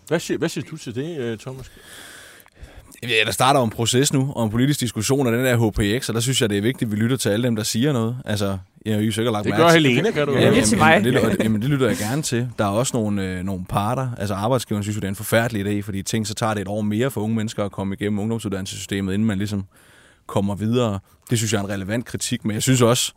Hvad 0.09 0.21
siger, 0.21 0.38
hvad 0.38 0.49
siger 0.49 0.64
du 0.71 0.77
til 0.77 0.95
det, 0.95 1.19
øh, 1.19 1.38
Thomas? 1.38 1.71
Ja, 3.03 3.25
der 3.25 3.33
starter 3.33 3.62
en 3.62 3.71
proces 3.71 4.12
nu, 4.12 4.33
og 4.37 4.45
en 4.45 4.51
politisk 4.51 4.81
diskussion 4.81 5.27
af 5.27 5.33
den 5.33 5.45
der 5.45 5.71
HPX, 5.71 6.09
og 6.09 6.14
der 6.14 6.21
synes 6.21 6.40
jeg, 6.40 6.51
det 6.51 6.59
er 6.59 6.62
vigtigt, 6.62 6.88
at 6.88 6.92
vi 6.92 6.97
lytter 6.97 7.16
til 7.16 7.29
alle 7.29 7.47
dem, 7.47 7.57
der 7.57 7.62
siger 7.62 7.92
noget. 7.92 8.16
Altså, 8.25 8.59
jeg 8.87 8.94
har 8.94 9.03
jo 9.03 9.12
sikkert 9.12 9.33
lagt 9.33 9.44
Det 9.44 9.55
gør 9.57 9.68
Helene, 9.68 10.12
kan 10.12 10.27
du 10.27 10.33
Ja. 10.33 10.51
Lyt 10.59 10.64
til 10.64 10.79
mig. 10.79 11.03
Jamen, 11.05 11.14
det, 11.14 11.37
jamen, 11.44 11.62
det 11.62 11.70
lytter 11.70 11.88
jeg 11.88 11.96
gerne 11.96 12.22
til. 12.22 12.49
Der 12.59 12.64
er 12.64 12.68
også 12.68 12.96
nogle, 12.96 13.22
øh, 13.22 13.44
nogle 13.44 13.64
parter, 13.68 14.09
altså 14.18 14.35
arbejdsgiveren 14.35 14.83
synes 14.83 14.96
jo, 14.96 15.01
det 15.01 15.05
er 15.05 15.09
en 15.09 15.16
forfærdelig 15.16 15.66
idé, 15.66 15.83
fordi 15.83 16.03
ting, 16.03 16.27
så 16.27 16.35
tager 16.35 16.55
det 16.55 16.61
et 16.61 16.68
år 16.68 16.81
mere 16.81 17.11
for 17.11 17.20
unge 17.20 17.37
mennesker 17.37 17.64
at 17.64 17.72
komme 17.72 17.94
igennem 17.94 18.18
ungdomsuddannelsessystemet, 18.18 19.14
inden 19.14 19.27
man 19.27 19.38
ligesom 19.38 19.64
kommer 20.27 20.55
videre. 20.55 20.99
Det 21.31 21.38
synes 21.38 21.53
jeg 21.53 21.59
er 21.59 21.64
en 21.64 21.70
relevant 21.70 22.05
kritik, 22.05 22.44
men 22.44 22.55
jeg 22.55 22.62
synes 22.62 22.83
også, 22.83 23.12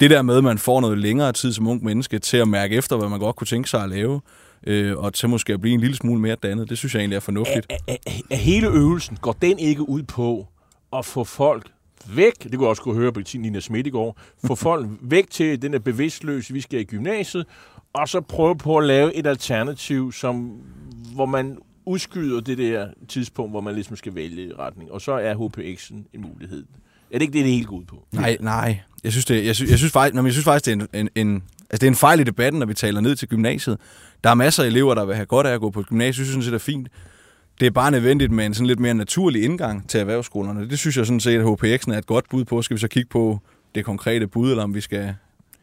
det 0.00 0.10
der 0.10 0.22
med, 0.22 0.36
at 0.36 0.44
man 0.44 0.58
får 0.58 0.80
noget 0.80 0.98
længere 0.98 1.32
tid 1.32 1.52
som 1.52 1.66
ung 1.66 1.84
menneske 1.84 2.18
til 2.18 2.36
at 2.36 2.48
mærke 2.48 2.76
efter, 2.76 2.96
hvad 2.96 3.08
man 3.08 3.18
godt 3.20 3.36
kunne 3.36 3.46
tænke 3.46 3.70
sig 3.70 3.82
at 3.82 3.88
lave, 3.88 4.20
øh, 4.66 4.96
og 4.98 5.14
til 5.14 5.28
måske 5.28 5.52
at 5.52 5.60
blive 5.60 5.74
en 5.74 5.80
lille 5.80 5.96
smule 5.96 6.20
mere 6.20 6.36
dannet, 6.42 6.70
det 6.70 6.78
synes 6.78 6.94
jeg 6.94 7.00
egentlig 7.00 7.16
er 7.16 7.20
fornuftigt. 7.20 7.66
Er, 7.70 7.76
er, 7.88 7.96
er 8.30 8.36
hele 8.36 8.66
øvelsen, 8.66 9.18
går 9.20 9.32
den 9.32 9.58
ikke 9.58 9.88
ud 9.88 10.02
på 10.02 10.46
at 10.92 11.04
få 11.04 11.24
folk 11.24 11.66
væk, 12.08 12.42
det 12.42 12.52
kunne 12.52 12.62
jeg 12.62 12.68
også 12.68 12.82
kunne 12.82 12.94
høre 12.94 13.12
på 13.12 13.20
Nina 13.34 13.60
Schmidt 13.60 13.86
i 13.86 13.90
går, 13.90 14.18
få 14.46 14.54
folk 14.68 14.88
væk 15.00 15.30
til 15.30 15.62
den 15.62 15.74
er 15.74 15.78
bevidstløse, 15.78 16.52
vi 16.52 16.60
skal 16.60 16.80
i 16.80 16.84
gymnasiet, 16.84 17.46
og 17.92 18.08
så 18.08 18.20
prøve 18.20 18.56
på 18.56 18.78
at 18.78 18.84
lave 18.84 19.14
et 19.14 19.26
alternativ, 19.26 20.12
som, 20.12 20.60
hvor 21.14 21.26
man 21.26 21.58
udskyder 21.86 22.40
det 22.40 22.58
der 22.58 22.88
tidspunkt, 23.08 23.52
hvor 23.52 23.60
man 23.60 23.74
ligesom 23.74 23.96
skal 23.96 24.14
vælge 24.14 24.52
retning, 24.58 24.92
og 24.92 25.00
så 25.00 25.12
er 25.12 25.34
HPX'en 25.34 25.94
en 26.14 26.20
mulighed. 26.20 26.64
Er 27.10 27.18
det 27.18 27.22
ikke 27.22 27.32
det, 27.32 27.44
det 27.44 27.52
hele 27.52 27.64
går 27.64 27.76
ud 27.76 27.84
på? 27.84 28.06
Nej, 28.12 28.36
nej. 28.40 28.80
Jeg 29.04 29.12
synes, 29.12 29.24
det, 29.24 29.46
jeg 29.46 29.56
synes, 29.56 29.70
jeg 29.70 29.78
synes, 29.78 29.92
faktisk, 29.92 30.14
nej, 30.14 30.22
men 30.22 30.26
jeg 30.26 30.32
synes 30.32 30.44
faktisk, 30.44 30.64
det 30.64 30.90
er 30.92 30.98
en, 30.98 31.08
en, 31.16 31.28
en, 31.28 31.42
altså 31.60 31.80
det 31.80 31.82
er 31.82 31.90
en 31.90 31.96
fejl 31.96 32.20
i 32.20 32.24
debatten, 32.24 32.58
når 32.58 32.66
vi 32.66 32.74
taler 32.74 33.00
ned 33.00 33.16
til 33.16 33.28
gymnasiet. 33.28 33.78
Der 34.24 34.30
er 34.30 34.34
masser 34.34 34.62
af 34.62 34.66
elever, 34.66 34.94
der 34.94 35.04
vil 35.04 35.14
have 35.14 35.26
godt 35.26 35.46
af 35.46 35.54
at 35.54 35.60
gå 35.60 35.70
på 35.70 35.80
et 35.80 35.86
gymnasium. 35.86 36.24
Jeg 36.24 36.30
synes 36.30 36.46
det 36.46 36.54
er 36.54 36.58
fint. 36.58 36.88
Det 37.60 37.66
er 37.66 37.70
bare 37.70 37.90
nødvendigt 37.90 38.32
med 38.32 38.46
en 38.46 38.54
sådan 38.54 38.66
lidt 38.66 38.80
mere 38.80 38.94
naturlig 38.94 39.44
indgang 39.44 39.88
til 39.88 40.00
erhvervsskolerne. 40.00 40.68
Det 40.68 40.78
synes 40.78 40.96
jeg 40.96 41.06
sådan 41.06 41.20
set, 41.20 41.38
at 41.38 41.46
HPX'en 41.46 41.92
er 41.94 41.98
et 41.98 42.06
godt 42.06 42.24
bud 42.30 42.44
på. 42.44 42.62
Skal 42.62 42.74
vi 42.74 42.80
så 42.80 42.88
kigge 42.88 43.08
på 43.08 43.38
det 43.74 43.84
konkrete 43.84 44.26
bud, 44.26 44.50
eller 44.50 44.64
om 44.64 44.74
vi 44.74 44.80
skal... 44.80 45.14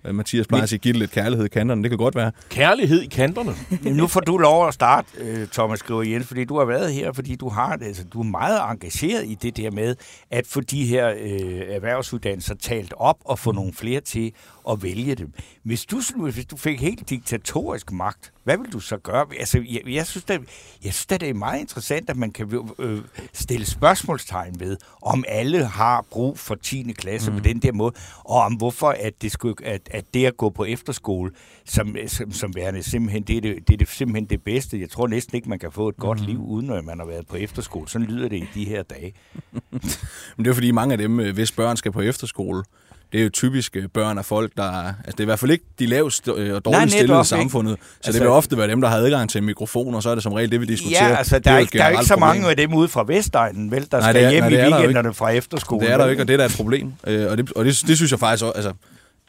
hvad 0.01 0.13
Mathias 0.13 0.47
plejer 0.47 0.63
at 0.63 0.69
sige, 0.69 0.79
give 0.79 0.93
det 0.93 0.99
lidt 0.99 1.11
kærlighed 1.11 1.45
i 1.45 1.49
kanterne. 1.49 1.83
Det 1.83 1.91
kan 1.91 1.97
godt 1.97 2.15
være. 2.15 2.31
Kærlighed 2.49 3.01
i 3.01 3.05
kanterne. 3.05 3.53
Nu 3.97 4.07
får 4.07 4.19
du 4.19 4.37
lov 4.37 4.67
at 4.67 4.73
starte, 4.73 5.07
øh, 5.17 5.47
Thomas 5.47 5.79
Skriver 5.79 6.03
Jens, 6.03 6.27
fordi 6.27 6.45
du 6.45 6.57
har 6.57 6.65
været 6.65 6.93
her, 6.93 7.11
fordi 7.13 7.35
du 7.35 7.49
har 7.49 7.77
altså, 7.81 8.03
du 8.03 8.19
er 8.19 8.23
meget 8.23 8.59
engageret 8.71 9.25
i 9.25 9.37
det 9.41 9.57
der 9.57 9.71
med 9.71 9.95
at 10.31 10.47
få 10.47 10.61
de 10.61 10.85
her 10.85 11.09
øh, 11.09 11.61
erhvervsuddannelser 11.69 12.55
talt 12.55 12.93
op 12.97 13.17
og 13.25 13.39
få 13.39 13.51
nogle 13.51 13.73
flere 13.73 14.01
til 14.01 14.31
at 14.69 14.83
vælge 14.83 15.15
dem. 15.15 15.33
Hvis 15.63 15.85
du, 15.85 16.01
hvis 16.17 16.45
du 16.45 16.57
fik 16.57 16.81
helt 16.81 17.09
diktatorisk 17.09 17.91
magt, 17.91 18.31
hvad 18.43 18.57
vil 18.57 18.73
du 18.73 18.79
så 18.79 18.97
gøre? 18.97 19.25
Altså, 19.39 19.57
jeg, 19.69 19.81
jeg, 19.85 20.07
synes, 20.07 20.23
det, 20.23 20.39
jeg 20.83 20.93
synes, 20.93 21.05
det 21.05 21.23
er 21.23 21.33
meget 21.33 21.59
interessant, 21.59 22.09
at 22.09 22.17
man 22.17 22.31
kan 22.31 22.71
øh, 22.79 23.01
stille 23.33 23.65
spørgsmålstegn 23.65 24.59
ved, 24.59 24.77
om 25.01 25.23
alle 25.27 25.65
har 25.65 26.05
brug 26.11 26.39
for 26.39 26.55
10. 26.55 26.93
klasse 26.97 27.31
mm. 27.31 27.37
på 27.37 27.43
den 27.43 27.59
der 27.59 27.71
måde, 27.71 27.93
og 28.17 28.41
om 28.41 28.53
hvorfor 28.53 28.89
at 28.99 29.21
det, 29.21 29.31
skulle, 29.31 29.55
at, 29.65 29.81
at 29.91 30.05
det 30.13 30.25
at 30.25 30.37
gå 30.37 30.49
på 30.49 30.65
efterskole, 30.65 31.31
som, 31.65 31.95
som, 32.07 32.31
som 32.31 32.55
værende 32.55 32.83
simpelthen, 32.83 33.23
det 33.23 33.37
er, 33.37 33.41
det, 33.41 33.67
det 33.67 33.73
er 33.73 33.77
det, 33.77 33.87
simpelthen 33.87 34.25
det 34.25 34.43
bedste. 34.43 34.79
Jeg 34.79 34.89
tror 34.89 35.07
næsten 35.07 35.35
ikke, 35.35 35.49
man 35.49 35.59
kan 35.59 35.71
få 35.71 35.89
et 35.89 35.97
godt 35.97 36.21
Mm. 36.21 36.25
liv, 36.25 36.45
uden 36.45 36.69
at 36.69 36.85
man 36.85 36.99
har 36.99 37.05
været 37.05 37.27
på 37.27 37.35
efterskole. 37.35 37.89
Sådan 37.89 38.07
lyder 38.07 38.29
det 38.29 38.37
i 38.37 38.47
de 38.53 38.65
her 38.65 38.83
dage. 38.83 39.13
Men 40.37 40.45
det 40.45 40.47
er 40.47 40.53
fordi 40.53 40.71
mange 40.71 40.91
af 40.91 40.97
dem, 40.97 41.19
øh, 41.19 41.33
hvis 41.33 41.51
børn 41.51 41.77
skal 41.77 41.91
på 41.91 42.01
efterskole, 42.01 42.63
det 43.11 43.19
er 43.19 43.23
jo 43.23 43.29
typisk 43.29 43.75
øh, 43.75 43.87
børn 43.93 44.17
af 44.17 44.25
folk, 44.25 44.51
der... 44.57 44.63
Altså 44.87 44.93
det 45.07 45.19
er 45.19 45.21
i 45.21 45.25
hvert 45.25 45.39
fald 45.39 45.51
ikke 45.51 45.65
de 45.79 45.85
lavest 45.85 46.27
øh, 46.27 46.33
og 46.33 46.37
Nej, 46.47 46.59
dårligt 46.59 46.91
stillede 46.91 47.21
i 47.21 47.25
samfundet. 47.25 47.77
Så 47.81 47.87
Altså- 48.05 48.11
det 48.19 48.21
vil 48.21 48.29
ofte 48.29 48.57
være 48.57 48.67
dem, 48.67 48.81
der 48.81 48.87
har 48.89 48.97
adgang 48.97 49.29
til 49.29 49.39
en 49.39 49.45
mikrofon, 49.45 49.95
og 49.95 50.03
så 50.03 50.09
er 50.09 50.13
det 50.15 50.23
som 50.23 50.33
regel 50.33 50.51
det, 50.51 50.61
vi 50.61 50.65
diskuterer. 50.65 51.09
Ja, 51.09 51.15
altså, 51.15 51.39
der 51.39 51.51
er, 51.51 51.57
et 51.57 51.61
ikke, 51.61 51.77
der 51.77 51.83
er 51.83 51.89
ikke 51.89 52.05
så 52.05 52.15
mange 52.15 52.41
problem. 52.41 52.49
af 52.49 52.57
dem 52.57 52.73
ude 52.73 52.87
fra 52.87 53.03
Vestegnen, 53.07 53.71
vel, 53.71 53.87
der 53.91 53.99
Nej, 53.99 54.11
skal 54.11 54.23
er- 54.25 54.29
hjem 54.31 54.43
nej, 54.43 54.49
i 54.49 54.53
er 54.55 54.69
der 54.69 54.77
weekenderne 54.77 55.13
fra 55.13 55.29
efterskole. 55.29 55.85
Det 55.85 55.93
er 55.93 55.97
der 55.97 56.03
jo 56.05 56.09
ikke, 56.11 56.23
og 56.23 56.27
det 56.27 56.33
er 56.33 56.37
da 56.37 56.45
et 56.45 56.53
problem. 56.57 56.93
Øh, 57.07 57.31
og 57.31 57.37
det, 57.37 57.51
og 57.55 57.65
det, 57.65 57.83
det 57.87 57.95
synes 57.97 58.11
jeg 58.11 58.19
faktisk 58.19 58.43
også, 58.45 58.53
altså, 58.55 58.71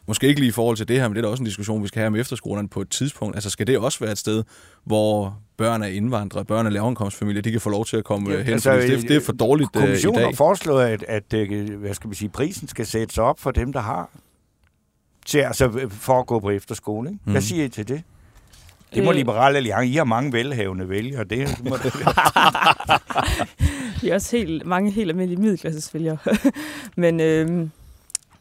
måske 0.07 0.27
ikke 0.29 0.41
lige 0.41 0.49
i 0.49 0.53
forhold 0.53 0.77
til 0.77 0.88
det 0.88 1.01
her, 1.01 1.09
men 1.09 1.17
det 1.17 1.25
er 1.25 1.29
også 1.29 1.43
en 1.43 1.47
diskussion, 1.47 1.83
vi 1.83 1.88
skal 1.88 2.01
have 2.01 2.11
med 2.11 2.21
efterskolerne 2.21 2.69
på 2.69 2.81
et 2.81 2.91
tidspunkt. 2.91 3.37
Altså 3.37 3.51
skal 3.51 3.67
det 3.67 3.79
også 3.79 3.99
være 4.01 4.12
et 4.12 4.19
sted, 4.19 4.45
hvor 4.85 5.38
børn 5.57 5.83
af 5.83 5.93
indvandrere, 5.93 6.45
børn 6.45 6.67
af 6.67 6.73
lavindkomstfamilier, 6.73 7.43
de 7.43 7.51
kan 7.51 7.61
få 7.61 7.71
lov 7.71 7.87
til 7.87 7.97
at 7.97 8.05
komme 8.05 8.31
Ja, 8.31 8.37
ja, 8.37 8.43
hen, 8.43 8.53
altså, 8.53 8.73
det, 8.77 9.03
det 9.03 9.17
er 9.17 9.21
for 9.21 9.33
dårligt 9.33 9.71
øh, 9.77 9.83
i 9.83 9.87
Kommissionen 9.87 10.21
har 10.21 10.27
dag. 10.27 10.37
foreslået, 10.37 10.85
at, 10.85 11.05
at 11.09 11.33
øh, 11.35 11.79
hvad 11.81 11.95
skal 11.95 12.09
man 12.09 12.15
sige, 12.15 12.29
prisen 12.29 12.69
skal 12.69 12.87
sættes 12.87 13.19
op 13.19 13.41
for 13.41 13.51
dem, 13.51 13.73
der 13.73 13.81
har 13.81 14.11
til, 15.27 15.38
altså, 15.38 15.69
øh, 15.69 15.91
for 15.91 16.21
at 16.21 16.27
gå 16.27 16.41
på 16.41 16.51
efterskole. 16.51 17.11
Ikke? 17.11 17.21
Hvad 17.25 17.35
Mhm. 17.35 17.43
siger 17.43 17.65
I 17.65 17.69
til 17.69 17.88
det? 17.88 18.03
Det 18.95 19.05
må 19.05 19.11
Øh. 19.11 19.17
Liberale 19.17 19.57
Alliance. 19.57 19.87
I 19.87 19.97
har 19.97 20.05
mange 20.05 20.33
velhavende 20.33 20.88
vælgere. 20.88 21.25
Det 21.25 21.65
må 21.65 21.77
det 21.77 21.93
Vi 24.03 24.09
er 24.09 24.15
også 24.15 24.37
helt, 24.37 24.67
mange 24.67 24.91
helt 24.91 25.11
almindelige 25.11 25.41
middelklassesvælgere. 25.43 26.17
Men 26.97 27.21
øhm, 27.21 27.71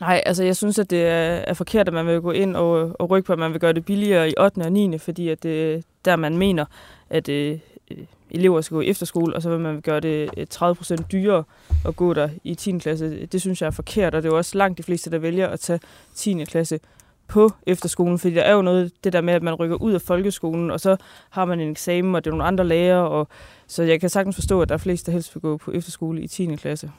nej, 0.01 0.21
altså 0.25 0.43
jeg 0.43 0.55
synes, 0.55 0.79
at 0.79 0.89
det 0.89 1.01
er, 1.01 1.43
er 1.47 1.53
forkert, 1.53 1.87
at 1.87 1.93
man 1.93 2.07
vil 2.07 2.21
gå 2.21 2.31
ind 2.31 2.55
og, 2.55 2.95
og 2.99 3.09
rykke 3.09 3.27
på, 3.27 3.33
at 3.33 3.39
man 3.39 3.51
vil 3.51 3.59
gøre 3.59 3.73
det 3.73 3.85
billigere 3.85 4.29
i 4.29 4.33
8. 4.39 4.59
og 4.59 4.71
9. 4.71 4.97
Fordi 4.97 5.29
at 5.29 5.43
det 5.43 5.73
er 5.73 5.81
der, 6.05 6.15
man 6.15 6.37
mener, 6.37 6.65
at 7.09 7.29
øh, 7.29 7.59
øh, 7.91 7.97
elever 8.31 8.61
skal 8.61 8.75
gå 8.75 8.81
i 8.81 8.87
efterskole, 8.87 9.35
og 9.35 9.41
så 9.41 9.49
vil 9.49 9.59
man 9.59 9.81
gøre 9.81 9.99
det 9.99 10.29
øh, 10.37 10.47
30% 10.53 10.95
dyrere 11.11 11.43
at 11.87 11.95
gå 11.95 12.13
der 12.13 12.29
i 12.43 12.55
10. 12.55 12.77
klasse. 12.77 13.25
Det 13.25 13.41
synes 13.41 13.61
jeg 13.61 13.67
er 13.67 13.71
forkert, 13.71 14.15
og 14.15 14.23
det 14.23 14.29
er 14.29 14.33
jo 14.33 14.37
også 14.37 14.57
langt 14.57 14.77
de 14.77 14.83
fleste, 14.83 15.11
der 15.11 15.17
vælger 15.17 15.47
at 15.47 15.59
tage 15.59 15.79
10. 16.15 16.45
klasse 16.45 16.79
på 17.27 17.51
efterskolen, 17.67 18.19
fordi 18.19 18.33
der 18.33 18.41
er 18.41 18.53
jo 18.53 18.61
noget 18.61 18.91
det 19.03 19.13
der 19.13 19.21
med, 19.21 19.33
at 19.33 19.43
man 19.43 19.53
rykker 19.53 19.75
ud 19.75 19.93
af 19.93 20.01
folkeskolen, 20.01 20.71
og 20.71 20.79
så 20.79 20.97
har 21.29 21.45
man 21.45 21.59
en 21.59 21.71
eksamen, 21.71 22.15
og 22.15 22.25
det 22.25 22.29
er 22.29 22.31
nogle 22.31 22.43
andre 22.43 22.67
lærere, 22.67 23.09
og 23.09 23.27
så 23.67 23.83
jeg 23.83 23.99
kan 23.99 24.09
sagtens 24.09 24.35
forstå, 24.35 24.61
at 24.61 24.69
der 24.69 24.75
er 24.75 24.79
flest, 24.79 25.05
der 25.05 25.11
helst 25.11 25.35
vil 25.35 25.41
gå 25.41 25.57
på 25.57 25.71
efterskole 25.71 26.21
i 26.21 26.27
10. 26.27 26.55
klasse. 26.55 26.91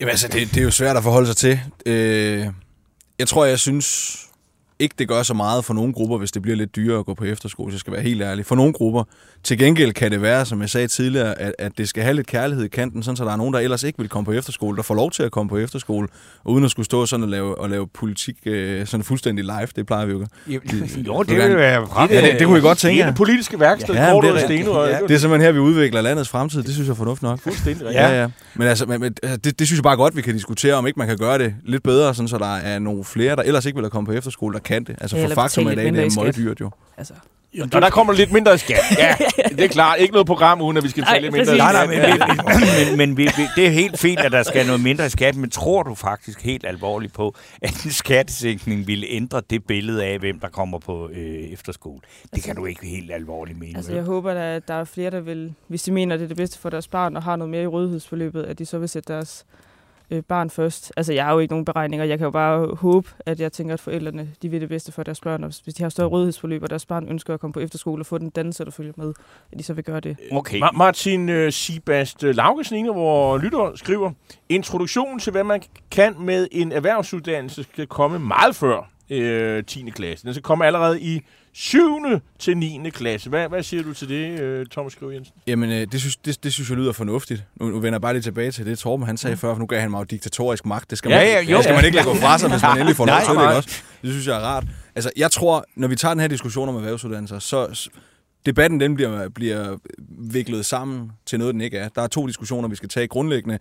Jamen 0.00 0.10
altså, 0.10 0.28
det, 0.28 0.48
det 0.54 0.56
er 0.56 0.62
jo 0.64 0.70
svært 0.70 0.96
at 0.96 1.02
forholde 1.02 1.26
sig 1.26 1.36
til. 1.36 1.60
Øh, 1.86 2.46
jeg 3.18 3.28
tror, 3.28 3.44
jeg 3.44 3.58
synes 3.58 4.16
ikke, 4.78 4.94
det 4.98 5.08
gør 5.08 5.22
så 5.22 5.34
meget 5.34 5.64
for 5.64 5.74
nogle 5.74 5.92
grupper, 5.92 6.18
hvis 6.18 6.32
det 6.32 6.42
bliver 6.42 6.56
lidt 6.56 6.76
dyrere 6.76 6.98
at 6.98 7.06
gå 7.06 7.14
på 7.14 7.24
efterskole, 7.24 7.72
så 7.72 7.74
jeg 7.74 7.80
skal 7.80 7.92
være 7.92 8.02
helt 8.02 8.22
ærlig. 8.22 8.46
For 8.46 8.54
nogle 8.54 8.72
grupper. 8.72 9.02
Til 9.44 9.58
gengæld 9.58 9.92
kan 9.92 10.10
det 10.10 10.22
være, 10.22 10.46
som 10.46 10.60
jeg 10.60 10.70
sagde 10.70 10.86
tidligere, 10.88 11.38
at, 11.40 11.54
at 11.58 11.72
det 11.78 11.88
skal 11.88 12.02
have 12.02 12.14
lidt 12.14 12.26
kærlighed 12.26 12.64
i 12.64 12.68
kanten, 12.68 13.02
sådan 13.02 13.16
så 13.16 13.24
der 13.24 13.32
er 13.32 13.36
nogen, 13.36 13.54
der 13.54 13.60
ellers 13.60 13.82
ikke 13.82 13.98
vil 13.98 14.08
komme 14.08 14.24
på 14.24 14.32
efterskole, 14.32 14.76
der 14.76 14.82
får 14.82 14.94
lov 14.94 15.10
til 15.10 15.22
at 15.22 15.30
komme 15.32 15.48
på 15.48 15.56
efterskole, 15.58 16.08
og 16.44 16.52
uden 16.52 16.64
at 16.64 16.70
skulle 16.70 16.86
stå 16.86 17.06
sådan 17.06 17.24
og 17.24 17.28
lave, 17.28 17.58
og 17.58 17.70
lave 17.70 17.86
politik 17.86 18.36
øh, 18.46 18.86
sådan 18.86 19.04
fuldstændig 19.04 19.44
live. 19.44 19.68
Det 19.76 19.86
plejer 19.86 20.06
vi 20.06 20.12
jo. 20.12 20.26
jo, 20.48 21.22
det 21.22 21.36
vil 21.48 21.56
være 21.56 21.86
frem. 21.86 22.10
Ja, 22.10 22.20
det, 22.30 22.38
det 22.38 22.46
kunne 22.46 22.54
vi 22.56 22.60
godt 22.60 22.82
Det 22.82 22.84
er 22.84 22.88
tænke. 22.88 23.06
det 23.06 23.14
politiske 23.14 23.60
værksted, 23.60 23.94
Ja, 23.94 24.02
ja, 24.04 24.16
det 24.16 24.30
og 24.30 24.36
er 24.38 24.44
Steno. 24.44 24.72
Og, 24.72 24.88
Ja. 24.88 24.98
Det 25.08 25.10
er 25.14 25.18
simpelthen 25.18 25.40
her, 25.40 25.52
vi 25.52 25.58
udvikler 25.58 26.00
landets 26.00 26.28
fremtid. 26.28 26.62
Det 26.62 26.72
synes 26.74 26.86
jeg 26.86 26.92
er 26.92 26.96
fornuftigt 26.96 27.22
nok. 27.22 27.40
fuldstændig 27.40 27.86
rigtigt. 27.86 28.02
Ja, 28.02 28.20
ja. 28.22 28.28
Men 28.54 28.68
altså, 28.68 28.86
men, 28.86 29.04
altså, 29.04 29.36
det, 29.36 29.58
det 29.58 29.66
synes 29.66 29.78
jeg 29.78 29.82
bare 29.82 29.96
godt, 29.96 30.16
vi 30.16 30.22
kan 30.22 30.34
diskutere, 30.34 30.74
om 30.74 30.86
ikke 30.86 30.98
man 30.98 31.08
kan 31.08 31.18
gøre 31.18 31.38
det 31.38 31.54
lidt 31.64 31.82
bedre, 31.82 32.14
sådan, 32.14 32.28
så 32.28 32.38
der 32.38 32.54
er 32.56 32.78
nogle 32.78 33.04
flere, 33.04 33.36
der 33.36 33.42
ellers 33.42 33.66
ikke 33.66 33.76
vil 33.76 33.84
have 33.84 33.90
kommet 33.90 34.08
på 34.08 34.12
efterskole, 34.18 34.54
der 34.54 34.60
kan 34.66 34.84
det. 34.84 34.96
Altså 35.00 35.16
Ja, 35.16 35.26
for 35.26 35.34
faktum 35.34 35.66
er 35.66 35.70
i 35.70 35.74
dag, 35.74 35.84
det 35.92 36.04
er 36.04 36.10
skat. 36.10 36.22
meget 36.22 36.36
dyrt 36.36 36.60
jo. 36.60 36.70
Altså, 36.96 37.14
Og 37.62 37.82
der 37.82 37.90
kommer 37.90 38.12
lidt 38.12 38.32
mindre 38.32 38.54
i 38.54 38.58
skat. 38.58 38.78
Ja, 38.98 39.14
det 39.56 39.60
er 39.64 39.68
klart. 39.68 39.98
Ikke 40.00 40.12
noget 40.12 40.26
program, 40.26 40.60
uden 40.60 40.76
at 40.76 40.84
vi 40.84 40.88
skal 40.88 41.02
betale 41.02 41.20
lidt 41.20 41.32
mindre 41.32 41.56
i 41.56 41.58
præcis. 41.60 41.74
Nej, 41.74 41.86
skat. 41.86 42.36
nej, 42.46 42.88
men, 42.88 42.98
men, 42.98 43.08
men 43.08 43.16
vi, 43.16 43.22
vi, 43.36 43.42
det 43.56 43.66
er 43.66 43.70
helt 43.70 43.98
fint, 43.98 44.20
at 44.20 44.32
der 44.32 44.42
skal 44.42 44.66
noget 44.66 44.82
mindre 44.82 45.06
i 45.06 45.08
skat, 45.08 45.36
men 45.36 45.50
tror 45.50 45.82
du 45.82 45.94
faktisk 45.94 46.42
helt 46.42 46.66
alvorligt 46.66 47.12
på, 47.12 47.34
at 47.62 47.84
en 47.84 47.90
skattesænkning 47.90 48.86
ville 48.86 49.06
ændre 49.06 49.42
det 49.50 49.64
billede 49.64 50.04
af, 50.04 50.18
hvem 50.18 50.40
der 50.40 50.48
kommer 50.48 50.78
på 50.78 51.08
øh, 51.12 51.34
efterskole? 51.52 52.00
Det 52.34 52.42
kan 52.42 52.56
du 52.56 52.66
ikke 52.66 52.86
helt 52.86 53.10
alvorligt 53.12 53.58
mene. 53.58 53.76
altså 53.76 53.94
jeg 53.94 54.02
håber, 54.02 54.32
at 54.32 54.68
der 54.68 54.74
er 54.74 54.84
flere, 54.84 55.10
der 55.10 55.20
vil, 55.20 55.54
hvis 55.68 55.82
de 55.82 55.92
mener, 55.92 56.14
at 56.14 56.20
det 56.20 56.24
er 56.24 56.28
det 56.28 56.36
bedste 56.36 56.58
for 56.58 56.70
deres 56.70 56.88
barn, 56.88 57.16
og 57.16 57.22
har 57.22 57.36
noget 57.36 57.50
mere 57.50 57.62
i 57.62 57.66
rådighedsforløbet, 57.66 58.42
at 58.42 58.58
de 58.58 58.66
så 58.66 58.78
vil 58.78 58.88
sætte 58.88 59.12
deres 59.12 59.44
øh, 60.10 60.22
barn 60.22 60.50
først. 60.50 60.92
Altså 60.96 61.12
jeg 61.12 61.24
har 61.24 61.32
jo 61.32 61.38
ikke 61.38 61.52
nogen 61.52 61.64
beregninger. 61.64 62.04
Jeg 62.04 62.18
kan 62.18 62.24
jo 62.24 62.30
bare 62.30 62.74
håbe, 62.74 63.08
at 63.26 63.40
jeg 63.40 63.52
tænker, 63.52 63.74
at 63.74 63.80
forældrene 63.80 64.28
de 64.42 64.48
vil 64.48 64.60
det 64.60 64.68
bedste 64.68 64.92
for 64.92 65.02
deres 65.02 65.20
børn. 65.20 65.44
Og 65.44 65.52
hvis 65.64 65.74
de 65.74 65.82
har 65.82 65.88
større 65.90 66.08
rådighedsforløb, 66.08 66.62
og 66.62 66.70
deres 66.70 66.86
barn 66.86 67.08
ønsker 67.08 67.34
at 67.34 67.40
komme 67.40 67.52
på 67.52 67.60
efterskole 67.60 68.02
og 68.02 68.06
få 68.06 68.18
den 68.18 68.30
dannelse, 68.30 68.64
der 68.64 68.70
følger 68.70 68.92
med, 68.96 69.12
at 69.52 69.58
de 69.58 69.62
så 69.64 69.72
vil 69.72 69.84
gøre 69.84 70.00
det. 70.00 70.16
Okay. 70.32 70.60
Ma- 70.60 70.76
Martin 70.76 71.28
uh, 71.28 71.50
Sibast 71.50 72.22
Laugesen, 72.22 72.76
en 72.76 72.86
af 72.86 72.94
vores 72.94 73.42
lyttere, 73.42 73.76
skriver, 73.76 74.10
introduktionen 74.48 75.18
til, 75.18 75.30
hvad 75.30 75.44
man 75.44 75.62
kan 75.90 76.14
med 76.20 76.48
en 76.52 76.72
erhvervsuddannelse, 76.72 77.62
skal 77.62 77.86
komme 77.86 78.18
meget 78.18 78.56
før 78.56 78.90
øh, 79.10 79.64
10. 79.64 79.90
klasse. 79.90 80.26
Den 80.26 80.34
skal 80.34 80.42
komme 80.42 80.66
allerede 80.66 81.00
i 81.00 81.20
7. 81.58 81.80
til 82.38 82.56
9. 82.56 82.90
klasse. 82.90 83.30
Hvad, 83.30 83.48
hvad 83.48 83.62
siger 83.62 83.82
du 83.82 83.92
til 83.92 84.08
det, 84.08 84.40
øh, 84.40 84.66
Thomas 84.66 84.92
Skriv 84.92 85.08
Jensen? 85.08 85.34
Jamen, 85.46 85.70
øh, 85.70 85.86
det, 85.92 86.00
synes, 86.00 86.16
det, 86.16 86.44
det 86.44 86.52
synes 86.52 86.70
jeg 86.70 86.78
lyder 86.78 86.92
fornuftigt. 86.92 87.44
Nu, 87.60 87.66
nu 87.66 87.74
vender 87.74 87.90
jeg 87.90 88.00
bare 88.00 88.12
lige 88.12 88.22
tilbage 88.22 88.50
til 88.50 88.66
det, 88.66 88.78
Torben 88.78 89.06
han 89.06 89.16
sagde 89.16 89.34
mm. 89.34 89.38
før, 89.38 89.54
for 89.54 89.58
nu 89.58 89.66
gav 89.66 89.80
han 89.80 89.90
mig 89.90 89.98
jo 89.98 90.04
diktatorisk 90.04 90.66
magt. 90.66 90.90
Det 90.90 90.98
skal 90.98 91.08
man, 91.08 91.20
ja, 91.20 91.40
jo. 91.40 91.56
det 91.56 91.64
skal 91.64 91.74
man 91.74 91.84
ikke 91.84 92.02
gå 92.02 92.14
fra 92.14 92.38
sig, 92.38 92.50
hvis 92.50 92.62
man 92.62 92.72
endelig 92.72 92.96
får 92.96 93.06
lov 93.12 93.20
til 93.26 93.34
det, 93.34 93.56
også? 93.56 93.82
Det 94.02 94.10
synes 94.10 94.26
jeg 94.26 94.36
er 94.36 94.40
rart. 94.40 94.64
Altså, 94.94 95.10
jeg 95.16 95.30
tror, 95.30 95.64
når 95.76 95.88
vi 95.88 95.96
tager 95.96 96.14
den 96.14 96.20
her 96.20 96.28
diskussion 96.28 96.68
om 96.68 96.76
erhvervsuddannelser, 96.76 97.38
så 97.38 97.88
debatten 98.46 98.80
den 98.80 98.94
bliver, 98.94 99.28
bliver 99.28 99.76
viklet 100.08 100.66
sammen 100.66 101.12
til 101.26 101.38
noget, 101.38 101.54
den 101.54 101.60
ikke 101.60 101.78
er. 101.78 101.88
Der 101.88 102.02
er 102.02 102.06
to 102.06 102.26
diskussioner, 102.26 102.68
vi 102.68 102.76
skal 102.76 102.88
tage 102.88 103.06
grundlæggende. 103.06 103.58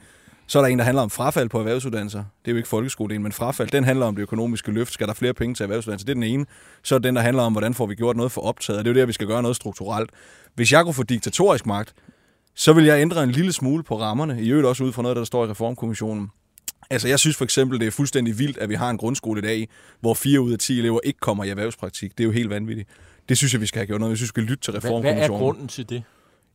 Så 0.48 0.60
er 0.60 0.64
der 0.64 0.70
en, 0.70 0.80
der 0.80 0.86
handler 0.86 1.02
om 1.02 1.10
frafald 1.10 1.50
på 1.50 1.60
erhvervsuddannelser. 1.60 2.20
Det 2.20 2.52
er 2.52 2.52
jo 2.52 2.58
ikke 2.58 2.70
folkeskoledelen, 2.70 3.24
men 3.24 3.32
frafald. 3.32 3.70
Den 3.70 3.84
handler 3.84 4.06
om 4.06 4.16
det 4.16 4.22
økonomiske 4.22 4.72
løft. 4.72 4.94
Skal 4.94 5.08
der 5.08 5.14
flere 5.14 5.34
penge 5.34 5.56
til 5.56 5.64
erhvervsuddannelser? 5.64 6.06
Det 6.06 6.12
er 6.12 6.14
den 6.14 6.24
ene. 6.24 6.46
Så 6.84 6.96
er 6.96 7.00
den, 7.00 7.16
der 7.16 7.22
handler 7.22 7.44
om, 7.44 7.54
hvordan 7.54 7.74
får 7.74 7.86
vi 7.86 7.96
gjort 7.96 8.16
noget 8.16 8.32
for 8.32 8.42
optaget. 8.42 8.86
Det 8.86 8.92
er 8.92 8.96
jo 8.96 9.00
der, 9.00 9.06
vi 9.06 9.14
skal 9.14 9.28
gøre 9.28 9.42
noget 9.42 9.56
strukturelt. 9.56 10.10
Hvis 10.56 10.72
jeg 10.72 10.84
kunne 10.84 10.94
få 10.94 11.04
diktatorisk 11.04 11.66
magt, 11.66 11.94
så 12.56 12.74
vil 12.74 12.86
jeg 12.86 13.02
ændre 13.02 13.24
en 13.24 13.32
lille 13.32 13.54
smule 13.54 13.84
på 13.84 14.00
rammerne. 14.00 14.42
I 14.42 14.50
øvrigt 14.50 14.68
også 14.68 14.84
ud 14.84 14.92
fra 14.94 15.02
noget, 15.02 15.18
der 15.18 15.24
står 15.24 15.46
i 15.46 15.50
Reformkommissionen. 15.50 16.30
Altså, 16.90 17.08
jeg 17.08 17.20
synes 17.20 17.38
for 17.38 17.44
eksempel, 17.44 17.80
det 17.80 17.88
er 17.88 17.92
fuldstændig 17.92 18.40
vildt, 18.40 18.58
at 18.58 18.70
vi 18.70 18.76
har 18.76 18.90
en 18.90 18.98
grundskole 18.98 19.40
i 19.40 19.42
dag, 19.42 19.68
hvor 20.00 20.14
4 20.14 20.42
ud 20.42 20.52
af 20.54 20.60
10 20.60 20.80
elever 20.80 21.00
ikke 21.04 21.20
kommer 21.20 21.44
i 21.44 21.50
erhvervspraktik. 21.50 22.12
Det 22.18 22.24
er 22.24 22.26
jo 22.26 22.32
helt 22.32 22.50
vanvittigt. 22.50 22.90
Det 23.30 23.38
synes 23.38 23.54
jeg, 23.54 23.62
vi 23.62 23.66
skal 23.66 23.80
have 23.80 23.88
gjort 23.88 24.00
noget. 24.00 24.10
Jeg 24.12 24.18
synes, 24.18 24.28
vi 24.28 24.32
skal 24.32 24.44
lytte 24.44 24.64
til 24.64 24.72
Hvad, 24.72 24.82
hvad 24.82 24.90
Reformkommissionen. 24.90 25.34
er 25.34 25.46
grunden 25.46 25.68
til 25.68 25.90
det? 25.90 26.04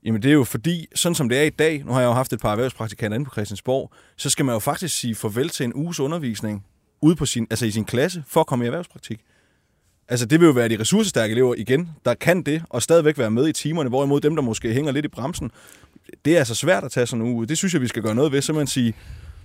Jamen 0.04 0.22
det 0.22 0.28
er 0.28 0.32
jo 0.34 0.44
fordi, 0.44 0.86
sådan 0.94 1.14
som 1.14 1.28
det 1.28 1.38
er 1.38 1.42
i 1.42 1.50
dag, 1.50 1.82
nu 1.84 1.92
har 1.92 2.00
jeg 2.00 2.06
jo 2.06 2.12
haft 2.12 2.32
et 2.32 2.40
par 2.40 2.52
erhvervspraktikanter 2.52 3.14
inde 3.14 3.24
på 3.24 3.32
Christiansborg, 3.32 3.92
så 4.16 4.30
skal 4.30 4.44
man 4.44 4.52
jo 4.52 4.58
faktisk 4.58 4.98
sige 4.98 5.14
farvel 5.14 5.48
til 5.48 5.64
en 5.64 5.74
uges 5.74 6.00
undervisning 6.00 6.64
ude 7.02 7.16
på 7.16 7.26
sin, 7.26 7.46
altså 7.50 7.66
i 7.66 7.70
sin 7.70 7.84
klasse 7.84 8.24
for 8.28 8.40
at 8.40 8.46
komme 8.46 8.64
i 8.64 8.66
erhvervspraktik. 8.66 9.20
Altså 10.08 10.26
det 10.26 10.40
vil 10.40 10.46
jo 10.46 10.52
være 10.52 10.68
de 10.68 10.80
ressourcestærke 10.80 11.32
elever 11.32 11.54
igen, 11.58 11.90
der 12.04 12.14
kan 12.14 12.42
det, 12.42 12.62
og 12.70 12.82
stadigvæk 12.82 13.18
være 13.18 13.30
med 13.30 13.48
i 13.48 13.52
timerne, 13.52 13.88
hvorimod 13.88 14.20
dem, 14.20 14.36
der 14.36 14.42
måske 14.42 14.72
hænger 14.72 14.92
lidt 14.92 15.04
i 15.04 15.08
bremsen, 15.08 15.50
det 16.24 16.34
er 16.34 16.38
altså 16.38 16.54
svært 16.54 16.84
at 16.84 16.92
tage 16.92 17.06
sådan 17.06 17.24
en 17.24 17.32
uge. 17.32 17.46
Det 17.46 17.58
synes 17.58 17.74
jeg, 17.74 17.82
vi 17.82 17.88
skal 17.88 18.02
gøre 18.02 18.14
noget 18.14 18.32
ved, 18.32 18.42
så 18.42 18.52
man 18.52 18.66
sige, 18.66 18.94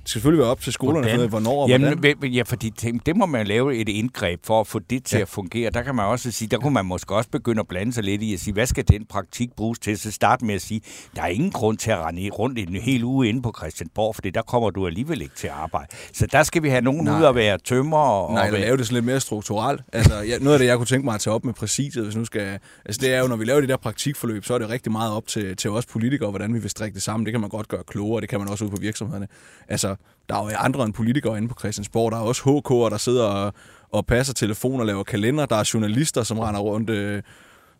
det 0.05 0.09
skal 0.09 0.19
selvfølgelig 0.19 0.41
være 0.41 0.51
op 0.51 0.61
til 0.61 0.73
skolerne, 0.73 0.99
Hvordan? 0.99 1.13
at 1.13 1.19
vide, 1.19 1.29
hvornår 1.29 1.63
og 1.63 1.69
Jamen, 1.69 1.99
hvordan. 1.99 2.31
ja, 2.31 2.41
fordi 2.41 2.69
det, 2.69 3.05
det 3.05 3.15
må 3.15 3.25
man 3.25 3.47
lave 3.47 3.75
et 3.75 3.89
indgreb 3.89 4.39
for 4.45 4.59
at 4.61 4.67
få 4.67 4.79
det 4.79 5.03
til 5.03 5.15
ja. 5.17 5.21
at 5.21 5.27
fungere. 5.27 5.69
Der 5.69 5.81
kan 5.81 5.95
man 5.95 6.05
også 6.05 6.31
sige, 6.31 6.49
der 6.49 6.57
kunne 6.57 6.73
man 6.73 6.85
måske 6.85 7.15
også 7.15 7.29
begynde 7.29 7.59
at 7.59 7.67
blande 7.67 7.93
sig 7.93 8.03
lidt 8.03 8.21
i 8.21 8.33
at 8.33 8.39
sige, 8.39 8.53
hvad 8.53 8.65
skal 8.65 8.87
den 8.87 9.05
praktik 9.05 9.49
bruges 9.57 9.79
til? 9.79 9.99
Så 9.99 10.11
start 10.11 10.41
med 10.41 10.55
at 10.55 10.61
sige, 10.61 10.81
der 11.15 11.21
er 11.21 11.27
ingen 11.27 11.51
grund 11.51 11.77
til 11.77 11.91
at 11.91 11.97
rende 11.97 12.29
rundt 12.29 12.59
en 12.59 12.75
hel 12.75 13.03
uge 13.03 13.29
inde 13.29 13.41
på 13.41 13.53
Christiansborg, 13.57 14.15
for 14.15 14.21
der 14.21 14.41
kommer 14.41 14.69
du 14.69 14.87
alligevel 14.87 15.21
ikke 15.21 15.35
til 15.35 15.47
at 15.47 15.53
arbejde. 15.53 15.87
Så 16.13 16.27
der 16.31 16.43
skal 16.43 16.63
vi 16.63 16.69
have 16.69 16.81
nogen 16.81 17.03
Nej. 17.03 17.19
ud 17.19 17.23
og 17.23 17.35
være 17.35 17.57
tømmer 17.57 17.97
og, 17.97 18.33
Nej, 18.33 18.47
eller 18.47 18.59
lave 18.59 18.77
det 18.77 18.85
sådan 18.85 18.95
lidt 18.95 19.05
mere 19.05 19.19
strukturelt. 19.19 19.81
Altså, 19.93 20.21
ja, 20.21 20.37
noget 20.37 20.53
af 20.53 20.59
det, 20.59 20.65
jeg 20.65 20.77
kunne 20.77 20.85
tænke 20.85 21.05
mig 21.05 21.15
at 21.15 21.21
tage 21.21 21.33
op 21.33 21.45
med 21.45 21.53
præsidiet, 21.53 22.03
hvis 22.03 22.15
nu 22.15 22.25
skal... 22.25 22.59
Altså, 22.85 23.01
det 23.01 23.13
er 23.13 23.19
jo, 23.19 23.27
når 23.27 23.35
vi 23.35 23.45
laver 23.45 23.61
de 23.61 23.67
der 23.67 23.77
praktikforløb, 23.77 24.45
så 24.45 24.53
er 24.53 24.57
det 24.57 24.69
rigtig 24.69 24.91
meget 24.91 25.11
op 25.13 25.27
til, 25.27 25.57
til 25.57 25.69
os 25.69 25.85
politikere, 25.85 26.29
hvordan 26.29 26.53
vi 26.53 26.59
vil 26.59 26.69
strikke 26.69 26.95
det 26.95 27.03
sammen. 27.03 27.25
Det 27.25 27.33
kan 27.33 27.41
man 27.41 27.49
godt 27.49 27.67
gøre 27.67 27.83
klogere, 27.87 28.21
det 28.21 28.29
kan 28.29 28.39
man 28.39 28.47
også 28.47 28.65
ud 28.65 28.69
på 28.69 28.77
virksomhederne. 28.77 29.27
Altså, 29.67 29.94
der 30.29 30.35
er 30.35 30.43
jo 30.43 30.49
andre 30.57 30.83
end 30.85 30.93
politikere 30.93 31.37
inde 31.37 31.47
på 31.47 31.55
Christiansborg. 31.59 32.11
Der 32.11 32.17
er 32.17 32.21
også 32.21 32.41
HK'er, 32.41 32.89
der 32.89 32.97
sidder 32.97 33.23
og, 33.23 33.53
og 33.91 34.05
passer 34.05 34.33
telefon 34.33 34.79
og 34.79 34.85
laver 34.85 35.03
kalender. 35.03 35.45
Der 35.45 35.55
er 35.55 35.69
journalister, 35.73 36.23
som 36.23 36.39
render 36.39 36.61
rundt 36.61 36.89
øh, 36.89 37.21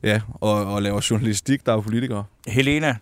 ja, 0.04 0.22
og, 0.34 0.66
og 0.74 0.82
laver 0.82 1.08
journalistik. 1.10 1.66
Der 1.66 1.72
er 1.72 1.76
jo 1.76 1.82
politikere. 1.82 2.24
Helena 2.48 2.96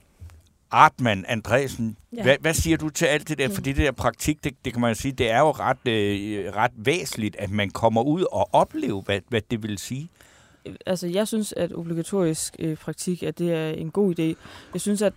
Artmann 0.72 1.26
Andresen, 1.28 1.98
ja. 2.16 2.24
Hvad, 2.24 2.36
hvad 2.42 2.54
siger 2.54 2.78
du 2.78 2.90
til 2.90 3.06
alt 3.06 3.30
det 3.30 3.38
der? 3.38 3.50
Fordi 3.50 3.74
det 3.74 3.86
der 3.86 3.92
praktik, 3.92 4.44
det, 4.44 4.54
det 4.66 4.74
kan 4.74 4.82
man 4.82 4.90
jo 4.90 4.96
sige, 4.96 5.12
det 5.12 5.32
er 5.32 5.40
jo 5.40 5.52
ret, 5.52 5.88
øh, 5.88 6.56
ret 6.56 6.72
væsentligt, 6.76 7.36
at 7.40 7.50
man 7.50 7.70
kommer 7.70 8.02
ud 8.02 8.26
og 8.32 8.50
oplever, 8.54 9.02
hvad, 9.02 9.20
hvad 9.30 9.42
det 9.52 9.64
vil 9.64 9.78
sige. 9.78 10.10
altså, 10.86 11.08
jeg 11.08 11.28
synes, 11.28 11.54
at 11.58 11.74
obligatorisk 11.74 12.56
øh, 12.60 12.78
praktik, 12.78 13.24
at 13.24 13.40
det 13.40 13.54
er 13.54 13.70
en 13.70 13.92
god 13.92 14.20
idé. 14.20 14.24
Jeg 14.74 14.82
synes, 14.82 15.02
at 15.02 15.14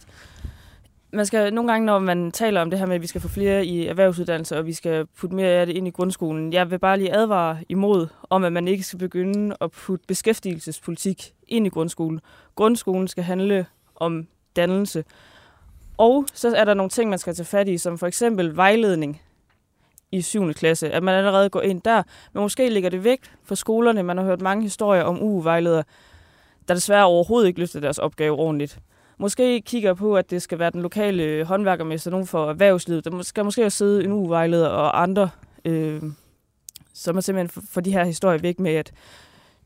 man 1.12 1.26
skal 1.26 1.54
nogle 1.54 1.72
gange, 1.72 1.86
når 1.86 1.98
man 1.98 2.32
taler 2.32 2.60
om 2.60 2.70
det 2.70 2.78
her 2.78 2.86
med, 2.86 2.94
at 2.94 3.02
vi 3.02 3.06
skal 3.06 3.20
få 3.20 3.28
flere 3.28 3.66
i 3.66 3.86
erhvervsuddannelse, 3.86 4.58
og 4.58 4.66
vi 4.66 4.72
skal 4.72 5.06
putte 5.06 5.36
mere 5.36 5.48
af 5.48 5.66
det 5.66 5.76
ind 5.76 5.88
i 5.88 5.90
grundskolen, 5.90 6.52
jeg 6.52 6.70
vil 6.70 6.78
bare 6.78 6.98
lige 6.98 7.16
advare 7.16 7.58
imod, 7.68 8.06
om 8.30 8.44
at 8.44 8.52
man 8.52 8.68
ikke 8.68 8.84
skal 8.84 8.98
begynde 8.98 9.56
at 9.60 9.70
putte 9.70 10.04
beskæftigelsespolitik 10.08 11.32
ind 11.48 11.66
i 11.66 11.70
grundskolen. 11.70 12.20
Grundskolen 12.54 13.08
skal 13.08 13.24
handle 13.24 13.66
om 13.96 14.26
dannelse. 14.56 15.04
Og 15.98 16.26
så 16.34 16.56
er 16.56 16.64
der 16.64 16.74
nogle 16.74 16.90
ting, 16.90 17.10
man 17.10 17.18
skal 17.18 17.34
tage 17.34 17.46
fat 17.46 17.68
i, 17.68 17.78
som 17.78 17.98
for 17.98 18.06
eksempel 18.06 18.56
vejledning 18.56 19.22
i 20.12 20.20
7. 20.20 20.52
klasse, 20.52 20.90
at 20.90 21.02
man 21.02 21.14
allerede 21.14 21.50
går 21.50 21.60
ind 21.60 21.82
der. 21.82 22.02
Men 22.32 22.42
måske 22.42 22.68
ligger 22.68 22.90
det 22.90 23.04
væk 23.04 23.20
for 23.44 23.54
skolerne. 23.54 24.02
Man 24.02 24.16
har 24.16 24.24
hørt 24.24 24.40
mange 24.40 24.62
historier 24.62 25.02
om 25.02 25.22
UU-vejledere, 25.22 25.84
der 26.68 26.74
desværre 26.74 27.04
overhovedet 27.04 27.48
ikke 27.48 27.60
løfter 27.60 27.80
deres 27.80 27.98
opgave 27.98 28.36
ordentligt. 28.36 28.78
Måske 29.18 29.60
kigger 29.60 29.94
på, 29.94 30.16
at 30.16 30.30
det 30.30 30.42
skal 30.42 30.58
være 30.58 30.70
den 30.70 30.82
lokale 30.82 31.44
håndværkermester, 31.44 32.10
nogen 32.10 32.26
for 32.26 32.50
erhvervslivet. 32.50 33.04
Der 33.04 33.22
skal 33.22 33.44
måske 33.44 33.64
også 33.64 33.78
sidde 33.78 34.04
en 34.04 34.12
UU-vejleder 34.12 34.68
og 34.68 35.02
andre, 35.02 35.30
øh, 35.64 36.02
så 36.94 37.12
man 37.12 37.22
simpelthen 37.22 37.62
får 37.70 37.80
de 37.80 37.92
her 37.92 38.04
historier 38.04 38.38
væk 38.38 38.60
med, 38.60 38.74
at 38.74 38.92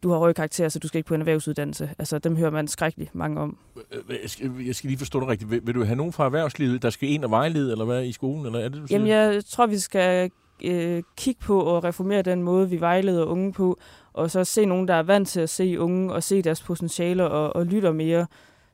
du 0.03 0.11
har 0.11 0.19
høje 0.19 0.33
karakterer, 0.33 0.69
så 0.69 0.79
du 0.79 0.89
skal 0.89 0.99
ikke 0.99 1.09
på 1.09 1.15
en 1.15 1.21
erhvervsuddannelse. 1.21 1.91
Altså, 1.99 2.19
dem 2.19 2.37
hører 2.37 2.51
man 2.51 2.69
skrækkeligt 2.69 3.15
mange 3.15 3.41
om. 3.41 3.59
Øh, 3.93 4.17
Jeg 4.23 4.31
skal, 4.31 4.51
jeg 4.67 4.75
skal 4.75 4.89
lige 4.89 4.99
forstå 4.99 5.21
det 5.21 5.29
rigtigt. 5.29 5.51
Vil, 5.51 5.61
vil 5.65 5.75
du 5.75 5.85
have 5.85 5.97
nogen 5.97 6.13
fra 6.13 6.25
erhvervslivet, 6.25 6.83
der 6.83 6.91
skal 6.91 7.09
ind 7.09 7.25
og 7.25 7.31
vejlede, 7.31 7.73
eller 7.73 7.85
hvad, 7.85 8.05
i 8.05 8.13
skolen? 8.13 8.47
Eller 8.47 8.59
er 8.59 8.69
det, 8.69 8.83
du 8.83 8.87
siger? 8.87 8.99
Jamen, 8.99 9.09
jeg 9.09 9.43
tror, 9.45 9.67
vi 9.67 9.79
skal 9.79 10.31
øh, 10.65 11.03
kigge 11.17 11.41
på 11.41 11.61
og 11.61 11.85
reformere 11.85 12.23
den 12.23 12.43
måde, 12.43 12.71
vi 12.71 12.81
vejleder 12.81 13.25
unge 13.25 13.53
på, 13.53 13.79
og 14.13 14.31
så 14.31 14.45
se 14.45 14.65
nogen, 14.65 14.89
der 14.89 14.95
er 14.95 15.03
vant 15.03 15.29
til 15.29 15.41
at 15.41 15.51
se 15.51 15.81
unge 15.81 16.13
og 16.13 16.23
se 16.23 16.43
deres 16.43 16.63
potentialer 16.63 17.25
og, 17.25 17.57
og 17.57 17.67
lytter 17.67 17.93
mere 17.93 18.27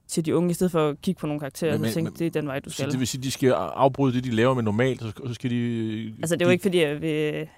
til 0.09 0.27
de 0.27 0.37
unge, 0.37 0.51
i 0.51 0.55
stedet 0.55 0.71
for 0.71 0.89
at 0.89 1.01
kigge 1.03 1.19
på 1.21 1.27
nogle 1.27 1.41
karakterer 1.41 1.73
Men- 1.73 1.81
men, 1.81 1.85
og 1.85 1.87
men- 1.89 1.95
tænke, 1.95 2.11
men- 2.11 2.19
det 2.19 2.27
er 2.27 2.31
den 2.41 2.47
vej, 2.49 2.59
du 2.61 2.71
skal. 2.71 2.91
det 2.91 2.99
vil 2.99 3.07
sige, 3.09 3.19
at 3.19 3.25
de 3.25 3.31
skal 3.31 3.51
afbryde 3.53 4.15
det, 4.17 4.25
de 4.25 4.31
laver 4.31 4.55
med 4.55 4.63
normalt, 4.63 5.01
så 5.01 5.13
så 5.27 5.35
skal 5.35 5.51
de... 5.51 6.15
Altså, 6.19 6.37
det 6.37 6.43
er 6.43 6.47
jo 6.47 6.51
ikke 6.53 6.63
fordi, 6.63 6.81
at 6.81 7.03
vi, 7.03 7.09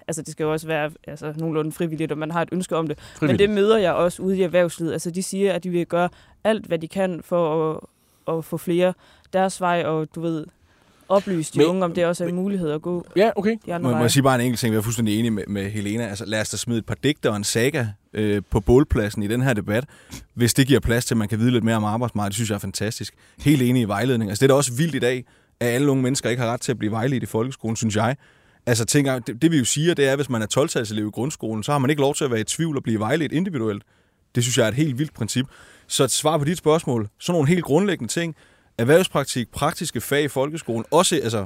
altså, 0.07 0.21
det 0.21 0.27
skal 0.27 0.43
jo 0.43 0.51
også 0.51 0.67
være 0.67 0.91
altså, 1.07 1.33
nogenlunde 1.37 1.71
frivilligt, 1.71 2.11
og 2.11 2.17
man 2.17 2.31
har 2.31 2.41
et 2.41 2.49
ønske 2.51 2.75
om 2.75 2.87
det. 2.87 2.97
Men 2.97 3.17
frivilligt. 3.19 3.39
det 3.49 3.55
møder 3.55 3.77
jeg 3.77 3.93
også 3.93 4.21
ude 4.21 4.37
i 4.37 4.41
erhvervslivet. 4.41 4.91
Altså, 4.93 5.11
de 5.11 5.23
siger, 5.23 5.53
at 5.53 5.63
de 5.63 5.69
vil 5.69 5.85
gøre 5.85 6.09
alt, 6.43 6.65
hvad 6.65 6.79
de 6.79 6.87
kan 6.87 7.21
for 7.23 7.71
at, 7.71 7.79
at 8.37 8.45
få 8.45 8.57
flere 8.57 8.93
deres 9.33 9.61
vej, 9.61 9.83
og 9.85 10.07
du 10.15 10.21
ved, 10.21 10.45
oplyse 11.09 11.53
de 11.53 11.57
Men- 11.57 11.67
unge, 11.67 11.85
om 11.85 11.93
det 11.93 12.05
også 12.05 12.23
er 12.23 12.27
en 12.27 12.35
mulighed 12.35 12.71
at 12.71 12.81
gå 12.81 13.05
Ja, 13.15 13.29
okay. 13.35 13.55
de 13.65 13.73
andre 13.73 13.89
Må, 13.89 13.95
må 13.95 14.01
jeg 14.01 14.11
sige 14.11 14.23
bare 14.23 14.35
en 14.35 14.41
enkelt 14.41 14.59
ting, 14.59 14.73
jeg 14.73 14.77
er 14.77 14.83
fuldstændig 14.83 15.19
enig 15.19 15.33
med, 15.33 15.43
med 15.47 15.69
Helena. 15.71 16.07
Altså, 16.07 16.25
lad 16.25 16.41
os 16.41 16.49
da 16.49 16.57
smide 16.57 16.79
et 16.79 16.85
par 16.85 16.97
digter 17.03 17.29
og 17.29 17.35
en 17.37 17.43
saga 17.43 17.87
øh, 18.13 18.41
på 18.49 18.59
bålpladsen 18.59 19.23
i 19.23 19.27
den 19.27 19.41
her 19.41 19.53
debat, 19.53 19.83
hvis 20.33 20.53
det 20.53 20.67
giver 20.67 20.79
plads 20.79 21.05
til, 21.05 21.13
at 21.13 21.17
man 21.17 21.27
kan 21.27 21.39
vide 21.39 21.51
lidt 21.51 21.63
mere 21.63 21.75
om 21.75 21.83
arbejdsmarkedet. 21.83 22.31
Det 22.31 22.35
synes 22.35 22.49
jeg 22.49 22.55
er 22.55 22.59
fantastisk. 22.59 23.13
Helt 23.39 23.61
enig 23.61 23.81
i 23.81 23.85
vejledning. 23.85 24.31
Altså, 24.31 24.41
det 24.45 24.51
er 24.51 24.53
da 24.53 24.57
også 24.57 24.73
vildt 24.73 24.95
i 24.95 24.99
dag, 24.99 25.25
at 25.59 25.67
alle 25.67 25.91
unge 25.91 26.03
mennesker 26.03 26.29
ikke 26.29 26.41
har 26.43 26.53
ret 26.53 26.61
til 26.61 26.71
at 26.71 26.77
blive 26.77 26.91
vejledt 26.91 27.23
i 27.23 27.25
folkeskolen, 27.25 27.75
synes 27.75 27.95
jeg. 27.95 28.15
Altså, 28.65 28.85
tænker, 28.85 29.19
det, 29.19 29.41
det 29.41 29.51
vi 29.51 29.57
jo 29.57 29.65
siger, 29.65 29.93
det 29.93 30.07
er, 30.07 30.11
at 30.11 30.17
hvis 30.17 30.29
man 30.29 30.41
er 30.41 30.47
12-talselev 30.59 31.07
i 31.07 31.11
grundskolen, 31.11 31.63
så 31.63 31.71
har 31.71 31.79
man 31.79 31.89
ikke 31.89 32.01
lov 32.01 32.15
til 32.15 32.23
at 32.23 32.31
være 32.31 32.39
i 32.39 32.43
tvivl 32.43 32.77
og 32.77 32.83
blive 32.83 32.99
vejledt 32.99 33.31
individuelt. 33.31 33.83
Det 34.35 34.43
synes 34.43 34.57
jeg 34.57 34.63
er 34.63 34.67
et 34.67 34.73
helt 34.73 34.99
vildt 34.99 35.13
princip. 35.13 35.45
Så 35.87 36.03
et 36.03 36.11
svar 36.11 36.37
på 36.37 36.43
dit 36.43 36.57
spørgsmål, 36.57 37.09
sådan 37.19 37.33
nogle 37.37 37.47
helt 37.47 37.63
grundlæggende 37.63 38.13
ting, 38.13 38.35
erhvervspraktik, 38.79 39.51
praktiske 39.51 40.01
fag 40.01 40.23
i 40.23 40.27
folkeskolen, 40.27 40.85
også, 40.91 41.15
altså, 41.15 41.45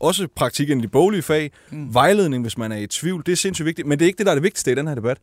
også 0.00 0.28
praktik 0.36 0.70
i 0.70 0.74
de 0.74 0.88
boglige 0.88 1.22
fag, 1.22 1.50
mm. 1.70 1.94
vejledning, 1.94 2.42
hvis 2.42 2.58
man 2.58 2.72
er 2.72 2.76
i 2.76 2.86
tvivl, 2.86 3.22
det 3.26 3.32
er 3.32 3.36
sindssygt 3.36 3.66
vigtigt. 3.66 3.88
Men 3.88 3.98
det 3.98 4.04
er 4.04 4.06
ikke 4.06 4.18
det, 4.18 4.26
der 4.26 4.32
er 4.32 4.36
det 4.36 4.42
vigtigste 4.42 4.72
i 4.72 4.74
den 4.74 4.88
her 4.88 4.94
debat. 4.94 5.18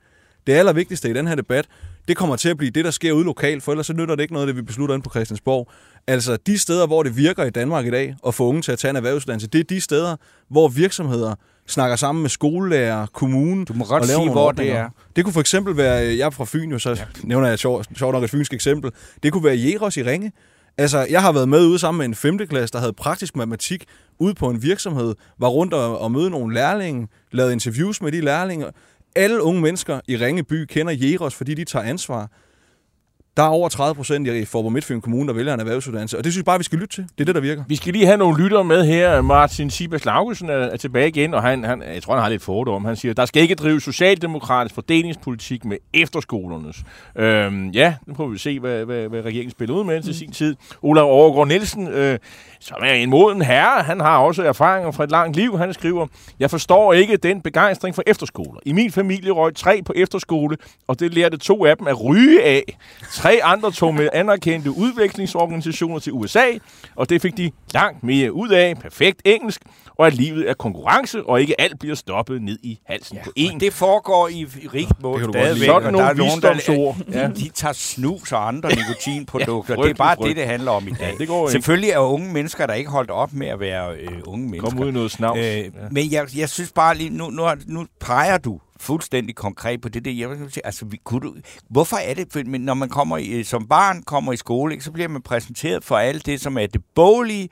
Det 0.47 0.53
allervigtigste 0.53 1.09
i 1.09 1.13
den 1.13 1.27
her 1.27 1.35
debat, 1.35 1.65
det 2.07 2.17
kommer 2.17 2.35
til 2.35 2.49
at 2.49 2.57
blive 2.57 2.71
det, 2.71 2.85
der 2.85 2.91
sker 2.91 3.11
ude 3.11 3.25
lokalt, 3.25 3.63
for 3.63 3.71
ellers 3.71 3.87
så 3.87 3.93
nytter 3.93 4.15
det 4.15 4.23
ikke 4.23 4.33
noget, 4.33 4.47
det 4.47 4.55
vi 4.55 4.61
beslutter 4.61 4.95
inde 4.95 5.03
på 5.03 5.09
Christiansborg. 5.09 5.71
Altså 6.07 6.37
de 6.47 6.57
steder, 6.57 6.87
hvor 6.87 7.03
det 7.03 7.17
virker 7.17 7.43
i 7.43 7.49
Danmark 7.49 7.85
i 7.85 7.89
dag, 7.89 8.15
at 8.27 8.33
få 8.33 8.47
unge 8.47 8.61
til 8.61 8.71
at 8.71 8.79
tage 8.79 8.89
en 8.89 8.95
erhvervsuddannelse, 8.95 9.47
det 9.47 9.59
er 9.59 9.63
de 9.63 9.81
steder, 9.81 10.15
hvor 10.49 10.67
virksomheder 10.67 11.35
snakker 11.67 11.95
sammen 11.95 12.21
med 12.21 12.29
skolelærer, 12.29 13.05
kommunen. 13.05 13.65
Du 13.65 13.73
må 13.73 13.85
godt 13.85 14.05
sige, 14.05 14.17
hvor 14.17 14.25
det 14.25 14.37
ordninger. 14.37 14.75
er. 14.75 14.89
Det 15.15 15.23
kunne 15.23 15.33
for 15.33 15.39
eksempel 15.39 15.77
være, 15.77 15.95
jeg 15.95 16.19
er 16.19 16.29
fra 16.29 16.45
Fyn, 16.45 16.71
jo, 16.71 16.79
så 16.79 16.89
ja. 16.89 17.05
nævner 17.23 17.47
jeg 17.47 17.59
sjovt 17.59 17.87
sjov 17.97 18.11
nok 18.11 18.23
et 18.23 18.29
fynsk 18.29 18.53
eksempel. 18.53 18.91
Det 19.23 19.33
kunne 19.33 19.43
være 19.43 19.59
Jeros 19.59 19.97
i 19.97 20.03
Ringe. 20.03 20.31
Altså, 20.79 21.07
jeg 21.09 21.21
har 21.21 21.31
været 21.31 21.49
med 21.49 21.65
ude 21.65 21.79
sammen 21.79 21.97
med 21.97 22.05
en 22.05 22.15
5. 22.15 22.37
klasse, 22.37 22.73
der 22.73 22.79
havde 22.79 22.93
praktisk 22.93 23.35
matematik 23.35 23.85
ude 24.19 24.33
på 24.33 24.49
en 24.49 24.63
virksomhed, 24.63 25.15
var 25.39 25.47
rundt 25.47 25.73
og, 25.73 25.99
og 25.99 26.11
møde 26.11 26.29
nogle 26.29 26.53
lærlinge, 26.53 27.07
lavede 27.31 27.53
interviews 27.53 28.01
med 28.01 28.11
de 28.11 28.21
lærlinge. 28.21 28.65
Alle 29.15 29.43
unge 29.43 29.61
mennesker 29.61 29.99
i 30.07 30.17
Ringeby 30.17 30.65
kender 30.65 30.93
Jeros, 31.01 31.35
fordi 31.35 31.53
de 31.53 31.65
tager 31.65 31.85
ansvar. 31.85 32.31
Der 33.39 33.45
er 33.45 33.49
over 33.49 33.69
30 33.69 33.95
procent 33.95 34.27
i 34.27 34.45
Forborg 34.45 34.73
Midtfyn 34.73 35.01
Kommune, 35.01 35.27
der 35.27 35.33
vælger 35.33 35.53
en 35.53 35.59
erhvervsuddannelse, 35.59 36.17
og 36.17 36.23
det 36.23 36.33
synes 36.33 36.41
jeg 36.41 36.45
bare, 36.45 36.57
vi 36.57 36.63
skal 36.63 36.79
lytte 36.79 36.95
til. 36.95 37.03
Det 37.03 37.21
er 37.21 37.25
det, 37.25 37.35
der 37.35 37.41
virker. 37.41 37.63
Vi 37.67 37.75
skal 37.75 37.93
lige 37.93 38.05
have 38.05 38.17
nogle 38.17 38.43
lytter 38.43 38.63
med 38.63 38.85
her. 38.85 39.21
Martin 39.21 39.69
Sibas 39.69 40.05
Laugesen 40.05 40.49
er, 40.49 40.77
tilbage 40.77 41.07
igen, 41.07 41.33
og 41.33 41.41
han, 41.41 41.63
han, 41.63 41.83
jeg 41.93 42.03
tror, 42.03 42.13
han 42.13 42.23
har 42.23 42.29
lidt 42.29 42.43
fordom. 42.43 42.85
Han 42.85 42.95
siger, 42.95 43.13
der 43.13 43.25
skal 43.25 43.41
ikke 43.41 43.55
drive 43.55 43.81
socialdemokratisk 43.81 44.75
fordelingspolitik 44.75 45.65
med 45.65 45.77
efterskolernes. 45.93 46.83
Øhm, 47.15 47.69
ja, 47.69 47.95
nu 48.07 48.13
prøver 48.13 48.29
vi 48.29 48.35
at 48.35 48.39
se, 48.39 48.59
hvad, 48.59 48.85
hvad, 48.85 49.07
hvad 49.07 49.21
regeringen 49.21 49.51
spiller 49.51 49.75
ud 49.75 49.83
med 49.83 50.01
til 50.01 50.15
sin 50.15 50.31
tid. 50.31 50.55
Olav 50.81 51.03
Overgaard 51.03 51.47
Nielsen, 51.47 51.87
øh, 51.87 52.19
som 52.59 52.77
er 52.81 52.93
en 52.93 53.09
moden 53.09 53.41
herre, 53.41 53.83
han 53.83 53.99
har 53.99 54.17
også 54.17 54.43
erfaringer 54.43 54.91
fra 54.91 55.03
et 55.03 55.11
langt 55.11 55.35
liv. 55.35 55.57
Han 55.57 55.73
skriver, 55.73 56.07
jeg 56.39 56.49
forstår 56.49 56.93
ikke 56.93 57.17
den 57.17 57.41
begejstring 57.41 57.95
for 57.95 58.03
efterskoler. 58.07 58.59
I 58.65 58.73
min 58.73 58.91
familie 58.91 59.31
røg 59.31 59.55
tre 59.55 59.81
på 59.85 59.93
efterskole, 59.95 60.57
og 60.87 60.99
det 60.99 61.13
lærte 61.13 61.37
to 61.37 61.65
af 61.65 61.77
dem 61.77 61.87
at 61.87 62.03
ryge 62.03 62.43
af. 62.43 62.77
Tre 63.11 63.28
andre 63.43 63.71
tog 63.71 63.95
med 63.95 64.09
anerkendte 64.13 64.71
udviklingsorganisationer 64.71 65.99
til 65.99 66.13
USA, 66.13 66.45
og 66.95 67.09
det 67.09 67.21
fik 67.21 67.37
de 67.37 67.51
langt 67.73 68.03
mere 68.03 68.33
ud 68.33 68.49
af. 68.49 68.77
Perfekt 68.77 69.21
engelsk, 69.25 69.61
og 69.97 70.07
at 70.07 70.13
livet 70.13 70.49
er 70.49 70.53
konkurrence, 70.53 71.23
og 71.23 71.41
ikke 71.41 71.61
alt 71.61 71.79
bliver 71.79 71.95
stoppet 71.95 72.41
ned 72.41 72.59
i 72.63 72.79
halsen 72.85 73.17
ja, 73.17 73.23
på 73.23 73.31
én. 73.39 73.55
Og 73.55 73.61
det 73.61 73.73
foregår 73.73 74.27
i 74.27 74.45
rigt 74.73 75.01
mål 75.01 75.23
stadigvæk. 75.33 75.65
Sådan 75.65 75.83
der 75.83 75.91
nogle 75.91 76.07
er 76.07 76.13
nogen, 76.13 76.41
der, 76.41 76.53
visdomsord. 76.53 76.95
ja. 77.13 77.27
de 77.27 77.49
tager 77.49 77.73
snus 77.73 78.31
og 78.31 78.47
andre 78.47 78.69
nikotinprodukter. 78.69 79.75
Ja, 79.77 79.81
det 79.83 79.89
er 79.89 79.93
bare 79.93 80.15
frygtelig, 80.15 80.35
det, 80.35 80.41
det 80.41 80.49
handler 80.51 80.71
om 80.71 80.87
i 80.87 80.91
dag. 80.91 81.15
det 81.17 81.27
går. 81.27 81.49
Selvfølgelig 81.49 81.89
er 81.89 81.97
unge 81.99 82.33
mennesker, 82.33 82.65
der 82.67 82.73
ikke 82.73 82.89
holdt 82.89 83.09
op 83.11 83.33
med 83.33 83.47
at 83.47 83.59
være 83.59 83.95
øh, 83.95 84.07
unge 84.25 84.49
mennesker. 84.49 84.69
Kom 84.69 84.79
ud 84.79 84.87
i 84.87 84.91
noget 84.91 85.11
snavs. 85.11 85.39
Øh, 85.39 85.45
Ja. 85.45 85.69
Men 85.91 86.11
jeg, 86.11 86.37
jeg 86.37 86.49
synes 86.49 86.71
bare 86.71 86.95
lige, 86.97 87.09
nu, 87.09 87.29
nu, 87.29 87.47
nu 87.67 87.85
peger 87.99 88.37
du 88.37 88.59
fuldstændig 88.79 89.35
konkret 89.35 89.81
på 89.81 89.89
det 89.89 90.05
der. 90.05 90.11
Jeg 90.11 90.29
vil 90.29 90.51
sige, 90.51 90.65
altså, 90.65 90.85
vi, 90.85 90.97
kunne 91.03 91.21
du, 91.21 91.35
hvorfor 91.69 91.97
er 91.97 92.13
det, 92.13 92.27
for, 92.31 92.41
men 92.45 92.61
når 92.61 92.73
man 92.73 92.89
kommer 92.89 93.17
i, 93.17 93.27
øh, 93.27 93.45
som 93.45 93.67
barn 93.67 94.03
kommer 94.03 94.33
i 94.33 94.37
skole, 94.37 94.73
ikke, 94.73 94.83
så 94.83 94.91
bliver 94.91 95.07
man 95.07 95.21
præsenteret 95.21 95.83
for 95.83 95.97
alt 95.97 96.25
det, 96.25 96.41
som 96.41 96.57
er 96.57 96.65
det 96.65 96.81
boglige, 96.95 97.49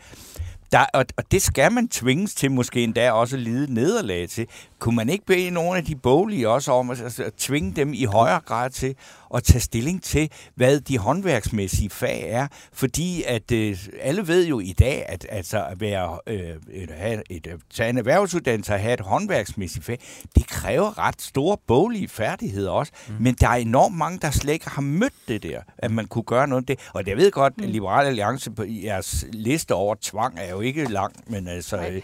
der, 0.71 0.85
og, 0.93 1.05
og 1.17 1.31
det 1.31 1.41
skal 1.41 1.71
man 1.71 1.87
tvinges 1.87 2.35
til 2.35 2.51
måske 2.51 2.83
endda 2.83 3.11
også 3.11 3.37
lide 3.37 3.73
nederlag 3.73 4.29
til. 4.29 4.47
Kunne 4.79 4.95
man 4.95 5.09
ikke 5.09 5.25
bede 5.25 5.49
nogle 5.49 5.77
af 5.77 5.85
de 5.85 5.95
boglige 5.95 6.49
også 6.49 6.71
om 6.71 6.89
at, 6.89 7.01
altså, 7.01 7.23
at 7.23 7.33
tvinge 7.33 7.71
dem 7.71 7.93
i 7.93 8.03
højere 8.03 8.39
grad 8.39 8.69
til 8.69 8.95
at 9.35 9.43
tage 9.43 9.59
stilling 9.59 10.03
til, 10.03 10.31
hvad 10.55 10.79
de 10.79 10.97
håndværksmæssige 10.97 11.89
fag 11.89 12.29
er? 12.29 12.47
Fordi 12.73 13.23
at 13.23 13.51
øh, 13.51 13.77
alle 14.01 14.27
ved 14.27 14.47
jo 14.47 14.59
i 14.59 14.73
dag, 14.79 15.05
at 15.07 15.25
altså, 15.29 15.65
at 15.65 15.81
være, 15.81 16.19
øh, 16.27 16.55
et, 16.69 16.89
have 16.97 17.23
et, 17.29 17.47
tage 17.73 17.89
en 17.89 17.97
erhvervsuddannelse 17.97 18.73
og 18.73 18.79
have 18.79 18.93
et 18.93 18.99
håndværksmæssigt 18.99 19.85
fag, 19.85 19.99
det 20.35 20.47
kræver 20.47 20.97
ret 20.97 21.21
store 21.21 21.57
boglige 21.67 22.07
færdigheder 22.07 22.71
også. 22.71 22.91
Mm. 23.07 23.15
Men 23.19 23.35
der 23.39 23.47
er 23.47 23.55
enormt 23.55 23.97
mange, 23.97 24.19
der 24.21 24.31
slet 24.31 24.53
ikke 24.53 24.69
har 24.69 24.81
mødt 24.81 25.13
det 25.27 25.43
der, 25.43 25.61
at 25.77 25.91
man 25.91 26.05
kunne 26.05 26.23
gøre 26.23 26.47
noget 26.47 26.61
af 26.61 26.65
det. 26.65 26.89
Og 26.93 27.03
jeg 27.07 27.17
ved 27.17 27.31
godt, 27.31 27.53
at 27.63 27.69
Liberal 27.69 28.07
Alliance 28.07 28.51
på 28.51 28.63
jeres 28.67 29.25
liste 29.31 29.73
over 29.73 29.95
tvang 30.01 30.39
er 30.39 30.49
jo 30.49 30.61
ikke 30.61 30.83
lang, 30.83 31.13
men 31.27 31.47
altså... 31.47 31.77
Øh, 31.77 32.01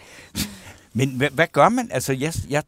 men 0.94 1.16
hvad, 1.16 1.30
hvad 1.30 1.46
gør 1.52 1.68
man? 1.68 1.88
Altså, 1.92 2.12
jeg, 2.12 2.32
jeg, 2.50 2.62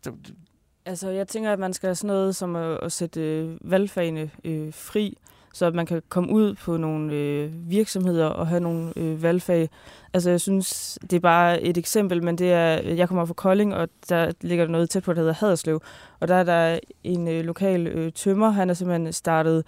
Altså, 0.87 1.11
jeg 1.11 1.29
tænker, 1.29 1.53
at 1.53 1.59
man 1.59 1.73
skal 1.73 1.87
have 1.87 1.95
sådan 1.95 2.09
noget 2.09 2.37
som 2.37 2.57
at, 2.57 2.79
at 2.83 2.93
sætte 2.93 3.21
øh, 3.21 3.71
valgfagene 3.71 4.31
øh, 4.45 4.73
fri, 4.75 5.17
så 5.55 5.67
at 5.67 5.75
man 5.75 5.87
kan 5.87 6.03
komme 6.09 6.33
ud 6.33 6.55
på 6.55 6.77
nogle 6.77 7.15
øh, 7.15 7.71
virksomheder 7.71 8.27
og 8.27 8.47
have 8.47 8.61
nogle 8.61 8.93
øh, 8.97 9.23
valgfag. 9.23 9.71
Altså, 10.15 10.31
jeg 10.31 10.41
synes, 10.41 10.99
det 11.03 11.13
er 11.13 11.21
bare 11.21 11.63
et 11.63 11.77
eksempel, 11.79 12.25
men 12.25 12.39
det 12.39 12.53
er, 12.53 12.81
jeg 12.83 13.09
kommer 13.09 13.25
fra 13.25 13.35
Kolding, 13.35 13.75
og 13.75 13.89
der 14.09 14.33
ligger 14.41 14.67
noget 14.67 14.91
tæt 14.91 15.03
på, 15.03 15.13
der 15.13 15.21
hedder 15.21 15.35
Haderslev. 15.35 15.83
Og 16.21 16.29
der 16.29 16.35
er 16.35 16.45
der 16.45 16.79
en 17.05 17.29
øh, 17.29 17.45
lokal 17.45 17.87
øh, 17.87 18.13
tømmer, 18.13 18.51
han 18.51 18.71
er 18.71 18.75
simpelthen 18.75 19.13
startet 19.13 19.65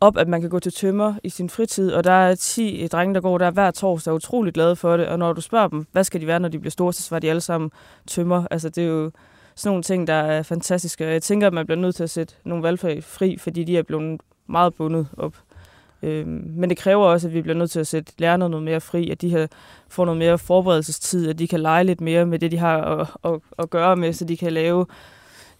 op, 0.00 0.16
at 0.16 0.28
man 0.28 0.40
kan 0.40 0.50
gå 0.50 0.58
til 0.58 0.72
tømmer 0.72 1.14
i 1.24 1.28
sin 1.28 1.50
fritid, 1.50 1.92
og 1.92 2.04
der 2.04 2.12
er 2.12 2.34
10 2.34 2.86
drenge, 2.92 3.14
der 3.14 3.20
går 3.20 3.38
der 3.38 3.50
hver 3.50 3.70
torsdag, 3.70 4.10
og 4.10 4.14
er 4.14 4.16
utrolig 4.16 4.54
glade 4.54 4.76
for 4.76 4.96
det, 4.96 5.06
og 5.06 5.18
når 5.18 5.32
du 5.32 5.40
spørger 5.40 5.68
dem, 5.68 5.86
hvad 5.92 6.04
skal 6.04 6.20
de 6.20 6.26
være, 6.26 6.40
når 6.40 6.48
de 6.48 6.58
bliver 6.58 6.70
store, 6.70 6.92
så 6.92 7.02
svarer 7.02 7.20
de 7.20 7.30
alle 7.30 7.40
sammen 7.40 7.70
tømmer. 8.06 8.44
Altså, 8.50 8.68
det 8.68 8.84
er 8.84 8.88
jo 8.88 9.10
sådan 9.54 9.70
nogle 9.70 9.82
ting, 9.82 10.06
der 10.06 10.14
er 10.14 10.42
fantastiske, 10.42 11.06
og 11.06 11.12
jeg 11.12 11.22
tænker, 11.22 11.46
at 11.46 11.52
man 11.52 11.66
bliver 11.66 11.78
nødt 11.78 11.96
til 11.96 12.02
at 12.02 12.10
sætte 12.10 12.34
nogle 12.44 12.62
valgfag 12.62 13.04
fri, 13.04 13.36
fordi 13.38 13.64
de 13.64 13.78
er 13.78 13.82
blevet 13.82 14.20
meget 14.46 14.74
bundet 14.74 15.06
op. 15.16 15.36
Øhm, 16.02 16.44
men 16.56 16.70
det 16.70 16.78
kræver 16.78 17.06
også, 17.06 17.28
at 17.28 17.34
vi 17.34 17.42
bliver 17.42 17.56
nødt 17.56 17.70
til 17.70 17.80
at 17.80 17.86
sætte 17.86 18.12
lærerne 18.18 18.48
noget 18.48 18.64
mere 18.64 18.80
fri, 18.80 19.10
at 19.10 19.20
de 19.20 19.28
her 19.28 19.46
får 19.88 20.04
noget 20.04 20.18
mere 20.18 20.38
forberedelsestid, 20.38 21.28
at 21.28 21.38
de 21.38 21.48
kan 21.48 21.60
lege 21.60 21.84
lidt 21.84 22.00
mere 22.00 22.26
med 22.26 22.38
det, 22.38 22.50
de 22.50 22.58
har 22.58 22.82
at, 22.82 23.08
at, 23.24 23.40
at 23.58 23.70
gøre 23.70 23.96
med, 23.96 24.12
så 24.12 24.24
de 24.24 24.36
kan 24.36 24.52
lave 24.52 24.86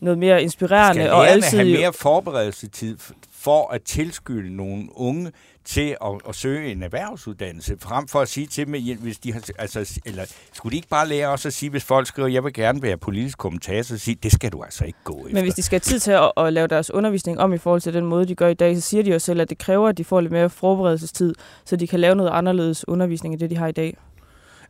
noget 0.01 0.19
mere 0.19 0.43
inspirerende 0.43 1.03
skal 1.03 1.13
og 1.13 1.29
altid... 1.29 1.59
have 1.59 1.73
mere 1.73 1.93
forberedelsestid 1.93 2.97
for 3.33 3.73
at 3.73 3.83
tilskynde 3.83 4.57
nogle 4.57 4.89
unge 4.95 5.33
til 5.65 5.97
at, 6.05 6.21
at 6.29 6.35
søge 6.35 6.73
en 6.73 6.83
erhvervsuddannelse, 6.83 7.77
frem 7.81 8.09
for 8.09 8.21
at 8.21 8.29
sige 8.29 8.47
til 8.47 8.67
dem, 8.67 8.99
hvis 9.01 9.19
de 9.19 9.33
har, 9.33 9.43
altså, 9.59 10.01
eller 10.07 10.25
skulle 10.53 10.71
de 10.71 10.77
ikke 10.77 10.89
bare 10.89 11.09
lære 11.09 11.29
også 11.29 11.49
at 11.49 11.53
sige, 11.53 11.71
hvis 11.71 11.85
folk 11.85 12.07
skriver, 12.07 12.29
jeg 12.29 12.45
vil 12.45 12.53
gerne 12.53 12.83
være 12.83 12.97
politisk 12.97 13.39
kommentator, 13.39 13.83
så 13.83 13.99
sige, 13.99 14.17
det 14.23 14.33
skal 14.33 14.53
du 14.53 14.63
altså 14.63 14.85
ikke 14.85 14.99
gå 15.05 15.17
efter. 15.19 15.35
Men 15.35 15.43
hvis 15.43 15.55
de 15.55 15.63
skal 15.63 15.77
have 15.77 15.81
tid 15.81 15.99
til 15.99 16.13
at, 16.13 16.33
at 16.37 16.53
lave 16.53 16.67
deres 16.67 16.91
undervisning 16.91 17.41
om 17.41 17.53
i 17.53 17.59
forhold 17.59 17.81
til 17.81 17.95
den 17.95 18.05
måde, 18.05 18.27
de 18.27 18.35
gør 18.35 18.49
i 18.49 18.55
dag, 18.55 18.77
så 18.77 18.81
siger 18.81 19.03
de 19.03 19.11
jo 19.11 19.19
selv, 19.19 19.41
at 19.41 19.51
det 19.51 19.59
kræver, 19.59 19.89
at 19.89 19.99
de 19.99 20.05
får 20.05 20.21
lidt 20.21 20.33
mere 20.33 20.51
forberedelsestid, 20.51 21.35
så 21.65 21.77
de 21.77 21.87
kan 21.87 22.01
lave 22.01 22.15
noget 22.15 22.31
anderledes 22.31 22.89
undervisning 22.89 23.35
end 23.35 23.41
det, 23.41 23.51
de 23.51 23.57
har 23.57 23.67
i 23.67 23.73
dag. 23.73 23.97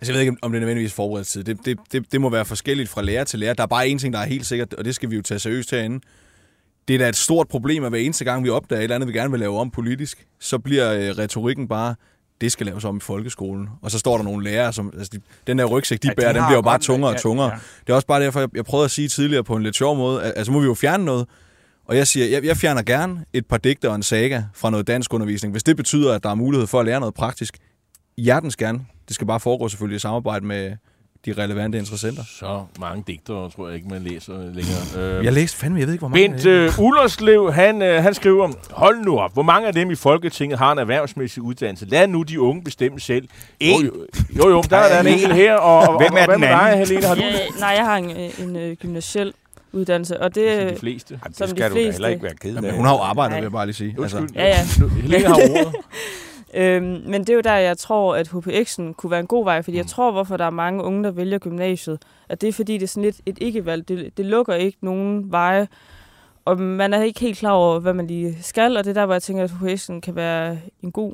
Altså, 0.01 0.13
jeg 0.13 0.15
ved 0.15 0.21
ikke, 0.21 0.37
om 0.43 0.53
det 0.53 0.57
er 0.59 0.61
nødvendigvis 0.61 0.93
forberedelsestid. 0.93 1.45
Det, 1.45 1.59
det, 1.65 1.79
det, 1.93 2.13
det 2.13 2.21
må 2.21 2.31
være 2.31 2.45
forskelligt 2.45 2.89
fra 2.89 3.03
lærer 3.03 3.25
til 3.25 3.39
lærer. 3.39 3.55
Der 3.55 3.63
er 3.63 3.67
bare 3.67 3.89
en 3.89 3.99
ting, 3.99 4.13
der 4.15 4.21
er 4.21 4.27
helt 4.27 4.47
sikkert, 4.47 4.75
og 4.75 4.85
det 4.85 4.95
skal 4.95 5.11
vi 5.11 5.17
jo 5.17 5.23
tage 5.23 5.39
seriøst 5.39 5.71
herinde. 5.71 6.01
Det 6.89 6.95
er 6.95 6.99
da 6.99 7.09
et 7.09 7.17
stort 7.17 7.49
problem, 7.49 7.85
at 7.85 7.91
hver 7.91 7.99
eneste 7.99 8.25
gang, 8.25 8.45
vi 8.45 8.49
opdager 8.49 8.81
et 8.81 8.83
eller 8.83 8.95
andet, 8.95 9.09
vi 9.09 9.13
gerne 9.13 9.31
vil 9.31 9.41
lave 9.41 9.59
om 9.59 9.71
politisk, 9.71 10.27
så 10.41 10.59
bliver 10.59 10.93
øh, 10.93 11.19
retorikken 11.19 11.69
bare, 11.69 11.95
det 12.41 12.53
skal 12.53 12.67
laves 12.67 12.85
om 12.85 12.97
i 12.97 13.01
folkeskolen. 13.01 13.69
Og 13.83 13.91
så 13.91 13.99
står 13.99 14.17
der 14.17 14.25
nogle 14.25 14.45
lærere, 14.45 14.73
som, 14.73 14.91
altså 14.95 15.11
de, 15.13 15.21
den 15.47 15.59
der 15.59 15.65
rygsæk, 15.65 16.03
de 16.03 16.07
Ja, 16.07 16.11
ja, 16.11 16.13
de 16.13 16.17
bærer, 16.17 16.33
den 16.33 16.43
bliver 16.47 16.57
jo 16.59 16.63
bare 16.63 16.79
tungere 16.79 17.11
ja, 17.11 17.17
og 17.17 17.23
tungere. 17.23 17.49
ja. 17.49 17.59
Det 17.87 17.93
er 17.93 17.95
også 17.95 18.07
bare 18.07 18.23
derfor, 18.23 18.41
jeg, 18.41 18.49
jeg 18.55 18.65
prøvede 18.65 18.85
at 18.85 18.91
sige 18.91 19.09
tidligere 19.09 19.45
på 19.45 19.57
en 19.57 19.63
lidt 19.63 19.77
sjov 19.77 19.97
måde, 19.97 20.23
at, 20.23 20.33
altså 20.37 20.53
må 20.53 20.61
vi 20.61 20.67
jo 20.67 20.75
fjerne 20.75 21.05
noget. 21.05 21.27
Og 21.85 21.97
jeg 21.97 22.07
siger, 22.07 22.27
jeg, 22.27 22.45
jeg 22.45 22.57
fjerner 22.57 22.83
gerne 22.83 23.25
et 23.33 23.47
par 23.47 23.57
digter 23.57 23.89
og 23.89 23.95
en 23.95 24.03
saga 24.03 24.43
fra 24.55 24.71
noget 24.71 24.87
dansk 24.87 25.15
undervisning, 25.15 25.53
hvis 25.53 25.63
det 25.63 25.77
betyder, 25.77 26.15
at 26.15 26.23
der 26.23 26.31
er 26.31 26.35
mulighed 26.35 26.67
for 26.67 26.81
at 26.81 26.87
lære 26.87 27.01
noget 27.01 27.15
praktisk. 27.15 27.59
Hjertens 28.17 28.57
gerne. 28.57 28.87
Det 29.11 29.15
skal 29.15 29.27
bare 29.27 29.41
foregå 29.41 29.69
selvfølgelig 29.69 29.97
i 29.97 29.99
samarbejde 30.01 30.47
med 30.47 30.73
de 31.27 31.33
relevante 31.33 31.79
interessenter. 31.79 32.23
Så 32.39 32.63
mange 32.81 33.05
digtere, 33.07 33.51
tror 33.51 33.67
jeg 33.69 33.77
ikke, 33.77 33.89
man 33.89 34.03
læser 34.03 34.33
længere. 34.39 35.19
Øh, 35.19 35.25
Jeg 35.25 35.33
læste 35.33 35.57
fandme, 35.59 35.79
jeg 35.79 35.87
ved 35.87 35.95
ikke, 35.95 36.01
hvor 36.01 36.09
mange. 36.09 36.29
Bent 36.29 36.47
øh, 36.47 36.79
Ullerslev, 36.81 37.53
han, 37.53 37.83
øh, 37.83 38.03
han 38.03 38.15
skriver, 38.15 38.53
hold 38.71 39.05
nu 39.05 39.19
op, 39.19 39.33
hvor 39.33 39.43
mange 39.43 39.69
af 39.69 39.75
dem 39.75 39.91
i 39.91 39.95
Folketinget 39.95 40.59
har 40.59 40.73
en 40.73 40.79
erhvervsmæssig 40.79 41.43
uddannelse? 41.43 41.87
Lad 41.87 42.07
nu 42.09 42.23
de 42.23 42.41
unge 42.41 42.63
bestemme 42.65 43.01
selv. 43.01 43.29
En. 43.61 43.81
Jo, 43.85 43.87
jo, 43.87 44.07
jo, 44.37 44.51
jo 44.51 44.63
der 44.71 44.77
er 44.77 44.89
der 44.93 45.01
en 45.01 45.07
en. 45.07 45.13
enkelt 45.13 45.35
her, 45.35 45.55
og, 45.55 45.79
og, 45.89 45.99
Hvem 45.99 46.13
er 46.17 46.21
og, 46.21 46.25
hvad 46.25 46.35
den 46.35 46.41
med 46.41 46.49
dig, 46.49 46.73
anden? 46.73 46.79
Helene? 46.87 47.07
Har 47.07 47.15
du 47.15 47.21
Ja, 47.21 47.33
nej, 47.61 47.69
jeg 47.69 47.85
har 47.85 47.97
en, 47.97 48.11
øh, 48.11 48.41
en, 48.49 48.57
en 48.57 48.77
gymnasiel 48.77 49.33
uddannelse, 49.73 50.21
og 50.23 50.35
det... 50.35 50.61
det? 50.61 50.71
De 50.75 50.79
fleste. 50.79 51.19
Jamen, 51.25 51.35
som 51.35 51.49
det 51.49 51.57
de 51.57 51.61
skal 51.61 51.71
du 51.71 51.75
da 51.77 51.81
fleste. 51.81 51.93
heller 51.93 52.09
ikke 52.09 52.23
være 52.23 52.35
ked 52.35 52.55
Jamen, 52.55 52.71
af. 52.71 52.77
hun 52.77 52.85
har 52.87 52.93
jo 52.95 53.01
arbejdet, 53.01 53.31
Nej. 53.31 53.41
vil 53.41 53.45
jeg 53.45 53.53
bare 53.53 53.67
lige 53.67 53.75
sige. 53.77 53.97
Altså, 54.03 54.19
Undskyld. 54.19 54.41
Ja, 54.43 54.49
ja. 54.49 54.57
Nu- 54.81 54.89
Helene 54.89 55.27
har 55.27 55.35
ordet. 55.35 55.75
Øhm, 56.55 57.03
men 57.07 57.21
det 57.21 57.31
er 57.31 57.35
jo 57.35 57.41
der, 57.41 57.55
jeg 57.55 57.79
tror, 57.79 58.15
at 58.15 58.29
HPX'en 58.29 58.93
kunne 58.93 59.11
være 59.11 59.21
en 59.21 59.27
god 59.27 59.45
vej, 59.45 59.63
fordi 59.63 59.77
jeg 59.77 59.87
tror, 59.87 60.11
hvorfor 60.13 60.37
der 60.37 60.45
er 60.45 60.51
mange 60.51 60.85
unge, 60.85 61.05
der 61.05 61.11
vælger 61.11 61.39
gymnasiet, 61.39 61.99
at 62.29 62.41
det 62.41 62.49
er 62.49 62.53
fordi, 62.53 62.73
det 62.73 62.83
er 62.83 62.87
sådan 62.87 63.03
lidt 63.03 63.21
et 63.27 63.39
ikke-valg. 63.41 63.89
Det, 63.89 64.17
det 64.17 64.27
lukker 64.27 64.55
ikke 64.55 64.79
nogen 64.81 65.33
veje, 65.33 65.69
og 66.45 66.61
man 66.61 66.95
er 66.95 67.03
ikke 67.03 67.21
helt 67.21 67.39
klar 67.39 67.51
over, 67.53 67.79
hvad 67.79 67.95
man 67.95 68.07
lige 68.07 68.39
skal, 68.43 68.77
og 68.77 68.85
det 68.85 68.91
er 68.91 68.95
der, 68.95 69.07
hvor 69.07 69.15
jeg 69.15 69.23
tænker, 69.23 69.45
at 69.45 69.51
HPX'en 69.51 70.01
kan 70.01 70.17
være 70.17 70.59
en 70.83 70.93
god 70.93 71.13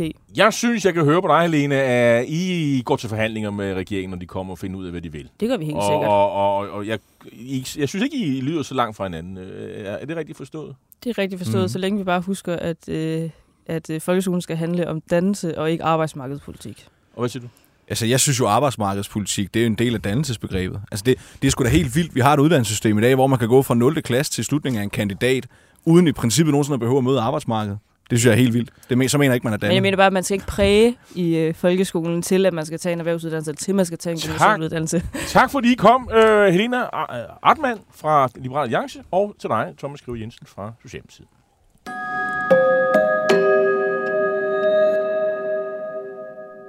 idé. 0.00 0.10
Jeg 0.36 0.52
synes, 0.52 0.84
jeg 0.84 0.94
kan 0.94 1.04
høre 1.04 1.22
på 1.22 1.28
dig, 1.28 1.42
Helene, 1.42 1.74
at 1.74 2.24
I 2.28 2.82
går 2.84 2.96
til 2.96 3.08
forhandlinger 3.08 3.50
med 3.50 3.74
regeringen, 3.74 4.10
når 4.10 4.18
de 4.18 4.26
kommer 4.26 4.50
og 4.52 4.58
finder 4.58 4.78
ud 4.78 4.84
af, 4.84 4.90
hvad 4.90 5.00
de 5.00 5.12
vil. 5.12 5.28
Det 5.40 5.48
gør 5.48 5.56
vi 5.56 5.64
helt 5.64 5.76
Og, 5.76 5.82
sikkert. 5.82 6.08
og, 6.08 6.32
og, 6.32 6.70
og 6.70 6.86
jeg, 6.86 6.98
I, 7.32 7.66
jeg 7.78 7.88
synes 7.88 8.04
ikke, 8.04 8.16
I 8.16 8.40
lyder 8.40 8.62
så 8.62 8.74
langt 8.74 8.96
fra 8.96 9.04
hinanden. 9.04 9.38
Øh, 9.38 9.84
Er 9.86 9.90
er 9.92 10.06
det 10.06 10.16
rigtigt 10.16 10.38
forstået? 10.38 10.74
Det 11.04 11.10
er 11.10 11.18
rigtigt 11.18 11.38
forstået, 11.40 11.62
mm. 11.64 11.68
så 11.68 11.78
længe 11.78 11.98
vi 11.98 12.04
bare 12.04 12.20
husker, 12.20 12.56
at, 12.56 12.88
øh, 12.88 13.30
at 13.66 13.90
øh, 13.90 14.00
folkeskolen 14.00 14.40
skal 14.42 14.56
handle 14.56 14.88
om 14.88 15.00
dannelse 15.00 15.58
og 15.58 15.70
ikke 15.70 15.84
arbejdsmarkedspolitik. 15.84 16.86
Og 17.14 17.20
hvad 17.20 17.28
siger 17.28 17.42
du? 17.42 17.48
altså, 17.88 18.06
jeg 18.06 18.20
synes 18.20 18.40
jo, 18.40 18.46
arbejdsmarkedspolitik, 18.48 19.54
det 19.54 19.60
er 19.60 19.64
jo 19.64 19.70
en 19.70 19.74
del 19.78 19.94
af 19.94 20.02
dannelsesbegrebet. 20.02 20.80
Altså, 20.92 21.02
det, 21.04 21.18
det 21.42 21.46
er 21.48 21.50
sgu 21.50 21.64
da 21.64 21.68
helt 21.68 21.96
vildt. 21.96 22.14
Vi 22.14 22.20
har 22.20 22.32
et 22.34 22.40
uddannelsessystem 22.40 22.98
i 22.98 23.02
dag, 23.02 23.14
hvor 23.14 23.26
man 23.26 23.38
kan 23.38 23.48
gå 23.48 23.62
fra 23.62 23.74
0. 23.74 24.02
klasse 24.02 24.32
til 24.32 24.44
slutningen 24.44 24.78
af 24.80 24.82
en 24.84 24.90
kandidat, 24.90 25.46
uden 25.84 26.06
i 26.08 26.12
princippet 26.12 26.52
nogensinde 26.52 26.74
at 26.74 26.80
behøve 26.80 26.98
at 26.98 27.04
møde 27.04 27.20
arbejdsmarkedet. 27.20 27.78
Det 28.10 28.18
synes 28.18 28.26
jeg 28.26 28.32
er 28.32 28.36
helt 28.42 28.54
vildt. 28.54 28.70
Det 28.88 28.98
men, 28.98 29.08
så 29.08 29.18
mener 29.18 29.30
jeg 29.32 29.34
ikke, 29.36 29.44
man 29.44 29.52
er 29.52 29.56
Men 29.56 29.62
jeg 29.62 29.70
dannet. 29.70 29.82
mener 29.82 29.96
bare, 29.96 30.06
at 30.06 30.12
man 30.12 30.22
skal 30.22 30.34
ikke 30.34 30.46
præge 30.46 30.96
i 31.14 31.36
øh, 31.36 31.54
folkeskolen 31.54 32.22
til, 32.22 32.46
at 32.46 32.52
man 32.52 32.66
skal 32.66 32.78
tage 32.78 32.92
en 32.92 32.98
erhvervsuddannelse, 32.98 33.50
eller 33.50 33.58
til 33.58 33.74
man 33.74 33.86
skal 33.86 33.98
tage 33.98 34.12
en 34.14 34.18
Tak. 34.20 34.28
gymnasieuddannelse. 34.38 35.02
Tak 35.28 35.50
fordi 35.50 35.72
I 35.72 35.74
kom, 35.74 36.08
øh, 36.14 36.46
Helena 36.52 36.76
Artmann 37.42 37.80
fra 37.94 38.28
Liberal 38.36 38.62
Alliance, 38.62 39.02
og 39.10 39.34
til 39.38 39.48
dig, 39.50 39.74
Thomas 39.78 39.98
Skrive 40.00 40.20
Jensen 40.20 40.46
fra 40.46 40.72
Socialdemokratiet. 40.82 41.28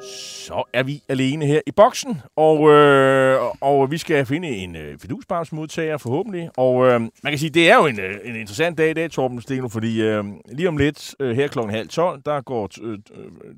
Så 0.04 0.64
er 0.74 0.84
vi 0.84 1.04
alene 1.10 1.46
her 1.46 1.62
i 1.68 1.72
boksen, 1.72 2.22
og, 2.36 2.70
øh, 2.70 3.40
og 3.62 3.92
vi 3.92 3.98
skal 3.98 4.26
finde 4.26 4.48
en 4.48 4.76
øh, 4.76 5.00
fidusbarnsmodtager 5.00 5.98
forhåbentlig. 5.98 6.50
Og 6.58 6.88
øh, 6.88 7.00
man 7.02 7.12
kan 7.26 7.38
sige, 7.38 7.50
det 7.50 7.72
er 7.72 7.76
jo 7.76 7.86
en, 7.86 8.00
øh, 8.00 8.16
en 8.24 8.36
interessant 8.36 8.78
dag 8.78 8.90
i 8.90 8.94
dag, 8.94 9.12
Torben 9.12 9.42
Steno, 9.42 9.68
fordi 9.68 10.02
øh, 10.02 10.24
lige 10.52 10.68
om 10.68 10.78
lidt, 10.78 11.16
øh, 11.20 11.36
her 11.36 11.48
klokken 11.48 11.76
halv 11.76 11.88
12, 11.88 12.22
der 12.26 12.42
går 12.42 12.70
øh, 12.82 12.98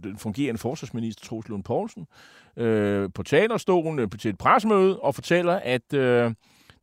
den 0.04 0.18
fungerende 0.18 0.60
forsvarsminister 0.60 1.26
Troels 1.26 1.50
Lund 1.50 1.64
Poulsen 1.64 2.08
øh, 2.58 3.10
på 3.16 3.24
talerstolen 3.24 4.00
øh, 4.00 4.08
til 4.20 4.30
et 4.30 4.38
presmøde 4.38 5.00
og 5.00 5.16
fortæller, 5.16 5.54
at 5.54 5.94
øh, 5.94 6.32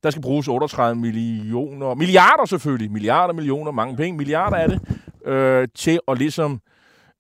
der 0.03 0.11
skal 0.11 0.23
bruges 0.23 0.49
38 0.49 1.01
millioner, 1.01 1.95
milliarder 1.95 2.45
selvfølgelig, 2.45 2.93
milliarder, 2.93 3.35
millioner, 3.35 3.71
mange 3.71 3.97
penge, 3.97 4.17
milliarder 4.17 4.57
er 4.57 4.67
det, 4.67 4.81
øh, 5.27 5.69
til 5.75 6.01
at 6.09 6.19
ligesom 6.19 6.61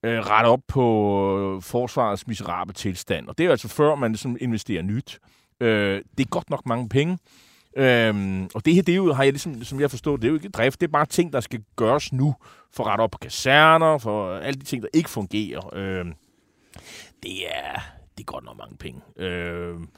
øh, 0.02 0.18
rette 0.18 0.48
op 0.48 0.60
på 0.68 1.54
øh, 1.56 1.62
forsvarets 1.62 2.26
miserable 2.26 2.74
tilstand. 2.74 3.28
Og 3.28 3.38
det 3.38 3.46
er 3.46 3.50
altså 3.50 3.68
før, 3.68 3.94
man 3.94 4.10
ligesom 4.10 4.36
investerer 4.40 4.82
nyt. 4.82 5.18
Øh, 5.60 6.02
det 6.18 6.26
er 6.26 6.30
godt 6.30 6.50
nok 6.50 6.66
mange 6.66 6.88
penge. 6.88 7.18
Øhm, 7.76 8.48
og 8.54 8.64
det 8.64 8.74
her, 8.74 8.82
det 8.82 8.92
er 8.92 8.96
jo, 8.96 9.12
har 9.12 9.22
jeg 9.22 9.32
ligesom, 9.32 9.64
som 9.64 9.80
jeg 9.80 9.90
forstår, 9.90 10.16
det 10.16 10.24
er 10.24 10.28
jo 10.28 10.34
ikke 10.34 10.48
drift, 10.48 10.80
det 10.80 10.86
er 10.86 10.92
bare 10.92 11.06
ting, 11.06 11.32
der 11.32 11.40
skal 11.40 11.64
gøres 11.76 12.12
nu, 12.12 12.34
for 12.74 12.84
at 12.84 12.90
rette 12.90 13.02
op 13.02 13.10
på 13.10 13.18
kaserner, 13.18 13.98
for 13.98 14.36
alle 14.36 14.60
de 14.60 14.64
ting, 14.64 14.82
der 14.82 14.88
ikke 14.92 15.10
fungerer. 15.10 15.74
Øhm, 15.74 16.12
det 17.22 17.46
er, 17.48 17.80
det 18.18 18.20
er 18.20 18.24
godt 18.24 18.44
nok 18.44 18.56
mange 18.58 18.76
penge. 18.76 19.00
Øhm, 19.16 19.88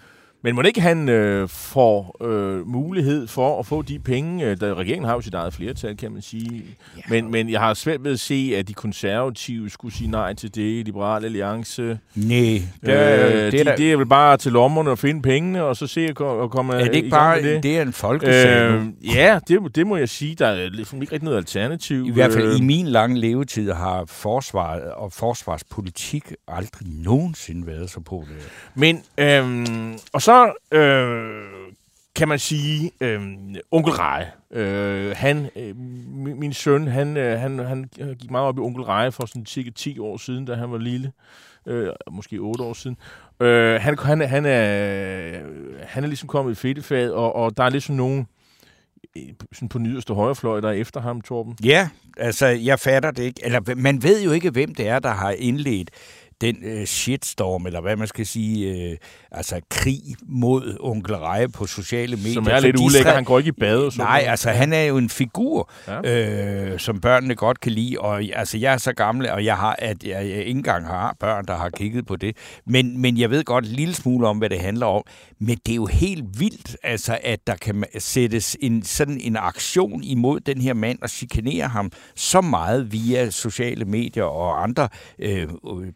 men 0.45 0.55
må 0.55 0.63
ikke 0.63 0.81
han 0.81 1.09
øh, 1.09 1.49
får 1.49 2.17
øh, 2.25 2.69
mulighed 2.69 3.27
for 3.27 3.59
at 3.59 3.67
få 3.67 3.83
de 3.83 3.99
penge, 3.99 4.45
øh, 4.45 4.61
da 4.61 4.75
regeringen 4.75 5.09
har 5.09 5.15
jo 5.15 5.21
sit 5.21 5.35
eget 5.35 5.55
flertal, 5.55 5.97
kan 5.97 6.13
man 6.13 6.23
sige. 6.23 6.65
Ja. 6.97 7.03
Men, 7.09 7.31
men 7.31 7.51
jeg 7.51 7.61
har 7.61 7.75
svært 7.75 8.05
ved 8.05 8.13
at 8.13 8.21
se, 8.21 8.55
at 8.57 8.69
de 8.69 8.75
konservative 8.75 9.71
skulle 9.71 9.95
sige 9.95 10.11
nej 10.11 10.35
til 10.35 10.55
det, 10.55 10.85
Liberale 10.87 11.27
Alliance. 11.27 11.99
Nej. 12.15 12.63
Det, 12.83 12.89
øh, 12.89 13.53
det, 13.53 13.61
er 13.61 13.65
de, 13.65 13.83
det 13.83 13.93
er 13.93 13.97
vel 13.97 14.07
bare 14.07 14.37
til 14.37 14.53
lommerne 14.53 14.91
at 14.91 14.99
finde 14.99 15.23
pengene, 15.23 15.63
og 15.63 15.77
så 15.77 15.87
se 15.87 16.01
at 16.01 16.15
komme 16.15 16.75
Er 16.75 16.85
det 16.85 16.95
ikke 16.95 17.11
bare 17.11 17.43
det? 17.43 17.63
det 17.63 17.79
er 17.79 17.83
en 17.83 17.93
folkesag 17.93 18.71
øh, 18.71 18.87
Ja, 19.15 19.39
det, 19.49 19.77
det 19.77 19.87
må 19.87 19.97
jeg 19.97 20.09
sige. 20.09 20.35
Der 20.35 20.47
er 20.47 20.69
ligesom 20.69 21.03
ikke 21.03 21.13
rigtig 21.13 21.25
noget 21.25 21.37
alternativ. 21.37 22.07
I 22.07 22.11
hvert 22.11 22.33
fald 22.33 22.59
i 22.59 22.63
min 22.63 22.87
lange 22.87 23.21
levetid 23.21 23.73
har 23.73 24.05
forsvaret 24.07 24.83
og 24.83 25.13
forsvarspolitik 25.13 26.33
aldrig 26.49 26.89
nogensinde 26.89 27.67
været 27.67 27.91
så 27.91 28.01
på 28.01 28.25
det. 28.29 28.49
Men, 28.75 29.03
øh, 29.19 29.67
og 30.13 30.23
så 30.23 30.34
øh, 30.73 31.45
kan 32.15 32.29
man 32.29 32.39
sige, 32.39 32.91
øh, 33.01 33.23
onkel 33.71 33.93
Reje, 33.93 34.31
øh, 34.51 35.13
han, 35.17 35.51
øh, 35.57 35.77
min, 36.37 36.53
søn, 36.53 36.87
han, 36.87 37.17
øh, 37.17 37.41
han, 37.41 37.59
han 37.59 37.91
øh, 38.01 38.17
gik 38.17 38.31
meget 38.31 38.47
op 38.47 38.59
i 38.59 38.61
onkel 38.61 38.85
Reje 38.85 39.13
for 39.13 39.27
sådan 39.27 39.47
cirka 39.47 39.71
10 39.71 39.99
år 39.99 40.17
siden, 40.17 40.45
da 40.45 40.55
han 40.55 40.73
var 40.73 40.79
lille. 40.79 41.13
Øh, 41.67 41.89
måske 42.11 42.39
8 42.39 42.65
år 42.65 42.73
siden. 42.73 42.97
Øh, 43.41 43.81
han, 43.81 43.99
han, 43.99 44.21
han, 44.21 44.47
er, 44.47 45.41
han 45.83 46.05
er 46.05 46.09
ligesom 46.09 46.29
kommet 46.29 46.53
i 46.53 46.55
fedtefad, 46.55 47.11
og, 47.11 47.37
og 47.37 47.57
der 47.57 47.65
er 47.65 47.71
ligesom 47.71 47.97
nogen 47.97 48.27
øh, 49.17 49.23
sådan 49.53 49.69
på 49.69 49.79
nyderste 49.79 50.15
højrefløj, 50.15 50.61
der 50.61 50.69
er 50.69 50.73
efter 50.73 51.01
ham, 51.01 51.21
Torben. 51.21 51.57
Ja, 51.65 51.89
altså 52.17 52.47
jeg 52.47 52.81
fatter 52.81 53.11
det 53.11 53.23
ikke. 53.23 53.41
Eller 53.45 53.75
man 53.77 54.03
ved 54.03 54.23
jo 54.23 54.33
ikke, 54.33 54.51
hvem 54.51 54.75
det 54.75 54.89
er, 54.89 54.99
der 54.99 55.11
har 55.11 55.31
indledt 55.31 55.91
den 56.41 56.57
øh, 56.63 56.87
shitstorm, 56.87 57.67
eller 57.67 57.81
hvad 57.81 57.97
man 57.97 58.07
skal 58.07 58.27
sige, 58.27 58.91
øh, 58.91 58.97
altså 59.31 59.61
krig 59.71 60.01
mod 60.23 60.77
onkel 60.81 61.15
Reje 61.15 61.49
på 61.49 61.67
sociale 61.67 62.17
medier. 62.17 62.35
Som 62.35 62.47
er 62.51 62.61
lidt 62.61 62.77
ulækker, 62.81 63.13
han 63.13 63.25
går 63.25 63.39
ikke 63.39 63.49
i 63.49 63.61
bad. 63.61 63.91
Så 63.91 63.99
nej, 63.99 64.25
altså 64.27 64.51
han 64.51 64.73
er 64.73 64.83
jo 64.83 64.97
en 64.97 65.09
figur, 65.09 65.71
ja. 65.89 66.71
øh, 66.73 66.79
som 66.79 67.01
børnene 67.01 67.35
godt 67.35 67.61
kan 67.61 67.73
lide, 67.73 67.99
og 67.99 68.23
altså 68.35 68.59
jeg 68.59 68.73
er 68.73 68.77
så 68.77 68.93
gammel, 68.93 69.31
og 69.31 69.45
jeg 69.45 69.57
har, 69.57 69.77
at 69.79 70.05
jeg, 70.05 70.29
jeg 70.29 70.39
ikke 70.39 70.51
engang 70.51 70.87
har 70.87 71.17
børn, 71.21 71.45
der 71.47 71.57
har 71.57 71.71
kigget 71.71 72.07
på 72.07 72.17
det, 72.17 72.37
men, 72.67 73.01
men 73.01 73.19
jeg 73.19 73.31
ved 73.31 73.45
godt 73.45 73.65
en 73.65 73.71
lille 73.71 73.95
smule 73.95 74.29
om, 74.29 74.39
hvad 74.39 74.51
det 74.51 74.61
handler 74.61 74.87
om, 74.87 75.03
men 75.41 75.59
det 75.67 75.73
er 75.73 75.77
jo 75.77 75.87
helt 75.87 76.41
vildt, 76.41 76.77
altså 76.83 77.19
at 77.23 77.47
der 77.47 77.57
kan 77.57 77.85
sættes 77.99 78.57
en 78.61 78.83
sådan 78.83 79.21
en 79.21 79.37
aktion 79.37 80.03
imod 80.03 80.41
den 80.41 80.61
her 80.61 80.75
mand 80.75 80.99
og 81.03 81.11
chikanere 81.11 81.69
ham 81.69 81.91
så 82.17 82.41
meget 82.41 82.93
via 82.93 83.31
sociale 83.31 83.85
medier 83.85 84.25
og 84.25 84.63
andre 84.63 84.89
øh, 85.19 85.49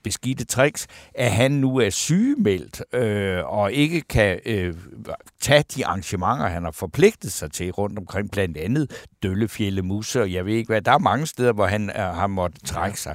beskidte 0.05 0.28
beskidte 0.37 0.45
tricks, 0.45 0.87
at 1.15 1.33
han 1.33 1.51
nu 1.51 1.77
er 1.77 1.91
sygemeldt 1.91 2.83
øh, 2.95 3.45
og 3.45 3.73
ikke 3.73 4.01
kan 4.01 4.41
øh, 4.47 4.75
tage 5.41 5.65
de 5.75 5.87
arrangementer, 5.87 6.47
han 6.47 6.65
har 6.65 6.71
forpligtet 6.71 7.33
sig 7.33 7.53
til 7.53 7.71
rundt 7.71 7.99
omkring, 7.99 8.31
blandt 8.31 8.57
andet 8.57 9.07
Døllefjælde 9.23 9.83
Musse, 9.83 10.21
og 10.21 10.33
jeg 10.33 10.47
ved 10.47 10.53
ikke 10.53 10.69
hvad. 10.69 10.83
Der 10.83 10.93
er 10.93 10.99
mange 10.99 11.27
steder, 11.27 11.53
hvor 11.53 11.67
han 11.67 11.91
er, 11.91 12.13
har 12.13 12.27
måttet 12.27 12.65
trække 12.65 13.01
sig. 13.01 13.15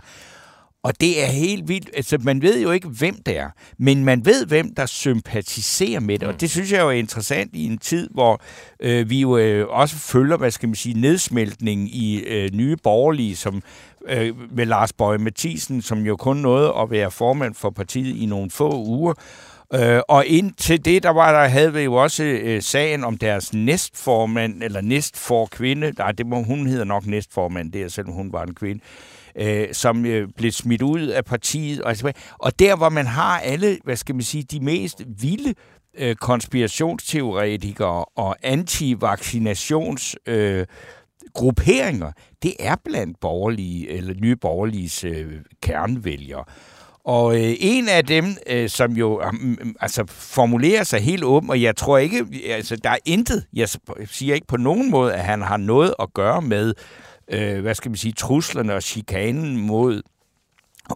Og 0.83 1.01
det 1.01 1.23
er 1.23 1.27
helt 1.27 1.67
vildt. 1.67 1.89
Altså, 1.93 2.17
man 2.21 2.41
ved 2.41 2.61
jo 2.61 2.71
ikke, 2.71 2.87
hvem 2.87 3.15
det 3.25 3.37
er, 3.37 3.49
men 3.77 4.05
man 4.05 4.25
ved, 4.25 4.45
hvem 4.45 4.75
der 4.75 4.85
sympatiserer 4.85 5.99
med 5.99 6.19
det. 6.19 6.27
Og 6.27 6.41
det 6.41 6.51
synes 6.51 6.71
jeg 6.71 6.81
jo 6.81 6.87
er 6.87 6.91
interessant 6.91 7.55
i 7.55 7.65
en 7.65 7.77
tid, 7.77 8.09
hvor 8.11 8.41
øh, 8.79 9.09
vi 9.09 9.21
jo 9.21 9.37
øh, 9.37 9.67
også 9.69 9.95
følger, 9.95 10.37
hvad 10.37 10.51
skal 10.51 10.69
man 10.69 10.75
sige, 10.75 11.01
nedsmeltning 11.01 11.95
i 11.95 12.19
øh, 12.19 12.51
nye 12.53 12.77
borgerlige, 12.83 13.35
som 13.35 13.63
øh, 14.07 14.33
med 14.51 14.65
Lars 14.65 14.93
Bøje 14.93 15.17
Mathisen, 15.17 15.81
som 15.81 15.99
jo 15.99 16.15
kun 16.15 16.37
nåede 16.37 16.73
at 16.81 16.91
være 16.91 17.11
formand 17.11 17.55
for 17.55 17.69
partiet 17.69 18.15
i 18.15 18.25
nogle 18.25 18.51
få 18.51 18.83
uger. 18.85 19.13
Øh, 19.73 20.01
og 20.07 20.25
indtil 20.25 20.85
det, 20.85 21.03
der 21.03 21.09
var 21.09 21.31
der, 21.41 21.47
havde 21.47 21.73
vi 21.73 21.79
jo 21.79 21.93
også 21.93 22.23
øh, 22.23 22.61
sagen 22.61 23.03
om 23.03 23.17
deres 23.17 23.53
næstformand, 23.53 24.63
eller 24.63 24.81
næstfor 24.81 25.45
kvinde, 25.45 25.93
nej, 25.97 26.11
det 26.11 26.25
må, 26.25 26.43
hun 26.43 26.67
hedder 26.67 26.85
nok 26.85 27.05
næstformand, 27.05 27.71
det 27.71 27.81
er 27.81 27.87
selvom 27.87 28.13
hun 28.13 28.33
var 28.33 28.43
en 28.43 28.55
kvinde, 28.55 28.81
øh, 29.35 29.67
som 29.71 30.05
øh, 30.05 30.27
blev 30.37 30.51
smidt 30.51 30.81
ud 30.81 31.01
af 31.01 31.25
partiet. 31.25 31.81
Og, 31.81 31.95
og 32.39 32.59
der, 32.59 32.75
hvor 32.75 32.89
man 32.89 33.05
har 33.05 33.39
alle, 33.39 33.77
hvad 33.83 33.95
skal 33.95 34.15
man 34.15 34.23
sige, 34.23 34.43
de 34.43 34.59
mest 34.59 35.01
vilde 35.21 35.53
øh, 35.97 36.15
konspirationsteoretikere 36.15 38.05
og 38.05 38.35
antivaccinations... 38.43 40.15
Øh, 40.27 40.65
grupperinger, 41.33 42.11
det 42.43 42.53
er 42.59 42.75
blandt 42.85 43.19
borgerlige, 43.19 43.89
eller 43.89 44.13
nye 44.13 44.35
borgerliges 44.35 45.03
øh, 45.03 45.33
kernevælgere. 45.61 46.43
Og 47.05 47.35
øh, 47.35 47.53
en 47.59 47.89
af 47.89 48.05
dem, 48.05 48.25
øh, 48.47 48.69
som 48.69 48.91
jo 48.91 49.21
øh, 49.21 49.57
altså 49.79 50.03
formulerer 50.07 50.83
sig 50.83 50.99
helt 50.99 51.23
åben, 51.23 51.49
og 51.49 51.61
jeg 51.61 51.75
tror 51.75 51.97
ikke, 51.97 52.25
altså 52.47 52.75
der 52.75 52.89
er 52.89 52.97
intet, 53.05 53.45
jeg 53.53 53.69
siger 54.05 54.35
ikke 54.35 54.47
på 54.47 54.57
nogen 54.57 54.91
måde, 54.91 55.13
at 55.13 55.23
han 55.23 55.41
har 55.41 55.57
noget 55.57 55.93
at 55.99 56.13
gøre 56.13 56.41
med, 56.41 56.73
øh, 57.27 57.61
hvad 57.61 57.75
skal 57.75 57.91
man 57.91 57.97
sige, 57.97 58.13
truslerne 58.13 58.73
og 58.73 58.83
chikanen 58.83 59.57
mod 59.57 60.01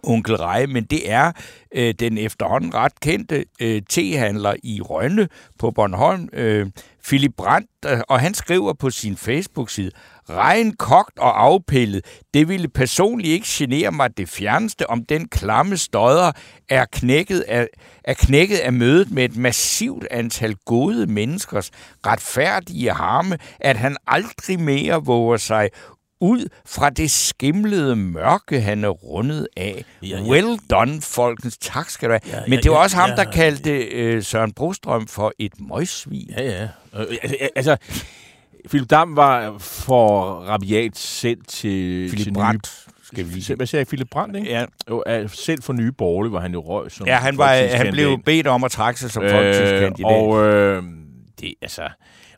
onkel 0.02 0.36
Rej, 0.36 0.66
men 0.66 0.84
det 0.84 1.10
er 1.10 1.32
øh, 1.74 1.94
den 1.98 2.18
efterhånden 2.18 2.74
ret 2.74 3.00
kendte 3.00 3.44
øh, 3.60 3.82
tehandler 3.88 4.54
i 4.62 4.80
Rønne 4.80 5.28
på 5.58 5.70
Bornholm, 5.70 6.28
øh, 6.32 6.66
Philip 7.04 7.32
Brandt, 7.36 7.70
øh, 7.86 8.00
og 8.08 8.20
han 8.20 8.34
skriver 8.34 8.72
på 8.72 8.90
sin 8.90 9.16
Facebook-side, 9.16 9.90
Regn 10.30 10.72
kogt 10.72 11.18
og 11.18 11.42
afpillet, 11.42 12.04
det 12.34 12.48
ville 12.48 12.68
personligt 12.68 13.32
ikke 13.32 13.46
genere 13.50 13.92
mig 13.92 14.16
det 14.16 14.28
fjerneste, 14.28 14.90
om 14.90 15.04
den 15.04 15.28
klamme 15.28 15.76
støder 15.76 16.32
er 16.68 16.84
knækket 16.92 17.40
af, 17.40 17.66
er 18.04 18.14
knækket 18.14 18.56
af 18.56 18.72
mødet 18.72 19.10
med 19.10 19.24
et 19.24 19.36
massivt 19.36 20.06
antal 20.10 20.54
gode 20.54 21.06
menneskers 21.06 21.70
retfærdige 22.06 22.92
harme, 22.92 23.38
at 23.60 23.76
han 23.76 23.96
aldrig 24.06 24.60
mere 24.60 25.04
våger 25.04 25.36
sig 25.36 25.70
ud 26.20 26.48
fra 26.66 26.90
det 26.90 27.10
skimlede 27.10 27.96
mørke, 27.96 28.60
han 28.60 28.84
er 28.84 28.88
rundet 28.88 29.48
af. 29.56 29.84
Ja, 30.02 30.08
ja. 30.08 30.22
Well 30.22 30.58
done, 30.70 31.02
folkens. 31.02 31.58
Tak 31.58 31.90
skal 31.90 32.08
du 32.08 32.12
have. 32.12 32.40
Ja, 32.40 32.40
Men 32.48 32.58
det 32.58 32.70
var 32.70 32.76
ja, 32.76 32.82
også 32.82 32.96
ham, 32.96 33.10
der 33.10 33.22
ja, 33.22 33.30
kaldte 33.30 33.70
øh, 33.70 34.22
Søren 34.22 34.52
Brostrøm 34.52 35.06
for 35.06 35.32
et 35.38 35.52
møgsvin. 35.60 36.30
Ja, 36.38 36.42
ja. 36.42 36.68
Øh, 37.00 37.16
altså, 37.22 37.48
altså 37.56 37.76
Philip 38.68 38.90
Dam 38.90 39.16
var 39.16 39.58
for 39.58 40.34
rabiat 40.34 40.96
selv 40.96 41.38
til... 41.48 42.08
Philip 42.08 42.24
til 42.24 42.34
Brandt. 42.34 42.86
Skal 43.02 43.24
vi 43.24 43.30
lige... 43.30 43.54
Hvad 43.54 43.66
siger 43.66 43.78
jeg? 43.78 43.86
Philip 43.86 44.08
Brandt, 44.10 44.36
ikke? 44.36 44.50
Ja. 44.50 44.64
Jo, 44.90 45.04
selv 45.28 45.62
for 45.62 45.72
nye 45.72 45.92
borgerlige 45.92 46.32
var 46.32 46.40
han 46.40 46.52
jo 46.52 46.60
røg 46.60 46.90
som 46.90 47.06
Ja, 47.06 47.16
han, 47.16 47.38
var, 47.38 47.76
han 47.76 47.92
blev 47.92 48.22
bedt 48.24 48.46
om 48.46 48.64
at 48.64 48.70
trække 48.70 49.00
sig 49.00 49.10
som 49.10 49.22
øh, 49.22 49.30
folketingskandidat. 49.30 50.04
Og 50.04 50.44
øh, 50.44 50.82
det, 51.40 51.54
altså... 51.62 51.88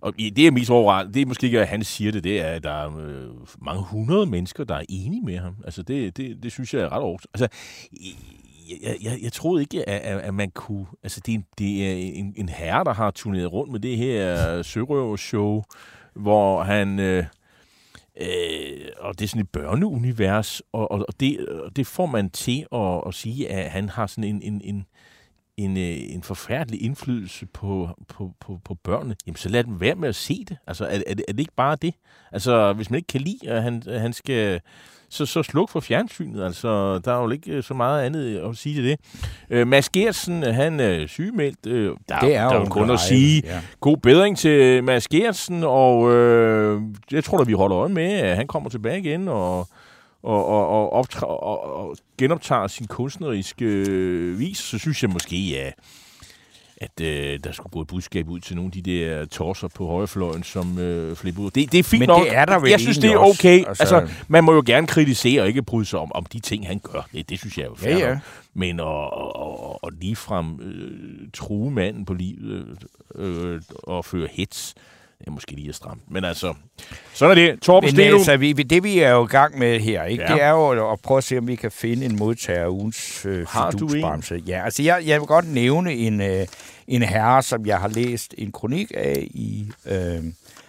Og 0.00 0.16
det 0.18 0.46
er 0.46 0.50
mest 0.50 0.70
overraskende, 0.70 1.14
det 1.14 1.22
er 1.22 1.26
måske 1.26 1.46
ikke, 1.46 1.60
at 1.60 1.68
han 1.68 1.84
siger 1.84 2.12
det, 2.12 2.24
det 2.24 2.40
er, 2.40 2.46
at 2.46 2.62
der 2.62 2.70
er 2.70 2.98
øh, 2.98 3.28
mange 3.62 3.82
hundrede 3.82 4.26
mennesker, 4.26 4.64
der 4.64 4.74
er 4.74 4.84
enige 4.88 5.22
med 5.22 5.38
ham. 5.38 5.56
Altså, 5.64 5.82
det, 5.82 6.16
det, 6.16 6.42
det 6.42 6.52
synes 6.52 6.74
jeg 6.74 6.82
er 6.82 6.92
ret 6.92 7.02
overraskende. 7.02 7.30
Altså, 7.34 7.48
jeg, 8.82 8.96
jeg, 9.02 9.18
jeg 9.22 9.32
troede 9.32 9.62
ikke, 9.62 9.88
at, 9.88 10.20
at 10.20 10.34
man 10.34 10.50
kunne... 10.50 10.86
Altså, 11.02 11.20
det 11.26 11.34
er, 11.34 11.38
det 11.58 11.86
er 11.86 11.92
en, 11.92 12.34
en 12.36 12.48
herre, 12.48 12.84
der 12.84 12.94
har 12.94 13.10
turneret 13.10 13.52
rundt 13.52 13.72
med 13.72 13.80
det 13.80 13.96
her 13.96 14.62
sørøvershow, 14.62 15.62
hvor 16.14 16.62
han... 16.62 16.98
Øh, 16.98 17.24
øh, 18.20 18.88
og 18.98 19.18
det 19.18 19.24
er 19.24 19.28
sådan 19.28 19.42
et 19.42 19.50
børneunivers, 19.50 20.62
og, 20.72 20.90
og, 20.90 21.04
og 21.08 21.20
det, 21.20 21.46
det 21.76 21.86
får 21.86 22.06
man 22.06 22.30
til 22.30 22.66
at, 22.72 23.02
at 23.06 23.14
sige, 23.14 23.48
at 23.48 23.70
han 23.70 23.88
har 23.88 24.06
sådan 24.06 24.24
en, 24.24 24.42
en, 24.42 24.60
en 24.64 24.86
en, 25.56 25.76
øh, 25.76 25.96
en 26.14 26.22
forfærdelig 26.22 26.82
indflydelse 26.82 27.46
på, 27.46 27.88
på, 28.08 28.32
på, 28.40 28.60
på 28.64 28.74
børnene, 28.74 29.16
jamen 29.26 29.36
så 29.36 29.48
lad 29.48 29.64
dem 29.64 29.80
være 29.80 29.94
med 29.94 30.08
at 30.08 30.14
se 30.14 30.44
det. 30.48 30.56
Altså, 30.66 30.84
er, 30.84 31.02
er, 31.06 31.14
det, 31.14 31.24
er 31.28 31.32
det 31.32 31.40
ikke 31.40 31.56
bare 31.56 31.76
det? 31.82 31.94
Altså, 32.32 32.72
hvis 32.72 32.90
man 32.90 32.96
ikke 32.96 33.06
kan 33.06 33.20
lide, 33.20 33.48
at 33.50 33.62
han, 33.62 33.82
han 33.86 34.12
skal 34.12 34.60
så, 35.10 35.26
så 35.26 35.42
sluk 35.42 35.70
for 35.70 35.80
fjernsynet. 35.80 36.44
Altså, 36.44 36.98
der 36.98 37.12
er 37.12 37.22
jo 37.22 37.30
ikke 37.30 37.52
øh, 37.52 37.62
så 37.62 37.74
meget 37.74 38.02
andet 38.02 38.36
at 38.38 38.56
sige 38.56 38.74
til 38.74 38.84
det. 38.84 39.00
Øh, 39.50 39.66
Mads 39.66 39.88
Gertsen, 39.88 40.42
han 40.42 40.80
er 40.80 41.06
sygemeldt. 41.06 41.66
Øh, 41.66 41.96
der, 42.08 42.20
Det 42.20 42.34
er 42.34 42.48
der 42.48 42.56
jo 42.56 42.64
kun 42.64 42.90
at 42.90 43.00
sige 43.00 43.42
ja. 43.44 43.60
god 43.80 43.96
bedring 43.96 44.38
til 44.38 44.84
Mads 44.84 45.08
Gertsen, 45.08 45.64
og 45.64 46.14
øh, 46.14 46.82
jeg 47.12 47.24
tror 47.24 47.38
da, 47.38 47.44
vi 47.44 47.52
holder 47.52 47.78
øje 47.78 47.88
med, 47.88 48.12
at 48.12 48.36
han 48.36 48.46
kommer 48.46 48.70
tilbage 48.70 48.98
igen, 48.98 49.28
og 49.28 49.68
og, 50.22 50.46
og, 50.46 50.68
og, 50.92 51.04
optræ- 51.04 51.22
og, 51.26 51.76
og 51.76 51.96
genoptager 52.18 52.66
sin 52.66 52.86
kunstneriske 52.86 53.64
øh, 53.64 54.38
vis, 54.38 54.58
så 54.58 54.78
synes 54.78 55.02
jeg 55.02 55.10
måske, 55.10 55.36
ja, 55.48 55.70
at 56.76 57.00
øh, 57.00 57.40
der 57.44 57.52
skulle 57.52 57.70
gå 57.72 57.80
et 57.80 57.86
budskab 57.88 58.28
ud 58.28 58.40
til 58.40 58.56
nogle 58.56 58.68
af 58.76 58.82
de 58.82 58.90
der 58.90 59.24
torser 59.24 59.68
på 59.68 59.86
højrefløjen, 59.86 60.42
som 60.42 60.78
øh, 60.78 61.16
flipper 61.16 61.42
ud. 61.42 61.50
Det, 61.50 61.72
det 61.72 61.78
er 61.78 61.82
fint 61.82 61.98
Men 62.00 62.06
nok. 62.08 62.24
det 62.24 62.36
er 62.36 62.44
der 62.44 62.58
vel 62.58 62.70
Jeg 62.70 62.80
synes, 62.80 62.98
det 62.98 63.10
er 63.12 63.16
også. 63.18 63.40
okay. 63.40 63.64
Altså- 63.68 63.94
Altså, 63.96 64.14
man 64.28 64.44
må 64.44 64.52
jo 64.54 64.62
gerne 64.66 64.86
kritisere 64.86 65.42
og 65.42 65.48
ikke 65.48 65.62
bryde 65.62 65.84
sig 65.86 65.98
om, 65.98 66.12
om 66.14 66.24
de 66.24 66.40
ting, 66.40 66.66
han 66.66 66.78
gør. 66.78 67.08
Det, 67.12 67.30
det 67.30 67.38
synes 67.38 67.58
jeg 67.58 67.64
er 67.64 67.68
jo 67.68 67.74
fair 67.74 67.92
Ja, 67.96 67.98
ja. 68.08 68.08
nok. 68.14 68.18
Men 68.54 68.80
at, 68.80 68.86
at, 68.86 69.76
at 69.86 69.94
ligefrem 70.00 70.60
øh, 70.60 71.28
true 71.32 71.70
manden 71.70 72.04
på 72.04 72.14
livet 72.14 72.78
øh, 73.14 73.60
og 73.82 74.04
føre 74.04 74.28
hits, 74.32 74.74
er 75.26 75.30
måske 75.30 75.52
lige 75.52 75.68
at 75.68 75.74
stramme. 75.74 76.02
Men 76.08 76.24
altså, 76.24 76.54
sådan 77.14 77.38
er 77.38 77.50
det. 77.50 77.60
Torben 77.62 77.86
Men 77.86 77.94
Steno. 77.94 78.16
altså, 78.16 78.36
vi, 78.36 78.52
det 78.52 78.82
vi 78.84 78.98
er 78.98 79.10
jo 79.10 79.24
i 79.24 79.28
gang 79.28 79.58
med 79.58 79.80
her, 79.80 80.04
ikke? 80.04 80.22
Ja. 80.24 80.34
det 80.34 80.42
er 80.42 80.50
jo 80.50 80.92
at 80.92 81.00
prøve 81.00 81.18
at 81.18 81.24
se, 81.24 81.38
om 81.38 81.48
vi 81.48 81.54
kan 81.56 81.70
finde 81.70 82.06
en 82.06 82.16
modtager 82.16 82.64
af 82.64 82.68
ugens 82.68 83.26
øh, 83.26 83.46
Har 83.48 83.70
du 83.70 83.88
en? 83.88 84.22
Ja, 84.46 84.64
altså 84.64 84.82
jeg, 84.82 85.02
jeg 85.06 85.20
vil 85.20 85.26
godt 85.26 85.48
nævne 85.48 85.92
en, 85.94 86.20
øh, 86.20 86.46
en 86.88 87.02
herre, 87.02 87.42
som 87.42 87.66
jeg 87.66 87.78
har 87.78 87.88
læst 87.88 88.34
en 88.38 88.52
kronik 88.52 88.92
af 88.96 89.26
i 89.30 89.66
øh, 89.86 90.24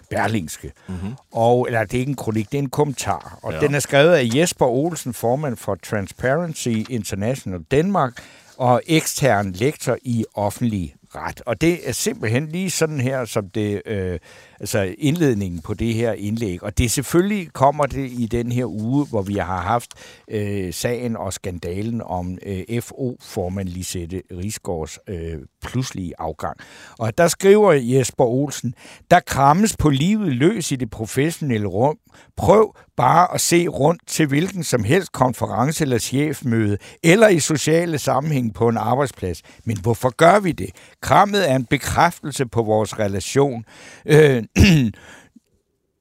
Berlingske. 0.10 0.72
Mm-hmm. 0.88 1.14
Og, 1.32 1.68
eller 1.68 1.84
det 1.84 1.93
er 1.93 1.99
ikke 1.99 2.10
en 2.10 2.16
kronik, 2.16 2.52
det 2.52 2.58
er 2.58 2.62
en 2.62 2.70
kommentar. 2.70 3.39
Og 3.43 3.52
Ja. 3.52 3.58
ja. 3.62 3.66
den 3.68 3.76
er 3.76 3.80
skrevet 3.80 4.14
af 4.14 4.30
Jesper 4.36 4.66
Olsen, 4.66 5.14
formand 5.14 5.58
for 5.58 5.76
Transparency 5.76 6.68
International 6.89 7.60
Danmark, 7.72 8.14
og 8.58 8.82
ekstern 8.88 9.52
lektor 9.52 9.97
i 10.04 10.26
offentlig 10.36 10.95
ret. 11.16 11.41
Og 11.45 11.62
det 11.62 11.89
er 11.89 11.91
simpelthen 11.91 12.47
lige 12.47 12.72
sådan 12.72 13.01
her, 13.01 13.26
som 13.26 13.49
det, 13.49 13.82
øh, 13.86 14.20
altså 14.62 14.95
indledningen 14.97 15.62
på 15.62 15.74
det 15.74 15.93
her 15.93 16.14
indlæg. 16.14 16.64
Og 16.64 16.78
det 16.78 16.91
selvfølgelig 16.91 17.53
kommer 17.53 17.86
det 17.86 18.12
i 18.12 18.28
den 18.32 18.51
her 18.51 18.66
uge, 18.66 19.05
hvor 19.05 19.22
vi 19.22 19.34
har 19.34 19.62
haft 19.62 19.93
øh, 20.28 20.74
sagen 20.74 21.18
og 21.18 21.34
skandalen 21.34 22.01
om 22.01 22.38
øh, 22.45 22.82
FO-formand 22.82 23.68
Lisette 23.68 24.22
Rigsgaards 24.32 24.99
øh, 25.07 25.39
pludselige 25.66 26.14
afgang. 26.18 26.57
Og 26.99 27.18
der 27.18 27.28
skriver 27.28 27.74
Jesper 27.74 28.26
Olsen, 28.26 28.74
der 29.12 29.20
krammes 29.20 29.78
på 29.78 29.89
livet 29.89 30.36
løs 30.36 30.72
i 30.72 30.76
det 30.76 30.89
professionelle 30.89 31.68
rum. 31.68 31.97
Prøv 32.38 32.76
bare 32.97 33.34
at 33.34 33.41
se 33.41 33.68
rundt 33.68 34.01
til 34.07 34.28
hvilken 34.28 34.64
som 34.64 34.84
helst 34.84 35.12
konference 35.12 35.84
eller 35.84 35.97
chefmøde, 35.97 36.78
eller 37.03 37.28
i 37.28 37.39
sociale 37.39 37.97
sammenhæng 37.97 38.53
på 38.53 38.68
en 38.68 38.78
arbejdsplads. 38.78 39.41
Men 39.66 39.78
hvorfor 39.82 40.09
gør 40.09 40.39
vi 40.39 40.51
det? 40.51 40.70
Krammet 41.01 41.51
er 41.51 41.55
en 41.55 41.66
bekræftelse 41.66 42.45
på 42.45 42.64
vores 42.64 42.99
relation. 42.99 43.66
Øh, 44.05 44.43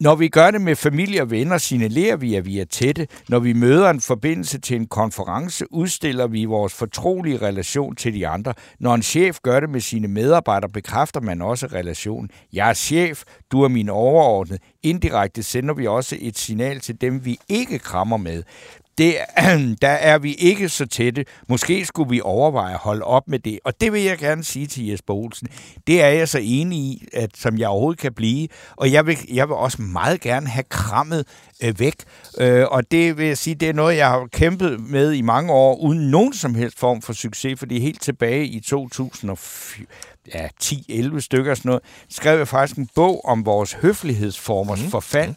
når 0.01 0.15
vi 0.15 0.29
gør 0.29 0.51
det 0.51 0.61
med 0.61 0.77
familie 0.77 1.23
og 1.23 1.31
venner, 1.31 1.59
signalerer 1.59 2.17
vi, 2.17 2.35
at 2.35 2.45
vi 2.45 2.59
er 2.59 2.65
tætte. 2.65 3.07
Når 3.29 3.39
vi 3.39 3.53
møder 3.53 3.91
en 3.91 4.01
forbindelse 4.01 4.61
til 4.61 4.77
en 4.77 4.87
konference, 4.87 5.73
udstiller 5.73 6.27
vi 6.27 6.45
vores 6.45 6.75
fortrolige 6.75 7.39
relation 7.39 7.97
til 7.97 8.15
de 8.15 8.29
andre. 8.29 8.55
Når 8.81 8.95
en 8.95 9.03
chef 9.03 9.39
gør 9.43 9.61
det 9.61 9.71
med 9.71 9.81
sine 9.81 10.09
medarbejdere, 10.09 10.71
bekræfter 10.71 11.21
man 11.21 11.43
også 11.43 11.67
relationen. 11.67 12.31
Jeg 12.53 12.69
er 12.71 12.75
chef, 12.75 13.23
du 13.53 13.63
er 13.63 13.69
min 13.69 13.89
overordnede. 13.89 14.59
Indirekte 14.83 15.43
sender 15.43 15.75
vi 15.75 15.87
også 15.87 16.17
et 16.21 16.39
signal 16.39 16.81
til 16.81 17.01
dem, 17.01 17.25
vi 17.25 17.39
ikke 17.49 17.79
krammer 17.79 18.17
med. 18.17 18.43
Det, 19.01 19.17
der 19.83 19.89
er 19.89 20.19
vi 20.19 20.35
ikke 20.35 20.69
så 20.69 20.87
tætte. 20.87 21.25
Måske 21.49 21.87
skulle 21.87 22.11
vi 22.11 22.21
overveje 22.25 22.75
at 22.75 22.81
holde 22.81 23.05
op 23.05 23.29
med 23.29 23.39
det. 23.39 23.59
Og 23.65 23.81
det 23.81 23.93
vil 23.93 24.03
jeg 24.03 24.19
gerne 24.19 24.45
sige 24.45 24.67
til 24.67 24.87
Jesper 24.87 25.15
Olsen. 25.15 25.49
Det 25.87 26.03
er 26.03 26.09
jeg 26.09 26.29
så 26.29 26.39
enig 26.43 26.79
i, 26.79 27.09
at, 27.13 27.31
som 27.37 27.59
jeg 27.59 27.69
overhovedet 27.69 28.01
kan 28.01 28.13
blive. 28.13 28.49
Og 28.77 28.93
jeg 28.93 29.07
vil, 29.07 29.19
jeg 29.35 29.49
vil 29.49 29.57
også 29.57 29.83
meget 29.83 30.21
gerne 30.21 30.49
have 30.49 30.65
krammet 30.69 31.27
øh, 31.63 31.81
væk. 31.81 31.95
Øh, 32.39 32.65
og 32.71 32.91
det 32.91 33.19
vil 33.19 33.27
jeg 33.27 33.39
sige, 33.39 33.55
det 33.55 33.69
er 33.69 33.73
noget, 33.73 33.97
jeg 33.97 34.09
har 34.09 34.27
kæmpet 34.33 34.81
med 34.81 35.13
i 35.13 35.21
mange 35.21 35.53
år, 35.53 35.77
uden 35.77 36.11
nogen 36.11 36.33
som 36.33 36.55
helst 36.55 36.79
form 36.79 37.03
for 37.03 37.13
succes, 37.13 37.59
fordi 37.59 37.81
helt 37.81 38.03
tilbage 38.03 38.45
i 38.47 38.61
2010 38.61 39.85
ja, 40.35 40.49
10-11 40.63 41.21
stykker 41.21 41.51
og 41.51 41.57
sådan 41.57 41.69
noget, 41.69 41.83
skrev 42.09 42.39
jeg 42.39 42.49
faktisk 42.49 42.79
en 42.79 42.89
bog 42.95 43.25
om 43.25 43.47
vores 43.47 43.73
høflighedsformers 43.73 44.83
mm. 44.83 44.91
forfald. 44.91 45.35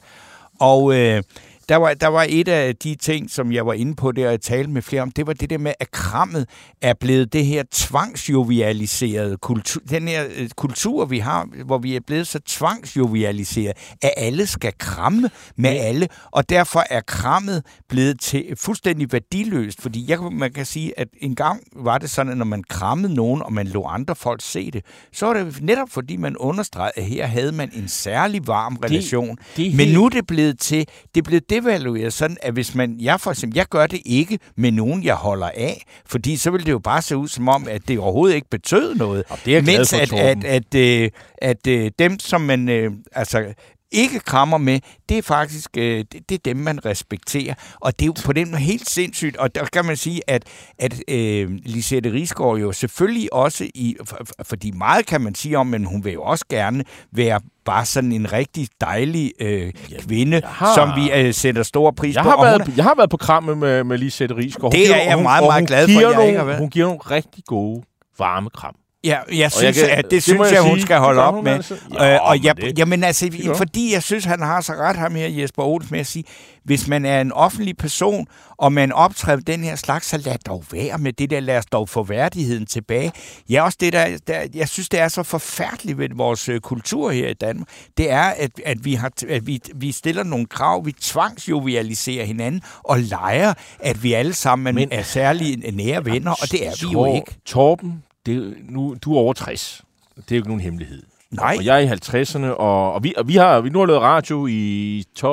Og 0.60 0.96
øh, 0.96 1.24
der 1.70 1.76
var, 1.76 1.94
der 1.94 2.08
var 2.08 2.26
et 2.30 2.48
af 2.48 2.76
de 2.76 2.96
ting, 2.96 3.32
som 3.32 3.52
jeg 3.52 3.66
var 3.66 3.74
inde 3.74 3.96
på 3.96 4.12
der, 4.12 4.32
og 4.32 4.42
talte 4.42 4.72
med 4.72 4.82
flere 4.82 5.02
om, 5.02 5.12
det 5.12 5.28
var 5.28 5.34
det 5.34 5.50
der 5.50 5.58
med, 5.58 5.74
at 5.80 5.92
krammet 5.92 6.50
er 6.82 6.94
blevet 6.94 7.34
det 7.34 7.46
her 7.46 7.64
tvangsjovialiserede 7.72 9.38
kultur, 9.38 9.82
den 9.90 10.08
her 10.08 10.26
øh, 10.36 10.50
kultur, 10.50 11.06
vi 11.06 11.20
har, 11.20 11.48
hvor 11.66 11.78
vi 11.78 11.96
er 11.96 12.00
blevet 12.08 12.28
så 12.28 12.40
tvangsjovialiseret, 12.40 13.74
at 14.02 14.14
alle 14.18 14.48
skal 14.48 14.74
kramme 14.78 15.30
med 15.58 15.70
alle, 15.70 16.08
og 16.32 16.50
derfor 16.50 16.84
er 16.90 17.02
krammet 17.02 17.66
blevet 17.90 18.20
til 18.20 18.46
fuldstændig 18.58 19.12
værdiløst, 19.12 19.82
fordi 19.82 20.06
jeg, 20.08 20.20
man 20.32 20.52
kan 20.52 20.66
sige, 20.66 21.00
at 21.00 21.08
en 21.22 21.36
gang 21.36 21.62
var 21.76 21.98
det 21.98 22.10
sådan, 22.10 22.32
at 22.32 22.38
når 22.38 22.46
man 22.46 22.64
krammede 22.70 23.14
nogen, 23.14 23.42
og 23.42 23.54
man 23.54 23.68
lå 23.68 23.86
andre 23.86 24.16
folk 24.16 24.42
se 24.42 24.72
det, 24.72 24.86
så 25.14 25.26
var 25.26 25.34
det 25.34 25.62
netop 25.62 25.90
fordi, 25.90 26.18
man 26.18 26.38
understregede, 26.38 26.92
at 26.96 27.04
her 27.04 27.26
havde 27.26 27.52
man 27.52 27.72
en 27.74 27.88
særlig 27.88 28.48
varm 28.48 28.76
relation. 28.76 29.38
det 29.58 29.68
er 29.68 29.76
Men 29.78 29.88
nu 29.88 30.06
er 30.06 30.10
det 30.10 30.28
blevet 30.28 30.60
til, 30.60 30.88
det 31.16 31.22
er 31.22 31.26
blevet 31.26 31.50
devalueret 31.54 32.14
sådan, 32.14 32.38
at 32.42 32.54
hvis 32.54 32.76
man, 32.76 32.98
jeg 33.00 33.20
for 33.20 33.32
eksempel, 33.32 33.58
jeg 33.58 33.66
gør 33.66 33.88
det 33.88 34.02
ikke 34.06 34.40
med 34.58 34.72
nogen, 34.72 35.04
jeg 35.04 35.16
holder 35.16 35.50
af, 35.56 35.84
fordi 36.06 36.38
så 36.38 36.52
vil 36.52 36.66
det 36.66 36.72
jo 36.72 36.80
bare 36.80 37.02
se 37.02 37.18
ud 37.18 37.28
som 37.28 37.48
om, 37.48 37.68
at 37.68 37.88
det 37.88 38.00
overhovedet 38.00 38.36
ikke 38.36 38.50
betød 38.50 38.96
noget. 38.96 39.24
Og 39.30 39.40
det 39.46 39.52
er 39.52 39.56
jeg 39.56 39.64
glad 39.64 39.78
Mens 39.78 39.90
for, 39.90 40.18
at, 40.18 40.44
at, 40.44 40.44
at, 40.44 40.76
øh, 40.76 41.10
at 41.38 41.68
øh, 41.68 41.92
dem, 42.00 42.20
som 42.20 42.42
man 42.42 42.70
øh, 42.70 42.92
altså 43.12 43.54
ikke 43.94 44.20
krammer 44.20 44.58
med, 44.58 44.80
det 45.10 45.18
er 45.18 45.22
faktisk 45.22 45.70
øh, 45.78 46.06
det, 46.12 46.30
det 46.30 46.36
er 46.36 46.40
dem, 46.46 46.58
man 46.58 46.86
respekterer. 46.86 47.54
Og 47.80 48.00
det 48.00 48.06
er 48.06 48.08
jo 48.08 48.14
på 48.26 48.34
den 48.34 48.52
måde 48.52 48.62
helt 48.62 48.90
sindssygt. 48.90 49.38
Og 49.38 49.56
der 49.56 49.66
kan 49.66 49.86
man 49.86 49.98
sige, 49.98 50.22
at, 50.28 50.44
at 50.80 51.02
øh, 51.08 51.52
Lisette 51.66 52.12
Risgaard 52.14 52.58
jo 52.58 52.72
selvfølgelig 52.72 53.34
også, 53.34 53.64
i, 53.76 53.96
for, 54.06 54.18
for- 54.26 54.44
fordi 54.44 54.72
meget 54.72 55.06
kan 55.06 55.22
man 55.22 55.36
sige 55.36 55.58
om, 55.58 55.68
men 55.68 55.86
hun 55.86 56.06
vil 56.06 56.14
jo 56.14 56.24
også 56.24 56.46
gerne 56.50 56.84
være 57.12 57.42
bare 57.66 57.86
sådan 57.86 58.12
en 58.12 58.34
rigtig 58.34 58.68
dejlig 58.82 59.32
øh, 59.40 59.74
kvinde, 60.00 60.42
har- 60.46 60.76
som 60.76 60.90
vi 60.96 61.12
øh, 61.12 61.34
sætter 61.34 61.64
stor 61.64 61.92
pris 61.92 62.16
Jeg 62.16 62.24
på. 62.24 62.30
har, 62.30 62.36
Og 62.38 62.50
hun 62.52 62.60
været, 62.60 62.78
jeg 62.78 62.86
har 62.86 62.96
været 62.98 63.10
på 63.10 63.18
krammet 63.18 63.58
med, 63.58 63.84
med 63.84 63.98
Lisette 63.98 64.36
Risgaard. 64.36 64.62
Hun 64.64 64.72
Det 64.72 64.80
giver- 64.86 64.96
er 64.96 65.04
jeg 65.04 65.16
hun- 65.16 65.24
meget, 65.24 65.44
meget 65.44 65.62
hun 65.62 65.68
glad 65.68 65.88
for, 65.88 66.00
at 66.00 66.02
jeg 66.02 66.10
ikke 66.10 66.16
har 66.18 66.26
nogle, 66.44 66.48
været. 66.48 66.60
Hun 66.60 66.70
giver 66.70 66.86
nogle 66.86 67.00
rigtig 67.00 67.44
gode, 67.48 67.84
varme 68.20 68.50
kram. 68.50 68.76
Ja, 69.06 69.18
jeg 69.36 69.52
synes, 69.52 69.78
jeg 69.78 69.88
kan- 69.88 69.98
at 69.98 70.04
det, 70.04 70.12
det 70.12 70.24
synes 70.24 70.40
jeg, 70.42 70.52
jeg 70.54 70.62
hun 70.62 70.76
sige. 70.76 70.82
skal 70.82 70.98
holde 70.98 71.22
op 71.22 71.34
hun 71.34 71.44
med. 71.44 71.52
altså. 71.54 71.76
Ja, 71.94 72.06
Ja, 72.06 72.18
og 72.20 72.36
men 72.36 72.44
jeg, 72.46 72.58
det- 72.58 72.80
jamen 72.80 73.04
altså, 73.04 73.26
det 73.30 73.58
fordi 73.58 73.94
jeg 73.94 74.04
synes, 74.04 74.26
han 74.26 74.42
har 74.42 74.62
så 74.62 74.74
ret 74.74 74.96
ham 74.96 75.16
her, 75.16 75.28
Jesper 75.28 75.64
Olsen, 75.64 75.88
med 75.92 76.00
at 76.00 76.08
sige, 76.08 76.24
hvis 76.64 76.88
man 76.88 77.06
er 77.06 77.22
en 77.22 77.32
offentlig 77.32 77.78
person, 77.78 78.28
og 78.58 78.74
man 78.74 78.92
optræder 78.92 79.42
den 79.42 79.64
her 79.64 79.76
slags, 79.76 80.08
så 80.08 80.18
lad 80.18 80.36
dog 80.48 80.64
være 80.72 80.98
med 80.98 81.14
det 81.14 81.30
der, 81.30 81.40
lad 81.40 81.58
os 81.58 81.66
dog 81.66 81.90
få 81.90 82.04
værdigheden 82.04 82.66
tilbage. 82.66 83.12
Ja, 83.50 83.64
også 83.64 83.78
det 83.82 83.94
der, 83.94 84.18
der 84.28 84.42
jeg 84.54 84.70
synes, 84.70 84.90
det 84.90 85.00
er 85.00 85.08
så 85.08 85.24
forfærdeligt 85.24 85.98
ved 85.98 86.10
vores 86.16 86.50
øh, 86.50 86.60
kultur 86.60 87.12
her 87.12 87.30
i 87.30 87.34
Danmark, 87.34 87.68
det 87.98 88.12
er, 88.12 88.22
at, 88.24 88.52
at, 88.66 88.86
vi, 88.86 88.94
har, 88.94 89.12
at 89.30 89.48
vi, 89.48 89.60
vi 89.76 89.92
stiller 89.92 90.24
nogle 90.24 90.46
krav, 90.46 90.86
vi 90.86 90.92
tvangsjovialiserer 91.02 92.26
hinanden, 92.26 92.62
og 92.84 93.00
leger, 93.00 93.54
at 93.80 94.04
vi 94.04 94.14
alle 94.14 94.34
sammen 94.34 94.76
Men- 94.76 94.88
er 94.92 95.04
særlige 95.04 95.72
nære 95.72 96.06
venner, 96.06 96.32
og 96.32 96.52
det 96.52 96.68
er 96.68 96.72
vi 96.88 96.92
jo 96.92 97.16
ikke. 97.16 97.36
Torben, 97.46 98.04
det, 98.26 98.56
nu, 98.70 98.96
du 99.02 99.14
er 99.14 99.20
over 99.20 99.34
60. 99.34 99.82
Det 100.16 100.22
er 100.32 100.36
jo 100.36 100.36
ikke 100.36 100.48
nogen 100.50 100.62
hemmelighed. 100.62 101.04
Nej. 101.32 101.56
Og 101.60 101.66
jeg 101.66 101.84
er 101.84 101.94
i 101.94 102.22
50'erne, 102.24 102.46
og, 102.46 102.94
og, 102.94 103.04
vi, 103.04 103.14
og 103.18 103.28
vi 103.28 103.36
har 103.36 103.62
vi 103.62 103.70
nu 103.70 103.80
har 103.80 103.86
lavet 103.86 104.02
radio 104.02 104.48
i 104.48 105.04
12-13 105.20 105.24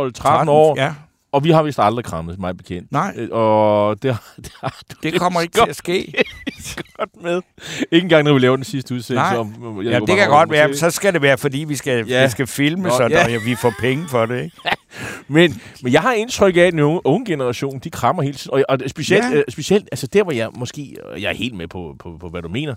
år, 0.50 0.74
Ja, 0.76 0.94
og 1.32 1.44
vi 1.44 1.50
har 1.50 1.62
vist 1.62 1.78
aldrig 1.82 2.04
krammet, 2.04 2.38
mig 2.38 2.56
bekendt. 2.56 2.92
Nej. 2.92 3.14
Øh, 3.16 3.28
Og 3.30 4.02
det, 4.02 4.16
det 4.36 4.52
har 4.60 4.76
du 4.90 4.96
det 5.02 5.20
kommer 5.20 5.40
ikke 5.40 5.52
til 5.52 5.64
at 5.68 5.76
ske. 5.76 6.12
godt 6.98 7.22
med. 7.22 7.40
Ikke 7.92 8.04
engang, 8.04 8.24
når 8.24 8.32
vi 8.32 8.38
laver 8.38 8.56
den 8.56 8.64
sidste 8.64 8.94
udsendelse. 8.94 9.30
Nej. 9.30 9.36
Om, 9.36 9.80
Ja, 9.82 9.98
det 10.00 10.16
kan 10.16 10.28
godt 10.28 10.50
være. 10.50 10.74
Så 10.74 10.90
skal 10.90 11.12
det 11.12 11.22
være, 11.22 11.38
fordi 11.38 11.58
vi 11.58 11.76
skal, 11.76 12.08
Ja. 12.08 12.18
ja. 12.18 12.24
vi 12.24 12.30
skal 12.30 12.46
filme, 12.46 12.82
Nå, 12.82 12.90
så 12.90 13.02
ja. 13.02 13.08
der, 13.08 13.44
vi 13.44 13.54
får 13.54 13.72
penge 13.80 14.08
for 14.08 14.26
det. 14.26 14.44
Ikke? 14.44 14.56
Men, 15.28 15.60
men 15.82 15.92
jeg 15.92 16.00
har 16.00 16.12
indtryk 16.12 16.56
af, 16.56 16.60
at 16.60 16.72
den 16.72 16.80
unge, 16.80 17.00
unge 17.06 17.26
generation, 17.26 17.78
de 17.78 17.90
krammer 17.90 18.22
hele 18.22 18.34
tiden. 18.34 18.50
Og, 18.52 18.64
og 18.68 18.78
specielt, 18.86 19.24
Ja. 19.24 19.36
øh, 19.36 19.44
specielt, 19.48 19.88
altså 19.92 20.06
der, 20.06 20.22
hvor 20.22 20.32
jeg 20.32 20.48
måske, 20.58 20.96
jeg 21.18 21.30
er 21.30 21.34
helt 21.34 21.54
med 21.54 21.68
på, 21.68 21.96
på, 21.98 22.16
på 22.20 22.28
hvad 22.28 22.42
du 22.42 22.48
mener, 22.48 22.74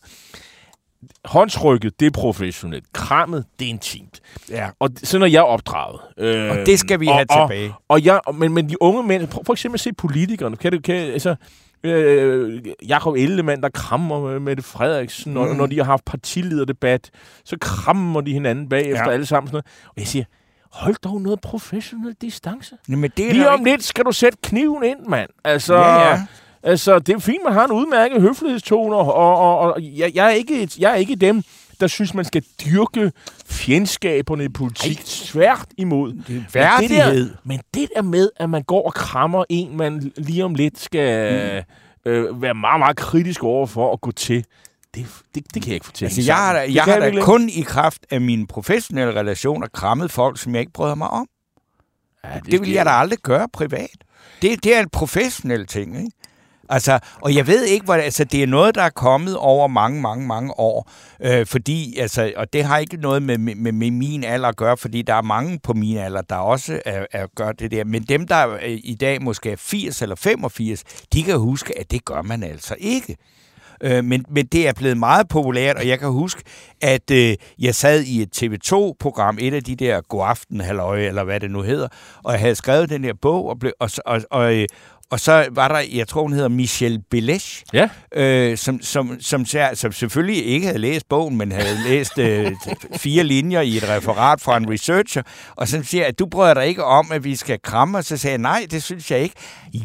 håndtrykket, 1.26 2.00
det 2.00 2.06
er 2.06 2.12
professionelt. 2.12 2.94
Krammet, 2.94 3.46
det 3.60 3.66
er 3.66 3.70
intimt. 3.70 4.20
Ja. 4.50 4.70
Og 4.80 4.90
sådan 5.04 5.22
er 5.24 5.28
jeg 5.32 5.44
opdraget. 5.44 6.00
Øh, 6.18 6.52
Og 6.52 6.58
det 6.66 6.80
skal 6.80 7.00
vi 7.00 7.06
have 7.08 7.26
og, 7.30 7.50
tilbage. 7.50 7.70
Og, 7.70 7.76
og 7.88 8.06
jeg, 8.06 8.20
men, 8.34 8.54
men 8.54 8.70
de 8.70 8.82
unge 8.82 9.04
mænd, 9.04 9.28
prøv 9.28 9.44
for 9.46 9.54
eksempel 9.54 9.76
at 9.76 9.80
se 9.82 9.94
politikerne. 9.94 10.56
Kan 10.58 10.72
du, 10.72 10.80
kan, 10.80 10.96
altså, 10.96 11.36
øh, 11.84 12.62
Jakob 12.88 13.16
Ellemann, 13.16 13.62
der 13.64 13.70
krammer 13.70 14.20
med 14.30 14.40
Mette 14.40 14.64
Frederiksen, 14.64 15.32
mm. 15.34 15.40
og 15.40 15.56
når 15.56 15.66
de 15.66 15.78
har 15.78 15.84
haft 15.84 16.06
partilederdebat, 16.06 17.10
så 17.46 17.58
krammer 17.62 18.22
de 18.22 18.34
hinanden 18.34 18.70
bagefter 18.70 19.06
Ja. 19.06 19.12
alle 19.12 19.26
sammen. 19.26 19.48
Sådan 19.48 19.54
noget. 19.56 19.66
Og 19.90 19.94
jeg 19.98 20.08
siger, 20.08 20.26
hold 20.72 20.96
dog 21.04 21.22
noget 21.22 21.42
professionel 21.42 22.16
distance. 22.22 22.76
Jamen, 22.90 23.12
det 23.18 23.30
er 23.30 23.34
Lige 23.34 23.50
om 23.50 23.60
ikke- 23.60 23.72
lidt 23.72 23.84
skal 23.84 24.06
du 24.06 24.12
sætte 24.12 24.38
kniven 24.44 24.84
ind, 24.84 25.00
mand. 25.10 25.30
Altså, 25.44 25.76
Ja, 25.76 26.10
ja. 26.10 26.26
Altså 26.64 27.00
det 27.00 27.16
er 27.16 27.20
fint, 27.20 27.44
man 27.44 27.54
har 27.54 27.66
en 27.66 27.72
udmærket 27.72 28.22
høflighedstone, 28.22 28.96
og, 28.96 29.14
og, 29.14 29.58
og, 29.60 29.76
jeg, 29.82 30.12
jeg, 30.16 30.26
er 30.26 30.30
ikke, 30.30 30.70
jeg 30.80 30.92
er 30.92 30.96
ikke 30.96 31.16
dem, 31.16 31.44
der 31.80 31.88
synes, 31.88 32.14
man 32.14 32.26
skal 32.26 32.44
dyrke 32.66 33.12
fjendskaberne 33.46 34.44
i 34.46 34.50
politik. 34.50 35.02
Svært 35.06 35.68
imod. 35.78 36.14
Det 36.14 36.20
er 36.28 36.34
Men 36.34 36.42
det, 36.44 36.54
værdighed. 36.54 37.30
der, 37.30 37.36
men 37.44 37.60
det 37.74 37.90
der 37.96 38.02
med, 38.02 38.30
at 38.36 38.50
man 38.50 38.64
går 38.64 38.86
og 38.86 38.94
krammer 38.94 39.44
en, 39.50 39.78
man 39.78 40.12
lige 40.18 40.46
om 40.46 40.56
lidt 40.56 40.80
skal 40.80 41.64
mm. 42.06 42.12
øh, 42.12 42.42
være 42.42 42.54
meget, 42.54 42.80
meget 42.80 42.98
kritisk 42.98 43.44
over 43.44 43.68
for 43.68 43.94
at 43.94 44.02
gå 44.02 44.12
til, 44.12 44.46
det, 44.96 45.06
det, 45.36 45.44
det 45.54 45.62
kan 45.62 45.68
jeg 45.70 45.74
ikke 45.74 45.86
fortælle. 45.86 46.08
Altså, 46.08 46.22
jeg 46.22 46.36
har 46.36 46.54
da, 46.54 46.66
jeg 46.74 46.84
har 46.84 47.00
da 47.00 47.22
kun 47.22 47.50
i 47.50 47.62
kraft 47.62 48.06
af 48.10 48.22
mine 48.22 48.48
professionelle 48.48 49.20
relationer 49.20 49.68
krammet 49.68 50.12
folk, 50.12 50.40
som 50.40 50.54
jeg 50.54 50.60
ikke 50.60 50.74
bryder 50.74 50.96
mig 50.96 51.08
om. 51.10 51.28
ja, 52.24 52.40
Det 52.52 52.62
vil 52.62 52.70
jeg 52.72 52.86
da 52.86 52.92
aldrig 52.92 53.20
gøre 53.20 53.48
privat. 53.54 53.98
Det, 54.42 54.64
det 54.64 54.76
er 54.76 54.80
en 54.80 54.90
professionel 54.90 55.68
ting, 55.68 55.98
ikke? 55.98 56.12
Altså, 56.74 57.00
og 57.22 57.36
jeg 57.36 57.48
ved 57.48 57.64
ikke, 57.66 57.86
hvor 57.86 57.94
altså, 57.94 58.24
det 58.24 58.44
er 58.44 58.48
noget, 58.48 58.76
der 58.76 58.82
er 58.82 58.90
kommet 58.90 59.38
over 59.38 59.68
mange, 59.68 60.02
mange, 60.02 60.28
mange 60.28 60.60
år. 60.60 60.92
Øh, 61.22 61.46
fordi, 61.46 61.98
altså, 61.98 62.34
og 62.36 62.54
det 62.54 62.64
har 62.64 62.78
ikke 62.78 62.98
noget 62.98 63.24
med, 63.24 63.38
med, 63.38 63.72
med, 63.72 63.92
min 63.92 64.24
alder 64.24 64.48
at 64.48 64.56
gøre, 64.56 64.78
fordi 64.78 65.02
der 65.02 65.14
er 65.14 65.22
mange 65.22 65.60
på 65.64 65.74
min 65.74 65.98
alder, 65.98 66.22
der 66.22 66.36
også 66.36 66.82
er, 66.86 67.06
er, 67.12 67.28
gør 67.36 67.52
det 67.52 67.72
der. 67.72 67.84
Men 67.84 68.04
dem, 68.04 68.28
der 68.28 68.50
øh, 68.50 68.80
i 68.84 68.98
dag 69.00 69.22
måske 69.22 69.52
er 69.52 69.56
80 69.56 70.02
eller 70.02 70.16
85, 70.16 70.84
de 71.14 71.24
kan 71.24 71.38
huske, 71.38 71.80
at 71.80 71.92
det 71.92 72.06
gør 72.06 72.22
man 72.22 72.44
altså 72.44 72.76
ikke. 72.80 73.18
Øh, 73.84 74.06
men, 74.06 74.26
men 74.30 74.46
det 74.46 74.68
er 74.68 74.74
blevet 74.74 74.98
meget 74.98 75.28
populært, 75.28 75.76
og 75.76 75.88
jeg 75.88 76.00
kan 76.00 76.12
huske, 76.12 76.44
at 76.82 77.12
øh, 77.12 77.36
jeg 77.60 77.76
sad 77.76 78.04
i 78.04 78.22
et 78.22 78.44
TV2-program, 78.44 79.38
et 79.42 79.54
af 79.54 79.64
de 79.64 79.76
der 79.76 80.02
Godaften 80.02 80.62
Halløj, 80.62 81.08
eller 81.08 81.24
hvad 81.24 81.40
det 81.40 81.52
nu 81.52 81.62
hedder, 81.62 81.88
og 82.24 82.32
jeg 82.32 82.40
havde 82.40 82.56
skrevet 82.56 82.90
den 82.90 83.04
her 83.04 83.14
bog, 83.22 83.50
og, 83.50 83.60
blev, 83.60 83.72
og, 83.80 83.90
og, 84.06 84.22
og, 84.32 84.56
øh, 84.56 84.68
og 85.12 85.20
så 85.20 85.48
var 85.52 85.68
der, 85.68 85.80
jeg 85.94 86.08
tror 86.08 86.22
hun 86.22 86.34
hedder 86.34 86.50
Michelle 86.50 87.02
Belesch, 87.12 87.64
Ja. 87.74 87.90
øh, 88.16 88.58
som, 88.58 88.82
som, 88.82 89.18
som, 89.22 89.46
som 89.74 89.92
selvfølgelig 89.92 90.46
ikke 90.46 90.68
havde 90.68 90.80
læst 90.80 91.10
bogen, 91.10 91.38
men 91.38 91.52
havde 91.52 91.78
læst 91.88 92.18
øh, 92.18 92.52
fire 92.96 93.24
linjer 93.24 93.62
i 93.62 93.78
et 93.78 93.90
referat 93.90 94.42
fra 94.42 94.58
en 94.58 94.70
researcher, 94.72 95.22
og 95.56 95.68
som 95.68 95.84
siger, 95.84 96.06
at 96.06 96.20
du 96.20 96.26
bryder 96.26 96.54
dig 96.54 96.68
ikke 96.68 96.84
om, 96.84 97.12
at 97.12 97.24
vi 97.24 97.36
skal 97.36 97.60
kramme, 97.64 97.98
og 97.98 98.04
så 98.04 98.18
sagde 98.18 98.32
jeg, 98.32 98.38
nej, 98.42 98.66
det 98.72 98.84
synes 98.84 99.12
jeg 99.12 99.20
ikke. 99.20 99.36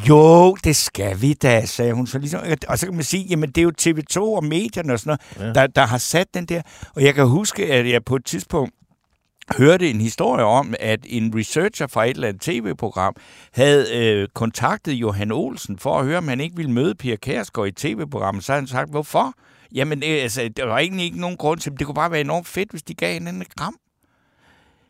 Jo, 0.09 0.55
det 0.55 0.77
skal 0.77 1.23
vi 1.23 1.35
da, 1.35 1.67
sagde 1.67 1.93
hun. 1.93 2.07
Så 2.07 2.19
ligesom, 2.19 2.41
og 2.69 2.79
så 2.79 2.87
kan 2.87 2.95
man 2.95 3.05
sige, 3.05 3.25
jamen 3.31 3.49
det 3.51 3.59
er 3.59 3.63
jo 3.63 3.73
TV2 3.81 4.21
og 4.21 4.45
medierne 4.45 4.93
og 4.93 4.99
sådan 5.01 5.19
noget, 5.39 5.57
ja. 5.57 5.61
der, 5.61 5.67
der 5.67 5.87
har 5.87 5.99
sat 5.99 6.27
den 6.35 6.45
der. 6.45 6.63
Og 6.97 7.03
jeg 7.03 7.15
kan 7.15 7.27
huske, 7.27 7.73
at 7.73 7.91
jeg 7.91 8.05
på 8.05 8.17
et 8.17 8.25
tidspunkt 8.25 8.75
hørte 9.57 9.91
en 9.91 10.01
historie 10.01 10.45
om, 10.45 10.75
at 10.81 11.01
en 11.07 11.33
researcher 11.39 11.87
fra 11.87 12.05
et 12.05 12.11
eller 12.11 12.29
andet 12.29 12.43
tv-program 12.43 13.15
havde 13.53 13.97
øh, 13.97 14.29
kontaktet 14.35 14.93
Johan 14.93 15.33
Olsen 15.33 15.79
for 15.79 15.99
at 15.99 16.05
høre, 16.05 16.19
om 16.19 16.29
han 16.29 16.41
ikke 16.41 16.57
ville 16.57 16.73
møde 16.73 16.95
Pia 16.95 17.17
Kærsgaard 17.17 17.69
i 17.69 17.73
tv-programmet. 17.73 18.45
Så 18.45 18.53
havde 18.53 18.61
han 18.61 18.69
sagt, 18.69 18.91
hvorfor? 18.91 19.35
Jamen, 19.75 20.03
øh, 20.03 20.23
altså, 20.23 20.51
der 20.57 20.65
var 20.65 20.79
egentlig 20.79 21.05
ikke 21.05 21.21
nogen 21.21 21.37
grund 21.37 21.61
til 21.61 21.73
det. 21.73 21.79
Det 21.79 21.87
kunne 21.87 21.95
bare 21.95 22.11
være 22.11 22.21
enormt 22.21 22.47
fedt, 22.47 22.71
hvis 22.71 22.83
de 22.83 22.95
gav 22.95 23.13
hinanden 23.13 23.43
et 23.43 23.57
kram. 23.57 23.77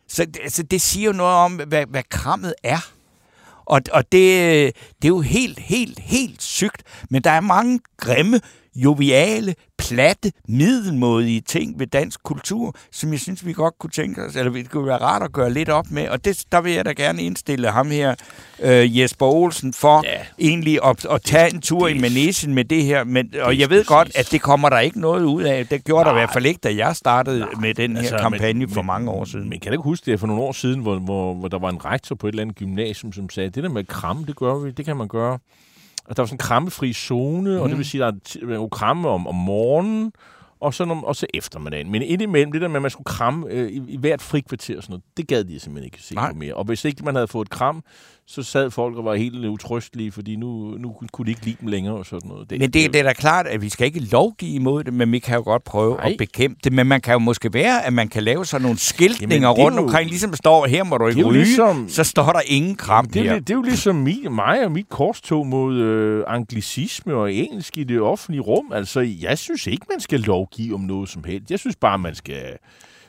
Så 0.09 0.27
altså, 0.43 0.63
det 0.63 0.81
siger 0.81 1.07
jo 1.07 1.13
noget 1.17 1.35
om, 1.35 1.53
hvad, 1.53 1.87
hvad 1.87 2.03
krammet 2.11 2.55
er. 2.63 2.93
Og, 3.65 3.81
og 3.93 4.13
det, 4.13 4.43
øh, 4.43 4.73
det 5.03 5.05
er 5.05 5.09
jo 5.09 5.21
helt, 5.21 5.59
helt, 5.59 5.99
helt 5.99 6.43
sygt. 6.43 6.83
Men 7.11 7.23
der 7.23 7.31
er 7.31 7.41
mange 7.41 7.81
grimme, 7.97 8.41
joviale, 8.85 9.55
platte, 9.79 10.33
middelmådige 10.49 11.41
ting 11.41 11.79
ved 11.79 11.87
dansk 11.87 12.22
kultur, 12.22 12.74
som 12.93 13.12
jeg 13.12 13.20
synes, 13.20 13.47
vi 13.47 13.53
godt 13.53 13.74
kunne 13.79 13.91
tænke 13.91 14.22
os, 14.24 14.37
eller 14.37 14.53
det 14.53 14.70
kunne 14.70 14.87
være 14.87 14.97
rart 14.97 15.22
at 15.22 15.33
gøre 15.33 15.53
lidt 15.53 15.68
op 15.68 15.91
med. 15.91 16.09
Og 16.09 16.24
det, 16.24 16.45
der 16.53 16.61
vil 16.61 16.72
jeg 16.72 16.85
da 16.85 16.93
gerne 16.93 17.22
indstille 17.22 17.70
ham 17.70 17.91
her, 17.91 18.14
øh, 18.62 18.99
Jesper 18.99 19.26
Olsen, 19.26 19.72
for 19.72 20.03
ja. 20.05 20.18
egentlig 20.39 20.79
at, 20.85 21.07
at 21.11 21.22
tage 21.22 21.55
en 21.55 21.61
tur 21.61 21.89
i 21.89 21.99
Manesien 21.99 22.55
med 22.55 22.64
det 22.64 22.85
her. 22.85 23.05
Men, 23.05 23.35
og 23.43 23.59
jeg 23.59 23.70
ved 23.70 23.85
godt, 23.85 24.11
at 24.16 24.29
det 24.33 24.43
kommer 24.43 24.68
der 24.68 24.79
ikke 24.79 25.01
noget 25.01 25.24
ud 25.24 25.43
af. 25.43 25.66
Det 25.66 25.85
gjorde 25.85 26.05
der 26.05 26.11
i 26.11 26.14
hvert 26.14 26.33
fald 26.33 26.47
ikke, 26.47 26.61
da 26.64 26.74
jeg 26.76 26.97
startede 26.97 27.39
Nej. 27.41 27.49
med 27.61 27.74
den 27.74 27.93
her 27.93 27.99
Altså, 27.99 28.18
kampagne 28.18 28.59
men- 28.66 28.70
for 28.74 28.83
mange 28.83 29.11
år 29.11 29.24
siden. 29.24 29.49
Men 29.49 29.61
kan 29.61 29.70
du 29.70 29.74
ikke 29.74 29.83
huske 29.85 30.11
det 30.11 30.20
for 30.20 30.26
nogle 30.26 30.43
år 30.43 30.53
siden, 30.53 30.81
hvor, 30.81 30.99
hvor, 30.99 31.35
hvor 31.35 31.49
der 31.49 31.59
var 31.59 31.68
en 31.70 31.85
rektor 31.85 32.14
på 32.16 32.26
et 32.26 32.33
eller 32.33 32.43
andet 32.43 32.57
gymnasium, 32.57 33.12
som 33.12 33.31
sagde, 33.31 33.51
det 33.51 33.62
der 33.62 33.68
med 33.68 33.81
at 33.81 33.89
kramme, 33.89 34.26
det 34.26 34.37
gør 34.37 34.55
vi, 34.59 34.70
det 34.70 34.85
kan 34.85 34.97
man 34.97 35.09
gøre. 35.09 35.39
Og 36.09 36.17
der 36.17 36.23
var 36.23 36.27
sådan 36.27 36.35
en 36.35 36.39
krammefri 36.39 36.93
zone, 36.93 37.51
mm. 37.51 37.61
og 37.61 37.69
det 37.69 37.79
vil 37.79 37.87
sige, 37.87 38.05
at 38.05 38.15
der 38.35 38.41
er 38.43 38.47
man 38.47 38.59
kunne 38.59 38.71
kramme 38.71 39.09
om, 39.09 39.27
om 39.27 39.35
morgenen, 39.35 40.13
og 40.61 40.75
så, 40.75 40.83
om, 40.85 41.05
og 41.05 41.17
så 41.17 41.27
eftermiddagen. 41.35 41.91
Men 41.91 42.03
indimellem, 42.03 42.53
det 42.53 42.61
der 42.61 42.69
med, 42.69 42.77
at 42.77 42.83
man 42.83 42.91
skulle 42.91 43.05
kramme 43.05 43.47
øh, 43.51 43.69
i, 43.69 43.81
i 43.89 43.97
hvert 43.97 44.23
frikvarter 44.23 44.77
og 44.77 44.83
sådan 44.83 44.93
noget, 44.93 45.05
det 45.17 45.29
gad 45.29 45.45
de 45.45 45.61
simpelthen 45.61 45.85
ikke 45.85 46.03
se 46.03 46.15
Nej. 46.15 46.33
på 46.33 46.39
mere. 46.39 46.55
Og 46.55 46.65
hvis 46.65 46.85
ikke 46.85 47.05
man 47.05 47.15
havde 47.15 47.29
fået 47.29 47.47
et 47.47 47.51
kram, 47.51 47.83
så 48.27 48.43
sad 48.43 48.71
folk 48.71 48.97
og 48.97 49.05
var 49.05 49.15
helt 49.15 49.45
utrøstelige, 49.47 50.13
fordi 50.13 50.37
nu, 50.37 50.71
nu 50.79 50.95
kunne 51.13 51.27
de 51.27 51.31
ikke 51.31 51.45
lide 51.45 51.57
dem 51.61 51.69
længere 51.69 51.95
og 51.95 52.07
sådan 52.07 52.29
noget. 52.29 52.51
Men 52.51 52.61
det, 52.61 52.73
det 52.93 52.97
er 52.97 53.03
da 53.03 53.13
klart, 53.13 53.47
at 53.47 53.63
vi 53.63 53.69
skal 53.69 53.87
ikke 53.87 54.01
lovgive 54.01 54.51
imod 54.55 54.85
det, 54.85 54.93
men 54.95 55.13
vi 55.13 55.19
kan 55.19 55.35
jo 55.37 55.43
godt 55.43 55.65
prøve 55.65 55.97
Nej. 55.97 56.11
at 56.11 56.15
bekæmpe 56.19 56.61
det. 56.65 56.73
Men 56.73 56.87
man 56.87 57.01
kan 57.01 57.13
jo 57.13 57.19
måske 57.19 57.53
være, 57.53 57.87
at 57.87 57.93
man 57.93 58.09
kan 58.09 58.23
lave 58.23 58.45
sådan 58.47 58.63
nogle 58.63 58.79
skiltninger 58.79 59.35
Jamen, 59.49 59.57
det 59.57 59.61
er 59.61 59.65
rundt 59.65 59.77
jo- 59.79 59.83
omkring, 59.83 60.09
ligesom 60.11 60.35
står, 60.35 60.67
her 60.67 60.85
må 60.85 60.99
du 60.99 61.05
det 61.09 61.17
ikke 61.17 61.29
ryge, 61.29 61.39
ligesom- 61.39 61.89
så 61.89 62.05
står 62.05 62.33
der 62.33 62.41
ingen 62.47 62.75
kram 62.77 63.07
Det 63.07 63.21
er, 63.21 63.25
her. 63.25 63.33
jo, 63.33 63.39
det 63.39 63.51
er 63.51 63.55
jo 63.55 63.63
ligesom 63.63 63.97
mi, 63.97 64.25
mig 64.31 64.65
og 64.65 64.73
mit 64.73 64.89
korstog 64.89 65.47
mod 65.47 65.77
øh, 65.77 66.25
anglicisme 66.27 67.15
og 67.15 67.33
engelsk 67.33 67.79
i 67.79 67.85
det 67.85 68.01
offentlige 68.01 68.41
rum. 68.43 68.73
Altså, 68.73 69.01
jeg 69.01 69.39
synes 69.39 69.67
ikke, 69.67 69.87
man 69.91 70.01
skal 70.01 70.21
lovgive 70.21 70.47
om 70.74 70.80
noget 70.80 71.09
som 71.09 71.24
helst. 71.24 71.51
Jeg 71.51 71.59
synes 71.59 71.76
bare, 71.76 71.99
man 71.99 72.14
skal... 72.14 72.59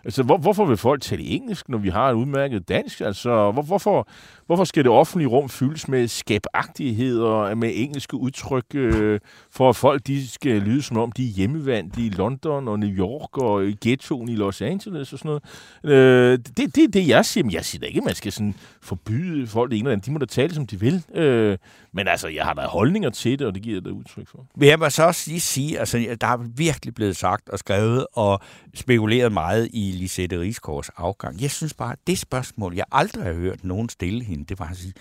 Altså, 0.04 0.24
hvor, 0.24 0.38
hvorfor 0.38 0.66
vil 0.66 0.78
folk 0.78 1.02
tale 1.02 1.24
engelsk, 1.24 1.70
når 1.70 1.78
vi 1.78 1.90
har 1.90 2.10
et 2.10 2.14
udmærket 2.14 2.70
dansk? 2.70 3.02
Altså, 3.02 3.52
hvor, 3.52 3.62
hvorfor, 3.62 4.08
hvorfor 4.50 4.64
skal 4.64 4.84
det 4.84 4.92
offentlige 4.92 5.28
rum 5.28 5.50
fyldes 5.50 5.88
med 5.88 6.08
skabagtigheder, 6.08 7.56
med 7.56 7.72
engelske 7.74 8.18
udtryk, 8.18 8.66
øh, 8.74 9.20
for 9.52 9.70
at 9.70 9.76
folk 9.76 10.08
de 10.08 10.28
skal 10.28 10.62
lyde 10.62 10.82
som 10.82 10.98
om, 10.98 11.12
de 11.12 11.28
er 11.28 11.32
hjemmevandt 11.32 11.98
i 11.98 12.10
London 12.10 12.68
og 12.68 12.80
New 12.80 12.90
York 12.90 13.38
og 13.38 13.66
i 13.66 13.78
ghettoen 13.82 14.30
i 14.30 14.36
Los 14.36 14.62
Angeles 14.62 15.14
og 15.14 15.20
sådan 15.20 15.40
noget? 15.84 15.98
Øh, 15.98 16.40
det, 16.58 16.76
det 16.76 16.84
er 16.84 16.88
det, 16.88 17.08
jeg 17.08 17.26
siger. 17.26 17.44
Men 17.44 17.54
jeg 17.54 17.66
siger 17.66 17.80
da 17.80 17.86
ikke, 17.86 17.98
at 17.98 18.06
man 18.06 18.16
skal 18.16 18.32
sådan 18.32 18.56
forbyde 18.82 19.48
folk 19.48 19.72
det 19.72 19.78
ene 19.78 19.88
eller 19.88 19.94
andet. 19.94 20.06
De 20.06 20.12
må 20.12 20.18
da 20.18 20.26
tale, 20.26 20.54
som 20.54 20.68
de 20.68 20.80
vil. 20.80 21.04
Øh, 21.16 21.58
men 21.94 22.08
altså, 22.08 22.28
jeg 22.28 22.46
har 22.46 22.54
da 22.54 22.62
holdninger 22.62 23.10
til 23.10 23.40
det, 23.40 23.48
og 23.48 23.56
det 23.56 23.64
giver 23.64 23.76
jeg 23.76 23.86
da 23.86 23.90
udtryk 23.90 24.28
for. 24.28 24.46
Men 24.56 24.70
jeg 24.70 24.80
må 24.80 24.90
så 24.90 25.04
også 25.04 25.24
lige 25.28 25.40
sige, 25.40 25.80
altså, 25.80 26.18
der 26.22 26.28
er 26.28 26.38
virkelig 26.38 26.96
blevet 26.96 27.16
sagt 27.16 27.50
og 27.50 27.60
skrevet 27.60 28.06
og 28.14 28.42
spekuleret 28.74 29.32
meget 29.32 29.70
i 29.74 29.92
Lisette 29.92 30.40
Rigsgaards 30.40 30.90
afgang. 30.90 31.42
Jeg 31.42 31.52
synes 31.52 31.74
bare, 31.74 31.92
at 31.92 32.00
det 32.08 32.18
spørgsmål, 32.18 32.76
jeg 32.76 32.86
aldrig 32.92 33.24
har 33.24 33.34
hørt 33.34 33.64
nogen 33.64 33.90
stille 33.90 34.24
hende, 34.24 34.39
det 34.44 34.60
var 34.60 34.66
altså 34.66 34.80
at 34.80 34.84
sige, 34.84 34.94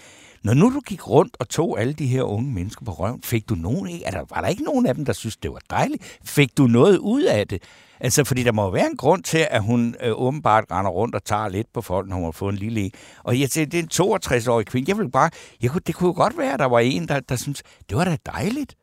når 0.43 0.55
nu 0.55 0.75
du 0.75 0.81
gik 0.81 1.09
rundt 1.09 1.37
og 1.41 1.49
tog 1.49 1.81
alle 1.81 1.93
de 1.93 2.07
her 2.07 2.23
unge 2.23 2.53
mennesker 2.53 2.85
på 2.85 2.93
røven, 2.93 3.23
fik 3.23 3.49
du 3.49 3.55
nogen, 3.55 3.89
ikke? 3.89 4.07
altså, 4.07 4.25
var 4.35 4.41
der 4.41 4.49
ikke 4.49 4.63
nogen 4.63 4.87
af 4.87 4.95
dem, 4.95 5.05
der 5.05 5.13
synes, 5.13 5.37
det 5.37 5.53
var 5.53 5.61
dejligt? 5.71 6.19
Fik 6.25 6.59
du 6.59 6.67
noget 6.67 6.99
ud 6.99 7.23
af 7.23 7.49
det? 7.49 7.63
Altså, 8.01 8.25
fordi 8.25 8.43
der 8.43 8.53
må 8.53 8.63
jo 8.63 8.71
være 8.71 8.87
en 8.91 8.97
grund 8.97 9.23
til, 9.23 9.47
at 9.51 9.63
hun 9.63 9.95
øh, 10.03 10.13
åbenbart 10.13 10.65
render 10.71 10.91
rundt 10.91 11.15
og 11.15 11.25
tager 11.25 11.49
lidt 11.49 11.73
på 11.73 11.83
folk, 11.83 12.09
når 12.09 12.17
hun 12.17 12.25
har 12.25 12.33
fået 12.33 12.53
en 12.53 12.59
lille 12.59 12.81
en. 12.81 12.93
Og 13.23 13.41
jeg 13.41 13.51
tænkte, 13.51 13.77
det 13.77 13.99
er 13.99 14.05
en 14.05 14.15
62-årig 14.15 14.67
kvinde. 14.67 14.91
Jeg 14.91 14.99
vil 14.99 15.11
bare, 15.11 15.31
jeg 15.63 15.71
kunne, 15.71 15.83
det 15.87 15.95
kunne 15.95 16.09
jo 16.09 16.15
godt 16.15 16.39
være, 16.39 16.53
at 16.53 16.59
der 16.59 16.67
var 16.67 16.79
en, 16.79 17.09
der, 17.09 17.21
der 17.21 17.37
synes, 17.37 17.63
det 17.89 17.97
var 17.97 18.05
da 18.05 18.17
dejligt. 18.27 18.75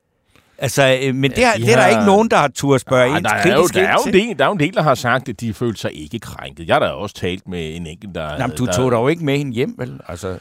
Altså, 0.58 1.00
øh, 1.04 1.16
men 1.16 1.32
det, 1.32 1.44
er, 1.44 1.54
de 1.54 1.62
det 1.62 1.72
er 1.72 1.76
der 1.76 1.82
har- 1.84 1.90
ikke 1.90 2.06
nogen, 2.06 2.30
der 2.30 2.38
har 2.38 2.48
tur 2.48 2.76
at 2.76 2.82
spørge 2.82 3.10
Ej, 3.12 3.18
en 3.18 3.24
der, 3.24 3.30
er 3.30 3.48
jo, 3.48 3.54
kritisk 3.56 3.74
der, 3.74 3.82
er 3.88 3.92
jo 3.94 4.00
ind 4.08 4.16
en 4.16 4.22
del, 4.28 4.38
der 4.40 4.44
er 4.46 4.48
jo 4.50 4.54
en 4.54 4.60
del, 4.60 4.74
der 4.74 4.82
har 4.82 4.96
sagt, 4.96 5.30
at 5.30 5.42
de 5.42 5.54
følte 5.54 5.82
sig 5.82 6.04
ikke 6.04 6.20
krænket. 6.20 6.68
Jeg 6.68 6.76
har 6.76 6.80
da 6.80 6.86
også 6.88 7.16
talt 7.16 7.48
med 7.48 7.76
en 7.76 7.88
enkelt, 7.88 8.16
der... 8.16 8.32
Jamen, 8.40 8.56
du 8.58 8.66
der, 8.66 8.72
tog 8.74 8.92
dog 8.92 9.12
ikke 9.12 9.26
med 9.26 9.38
hende 9.38 9.54
hjem, 9.54 9.76
vel? 9.78 10.00
Altså, 10.08 10.38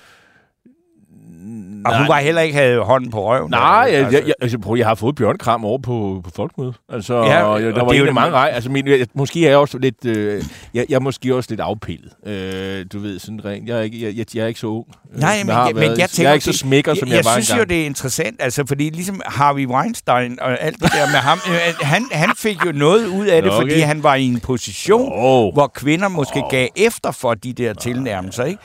og 1.87 1.99
hun 1.99 2.09
var 2.09 2.19
heller 2.19 2.41
ikke 2.43 2.55
havde 2.59 2.79
hånden 2.81 3.11
på 3.11 3.29
røven. 3.31 3.51
Nej, 3.51 3.87
altså, 3.91 3.97
jeg, 4.05 4.13
jeg, 4.13 4.23
jeg, 4.27 4.35
altså, 4.43 4.59
prøv, 4.59 4.77
jeg 4.77 4.87
har 4.87 4.95
fået 4.95 5.15
bjørnekram 5.17 5.65
over 5.65 5.79
på, 5.79 6.21
på 6.25 6.31
folkemødet. 6.37 6.75
Altså, 6.93 7.15
Ja, 7.15 7.43
og 7.43 7.51
og 7.51 7.59
jeg, 7.61 7.67
det 7.67 7.75
der 7.75 7.81
er 7.81 7.85
var 7.85 7.93
jo 7.93 7.99
jo 8.01 8.07
det, 8.07 8.15
mange 8.15 8.31
man- 8.31 8.41
rej. 8.41 8.51
Altså, 8.55 8.71
min, 8.71 8.89
jeg, 8.89 9.07
måske 9.15 9.45
er 9.47 9.49
jeg 9.49 9.59
også 9.59 9.79
lidt, 9.79 10.05
øh, 10.07 10.43
jeg, 10.75 10.87
jeg 10.89 10.95
er 10.97 11.01
måske 11.01 11.35
også 11.37 11.51
lidt 11.51 11.61
afpillet. 11.61 12.13
Øh, 12.27 12.87
du 12.93 12.99
ved, 12.99 13.19
sådan 13.19 13.45
rent. 13.45 13.69
Jeg 13.69 13.79
er 13.79 13.83
ikke, 13.83 14.03
jeg, 14.07 14.17
jeg, 14.17 14.27
jeg 14.35 14.43
er 14.43 14.47
ikke 14.47 14.61
så 14.61 14.67
ung. 14.67 14.87
øh, 15.15 15.21
Nej, 15.21 15.37
men, 15.45 15.49
jeg, 15.49 15.71
men 15.75 15.81
været. 15.81 15.99
jeg 15.99 16.09
tænker... 16.11 16.23
jeg 16.23 16.31
er 16.31 16.35
ikke 16.35 16.45
så 16.45 16.51
det- 16.53 16.59
smækker, 16.61 16.95
som 16.95 17.09
jeg, 17.09 17.17
jeg 17.17 17.25
var 17.25 17.41
synes 17.41 17.59
jo, 17.61 17.65
det 17.65 17.81
er 17.83 17.87
interessant, 17.87 18.37
altså, 18.43 18.65
fordi 18.69 18.91
ligesom 18.91 19.21
Harvey 19.27 19.67
Weinstein 19.67 20.39
og 20.41 20.63
alt 20.63 20.75
det 20.83 20.93
der 20.93 21.07
med 21.07 21.21
ham, 21.21 21.39
øh, 21.49 21.75
han, 21.81 22.07
han 22.13 22.31
fik 22.37 22.57
jo 22.67 22.73
noget 22.73 23.07
ud 23.07 23.27
af 23.27 23.43
det, 23.43 23.51
okay. 23.53 23.61
fordi 23.63 23.81
han 23.81 24.03
var 24.03 24.15
i 24.15 24.25
en 24.25 24.41
position, 24.41 25.13
Åh. 25.13 25.53
hvor 25.53 25.67
kvinder 25.75 26.09
måske 26.09 26.43
gav 26.51 26.69
efter 26.77 27.11
for 27.11 27.35
de 27.35 27.53
der 27.53 27.73
tilnærmelser, 27.75 28.45
ikke? 28.45 28.59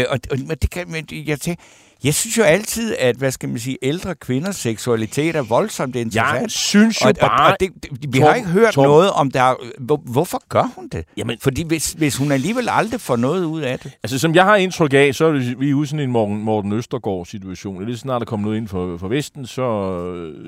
Øh, 0.00 0.04
og, 0.10 0.18
og 0.50 0.62
det 0.62 0.70
kan, 0.70 0.84
men 0.88 1.06
jeg 1.26 1.40
tænker, 1.40 1.62
Jeg 2.04 2.14
synes 2.14 2.38
jo 2.38 2.42
altid, 2.42 2.96
at 2.98 3.16
hvad 3.16 3.30
skal 3.30 3.48
man 3.48 3.58
sige, 3.58 3.78
ældre 3.82 4.14
kvinders 4.14 4.56
seksualitet 4.56 5.36
er 5.36 5.42
voldsomt 5.42 5.96
interessant. 5.96 6.42
Jeg 6.42 6.50
synes 6.50 7.02
jo 7.04 7.08
og, 7.08 7.14
bare... 7.20 7.46
Og, 7.46 7.52
og 7.52 7.56
det, 7.60 7.70
det, 7.82 8.12
vi 8.14 8.18
har 8.18 8.26
Torben, 8.26 8.36
ikke 8.38 8.50
hørt 8.50 8.74
Torben. 8.74 8.88
noget 8.90 9.10
om, 9.10 9.30
der, 9.30 9.54
hvor, 9.80 9.96
hvorfor 10.04 10.42
gør 10.48 10.72
hun 10.76 10.88
det? 10.88 11.04
Jamen- 11.16 11.38
Fordi 11.42 11.64
hvis, 11.66 11.92
hvis 11.92 12.16
hun 12.16 12.32
alligevel 12.32 12.68
aldrig 12.70 13.00
får 13.00 13.16
noget 13.16 13.44
ud 13.44 13.60
af 13.60 13.78
det. 13.78 13.92
Altså, 14.02 14.18
som 14.18 14.34
jeg 14.34 14.44
har 14.44 14.56
indtryk 14.56 14.92
af, 14.94 15.14
så 15.14 15.24
er 15.26 15.54
vi 15.58 15.72
ude 15.74 15.86
sådan 15.86 16.00
en 16.04 16.10
Morten, 16.10 16.36
Morten 16.42 16.72
Østergaard-situation. 16.72 17.86
Lidt 17.86 17.98
snart 18.00 18.20
der 18.20 18.26
kommer 18.26 18.46
noget 18.46 18.58
ind 18.58 18.68
for, 18.68 18.96
for 18.98 19.08
Vesten, 19.08 19.46
så, 19.46 19.62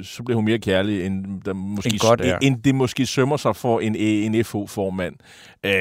så 0.03 0.23
bliver 0.23 0.37
hun 0.37 0.45
mere 0.45 0.59
kærlig, 0.59 1.07
end, 1.07 1.43
der 1.45 1.53
måske, 1.53 1.91
End 1.91 1.99
godt 2.01 2.21
er. 2.21 2.39
end 2.43 2.63
det 2.63 2.75
måske 2.75 3.07
sømmer 3.07 3.37
sig 3.37 3.57
for 3.57 3.81
en, 3.81 3.97
en 3.97 4.45
FH-formand. 4.45 5.15
Øh, 5.67 5.73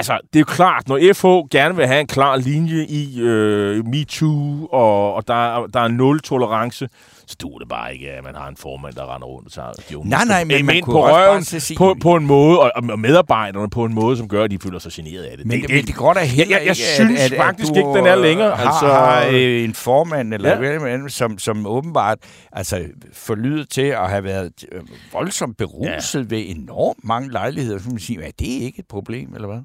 altså, 0.00 0.18
det 0.32 0.36
er 0.36 0.40
jo 0.40 0.44
klart, 0.54 0.88
når 0.88 0.98
FH 1.14 1.26
gerne 1.50 1.76
vil 1.76 1.86
have 1.86 2.00
en 2.00 2.06
klar 2.06 2.36
linje 2.36 2.84
i 2.88 3.20
øh, 3.20 3.86
MeToo, 3.86 4.66
og, 4.72 5.14
og 5.14 5.28
der, 5.28 5.34
er- 5.62 5.66
der 5.66 5.80
er 5.80 5.88
nul 5.88 6.20
tolerance, 6.20 6.88
så 7.26 7.36
duer 7.42 7.58
det 7.58 7.68
bare 7.68 7.94
ikke, 7.94 8.10
at 8.10 8.24
man 8.24 8.34
har 8.34 8.48
en 8.48 8.56
formand, 8.56 8.94
der 8.94 9.14
render 9.14 9.26
rundt 9.26 9.46
og 9.46 9.52
tager 9.52 9.72
de 9.88 9.98
unge 9.98 10.10
Nej, 10.10 10.24
nej, 10.24 10.44
men 10.44 10.66
man 10.66 10.76
ind 10.76 10.84
kunne 10.84 10.92
på 10.94 11.06
røven 11.08 11.44
sige- 11.44 11.76
på, 11.78 11.96
på 12.02 12.14
en 12.16 12.26
måde, 12.26 12.60
og, 12.60 12.72
og 12.90 12.98
medarbejderne 12.98 13.70
på 13.70 13.84
en 13.84 13.94
måde, 13.94 14.16
som 14.16 14.28
gør, 14.28 14.44
at 14.44 14.50
de 14.50 14.58
føler 14.62 14.78
sig 14.78 14.92
generet 14.92 15.22
af 15.22 15.36
det. 15.36 15.46
Men 15.46 15.60
det, 15.60 15.68
det, 15.68 15.76
men 15.76 15.86
det 15.86 15.94
går 15.94 16.12
da 16.12 16.20
heller 16.20 16.56
jeg- 16.56 16.66
jeg 16.66 16.70
ikke, 16.70 16.74
synes 16.94 17.20
at, 17.20 17.32
at, 17.32 17.38
faktisk 17.38 17.70
at 17.70 17.76
ikke, 17.76 17.88
den 17.90 18.06
er 18.06 18.14
længere. 18.16 18.56
Har, 18.56 18.66
Altså- 18.66 18.86
har 18.86 19.26
øh, 19.32 19.64
en 19.64 19.74
formand, 19.74 20.34
eller 20.34 20.62
Ja. 20.64 20.86
ja. 20.86 21.08
som, 21.08 21.38
som 21.38 21.66
åbenbart 21.66 22.18
altså, 22.52 22.84
forlyder 23.12 23.64
til 23.64 23.82
at 23.82 24.10
have 24.10 24.24
været 24.24 24.52
øh, 24.72 24.80
voldsomt 25.12 25.56
beruset 25.56 26.20
ja. 26.20 26.36
ved 26.36 26.44
enormt 26.46 27.04
mange 27.04 27.32
lejligheder. 27.32 27.78
Så 27.78 27.88
man 27.90 27.98
sige, 27.98 28.22
er 28.22 28.30
det 28.38 28.46
ikke 28.46 28.78
et 28.78 28.86
problem, 28.88 29.34
eller 29.34 29.48
hvad? 29.48 29.60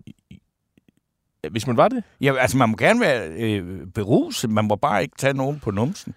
Hvis 1.52 1.68
man 1.68 1.78
var 1.78 1.88
det? 1.88 2.04
Ja, 2.22 2.36
altså 2.36 2.58
man 2.58 2.70
må 2.70 2.76
gerne 2.76 3.00
være 3.00 3.28
øh, 3.28 3.88
beruset, 3.88 4.50
man 4.50 4.66
må 4.66 4.76
bare 4.76 5.02
ikke 5.02 5.16
tage 5.18 5.34
nogen 5.34 5.60
på 5.60 5.72
numsen. 5.72 6.14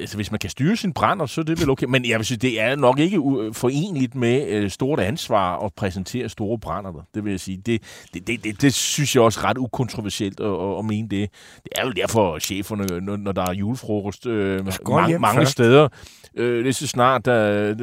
Altså, 0.00 0.16
hvis 0.16 0.30
man 0.30 0.38
kan 0.38 0.50
styre 0.50 0.76
sin 0.76 0.92
brænder, 0.92 1.26
så 1.26 1.40
er 1.40 1.44
det 1.44 1.60
vel 1.60 1.70
okay. 1.70 1.86
Men 1.86 2.04
jeg 2.04 2.18
vil 2.18 2.26
sige, 2.26 2.38
det 2.38 2.60
er 2.60 2.76
nok 2.76 2.98
ikke 2.98 3.20
forenligt 3.52 4.14
med 4.14 4.46
øh, 4.48 4.70
stort 4.70 5.00
ansvar 5.00 5.58
at 5.58 5.74
præsentere 5.74 6.28
store 6.28 6.58
brænder. 6.58 6.92
Der. 6.92 7.02
Det 7.14 7.24
vil 7.24 7.30
jeg 7.30 7.40
sige. 7.40 7.56
Det, 7.56 7.82
det, 8.14 8.26
det, 8.26 8.44
det, 8.44 8.62
det 8.62 8.74
synes 8.74 9.14
jeg 9.14 9.22
også 9.22 9.40
er 9.40 9.44
ret 9.44 9.58
ukontroversielt 9.58 10.40
at, 10.40 10.46
at, 10.46 10.78
at 10.78 10.84
mene 10.84 11.08
det. 11.08 11.30
Det 11.64 11.72
er 11.76 11.86
jo 11.86 11.90
derfor, 11.90 12.38
cheferne, 12.38 13.00
når, 13.00 13.16
når 13.16 13.32
der 13.32 13.42
er 13.42 13.52
julefrokost 13.52 14.26
øh, 14.26 14.66
mange, 14.88 15.18
mange 15.18 15.40
først. 15.40 15.52
steder, 15.52 15.88
øh, 16.34 16.64
det 16.64 16.68
er 16.68 16.72
så 16.72 16.86
snart, 16.86 17.24
der, 17.24 17.74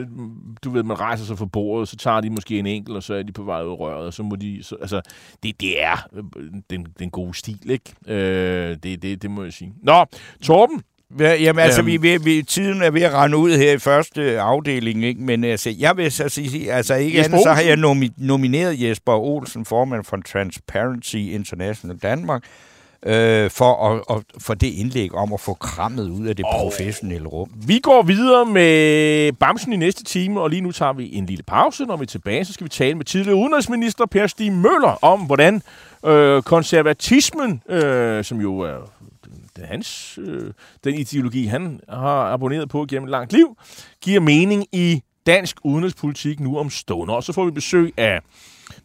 du 0.64 0.70
ved, 0.70 0.84
man 0.84 1.00
rejser 1.00 1.26
sig 1.26 1.38
fra 1.38 1.46
bordet, 1.46 1.88
så 1.88 1.98
tager 1.98 2.22
de 2.22 2.30
måske 2.30 2.60
en 2.60 2.66
enkelt, 2.66 2.98
og 2.98 3.04
så 3.04 3.14
er 3.14 3.24
de 3.24 3.32
på 3.32 3.44
vej 3.44 3.64
ud 3.64 3.72
af 3.72 3.80
røret, 3.80 4.06
og 4.06 4.14
så 4.14 4.24
må 4.24 4.36
de... 4.36 4.64
Så, 4.64 4.76
altså, 4.82 5.02
det, 5.44 5.62
det 5.62 5.84
er 5.84 6.08
øh, 6.14 6.24
den, 6.70 6.88
den 7.00 7.10
gode 7.10 7.34
stil, 7.34 7.70
ikke? 7.70 7.94
Øh, 8.08 8.78
det, 8.84 9.02
det, 9.02 9.22
det 9.22 9.32
må 9.32 9.44
jeg 9.44 9.54
sige. 9.54 9.74
Nå, 9.84 10.06
Torben, 10.42 10.84
Ja, 11.20 11.34
jamen 11.36 11.60
altså, 11.64 11.82
Øhm. 11.82 12.02
vi, 12.04 12.18
vi, 12.18 12.44
tiden 12.48 12.82
er 12.82 12.90
ved 12.92 13.02
at 13.02 13.14
rende 13.14 13.38
ud 13.38 13.52
her 13.58 13.72
i 13.72 13.78
første 13.80 14.40
afdeling, 14.42 15.04
ikke? 15.06 15.22
men 15.22 15.44
altså, 15.44 15.74
jeg 15.80 15.98
vil 15.98 16.12
så 16.12 16.30
sige, 16.30 16.72
altså 16.74 16.96
ikke 16.96 17.18
Jesper 17.18 17.34
andet, 17.34 17.44
så 17.44 17.54
har 17.54 17.62
jeg 17.62 17.74
nomi- 17.78 18.14
nomineret 18.18 18.82
Jesper 18.82 19.14
Olsen, 19.14 19.66
formand 19.66 20.04
for 20.04 20.18
Transparency 20.32 21.16
International 21.16 21.98
Danmark, 21.98 22.44
øh, 23.06 23.50
for, 23.52 23.90
at, 23.92 24.18
at, 24.18 24.24
for 24.42 24.54
det 24.54 24.68
indlæg 24.68 25.16
om 25.16 25.34
at 25.34 25.40
få 25.40 25.54
krammet 25.54 26.10
ud 26.10 26.28
af 26.28 26.36
det 26.36 26.46
Og- 26.46 26.52
professionelle 26.62 27.28
rum. 27.28 27.50
Vi 27.68 27.80
går 27.80 28.02
videre 28.02 28.46
med 28.46 29.32
Bamsen 29.34 29.74
i 29.74 29.76
næste 29.76 30.04
time, 30.04 30.42
og 30.42 30.50
lige 30.50 30.62
nu 30.62 30.72
tager 30.72 30.94
vi 30.94 31.10
en 31.16 31.26
lille 31.26 31.44
pause. 31.44 31.86
Når 31.86 31.98
vi 31.98 32.04
er 32.04 32.08
tilbage, 32.08 32.46
så 32.46 32.54
skal 32.54 32.64
vi 32.64 32.70
tale 32.70 32.96
med 32.96 33.06
tidligere 33.06 33.36
udenrigsminister 33.38 34.06
Per 34.06 34.28
Stig 34.28 34.52
Møller 34.54 35.00
om, 35.06 35.20
hvordan 35.20 35.62
øh, 36.06 36.42
konservatismen, 36.42 37.62
øh, 37.70 38.24
som 38.24 38.42
jo 38.42 38.60
er 38.60 38.76
hans, 39.66 40.20
øh, 40.22 40.52
den 40.84 40.96
ideologi, 40.96 41.46
han 41.46 41.80
har 41.90 42.34
abonneret 42.34 42.70
på 42.70 42.86
gennem 42.90 43.04
et 43.04 43.12
langt 43.12 43.34
liv, 43.34 43.58
giver 44.02 44.20
mening 44.20 44.66
i 44.72 45.02
dansk 45.26 45.58
udenrigspolitik 45.64 46.40
nu 46.40 46.58
om 46.58 46.70
stående. 46.70 47.16
Og 47.16 47.24
så 47.24 47.34
får 47.34 47.46
vi 47.46 47.52
besøg 47.52 47.94
af 47.98 48.20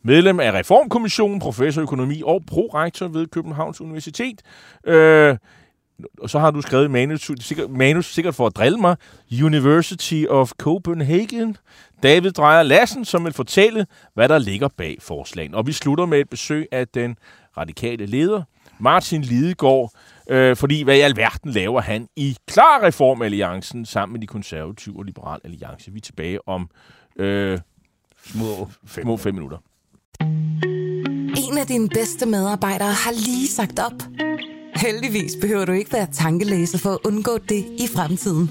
medlem 0.02 0.40
af 0.40 0.52
Reformkommissionen, 0.52 1.40
professor 1.40 1.80
i 1.80 1.82
økonomi 1.82 2.22
og 2.24 2.42
prorektor 2.46 3.08
ved 3.08 3.26
Københavns 3.26 3.80
Universitet. 3.80 4.42
Øh, 4.86 5.36
og 6.18 6.30
så 6.30 6.38
har 6.38 6.50
du 6.50 6.60
skrevet 6.60 6.90
manus, 6.90 7.30
sikkert, 7.40 7.70
manus 7.70 8.14
sikkert 8.14 8.34
for 8.34 8.46
at 8.46 8.56
drille 8.56 8.78
mig, 8.78 8.96
University 9.42 10.24
of 10.28 10.52
Copenhagen. 10.58 11.56
David 12.02 12.30
Drejer 12.30 12.62
Lassen, 12.62 13.04
som 13.04 13.24
vil 13.24 13.32
fortælle, 13.32 13.86
hvad 14.14 14.28
der 14.28 14.38
ligger 14.38 14.68
bag 14.68 14.96
forslagen. 15.00 15.54
Og 15.54 15.66
vi 15.66 15.72
slutter 15.72 16.06
med 16.06 16.20
et 16.20 16.28
besøg 16.28 16.68
af 16.72 16.88
den 16.88 17.16
radikale 17.56 18.06
leder, 18.06 18.42
Martin 18.78 19.22
Lidegaard, 19.22 19.92
øh, 20.30 20.56
fordi 20.56 20.82
hvad 20.82 20.96
i 20.96 21.00
alverden 21.00 21.50
laver 21.50 21.80
han 21.80 22.08
i 22.16 22.36
Klar 22.46 22.80
Reformalliancen 22.82 23.86
sammen 23.86 24.12
med 24.12 24.20
de 24.20 24.26
konservative 24.26 24.98
og 24.98 25.04
liberal 25.04 25.40
alliance. 25.44 25.90
Vi 25.92 25.96
er 25.98 26.00
tilbage 26.00 26.48
om 26.48 26.68
øh, 27.18 27.58
Små 28.26 28.68
fem. 28.86 29.04
små 29.04 29.16
fem 29.16 29.34
minutter. 29.34 29.58
En 31.50 31.58
af 31.58 31.66
dine 31.68 31.88
bedste 31.88 32.26
medarbejdere 32.26 32.92
har 32.92 33.12
lige 33.12 33.48
sagt 33.48 33.78
op. 33.78 34.02
Heldigvis 34.76 35.32
behøver 35.40 35.64
du 35.64 35.72
ikke 35.72 35.92
være 35.92 36.06
tankelæser 36.12 36.78
for 36.78 36.90
at 36.90 36.98
undgå 37.04 37.38
det 37.48 37.64
i 37.78 37.86
fremtiden. 37.94 38.50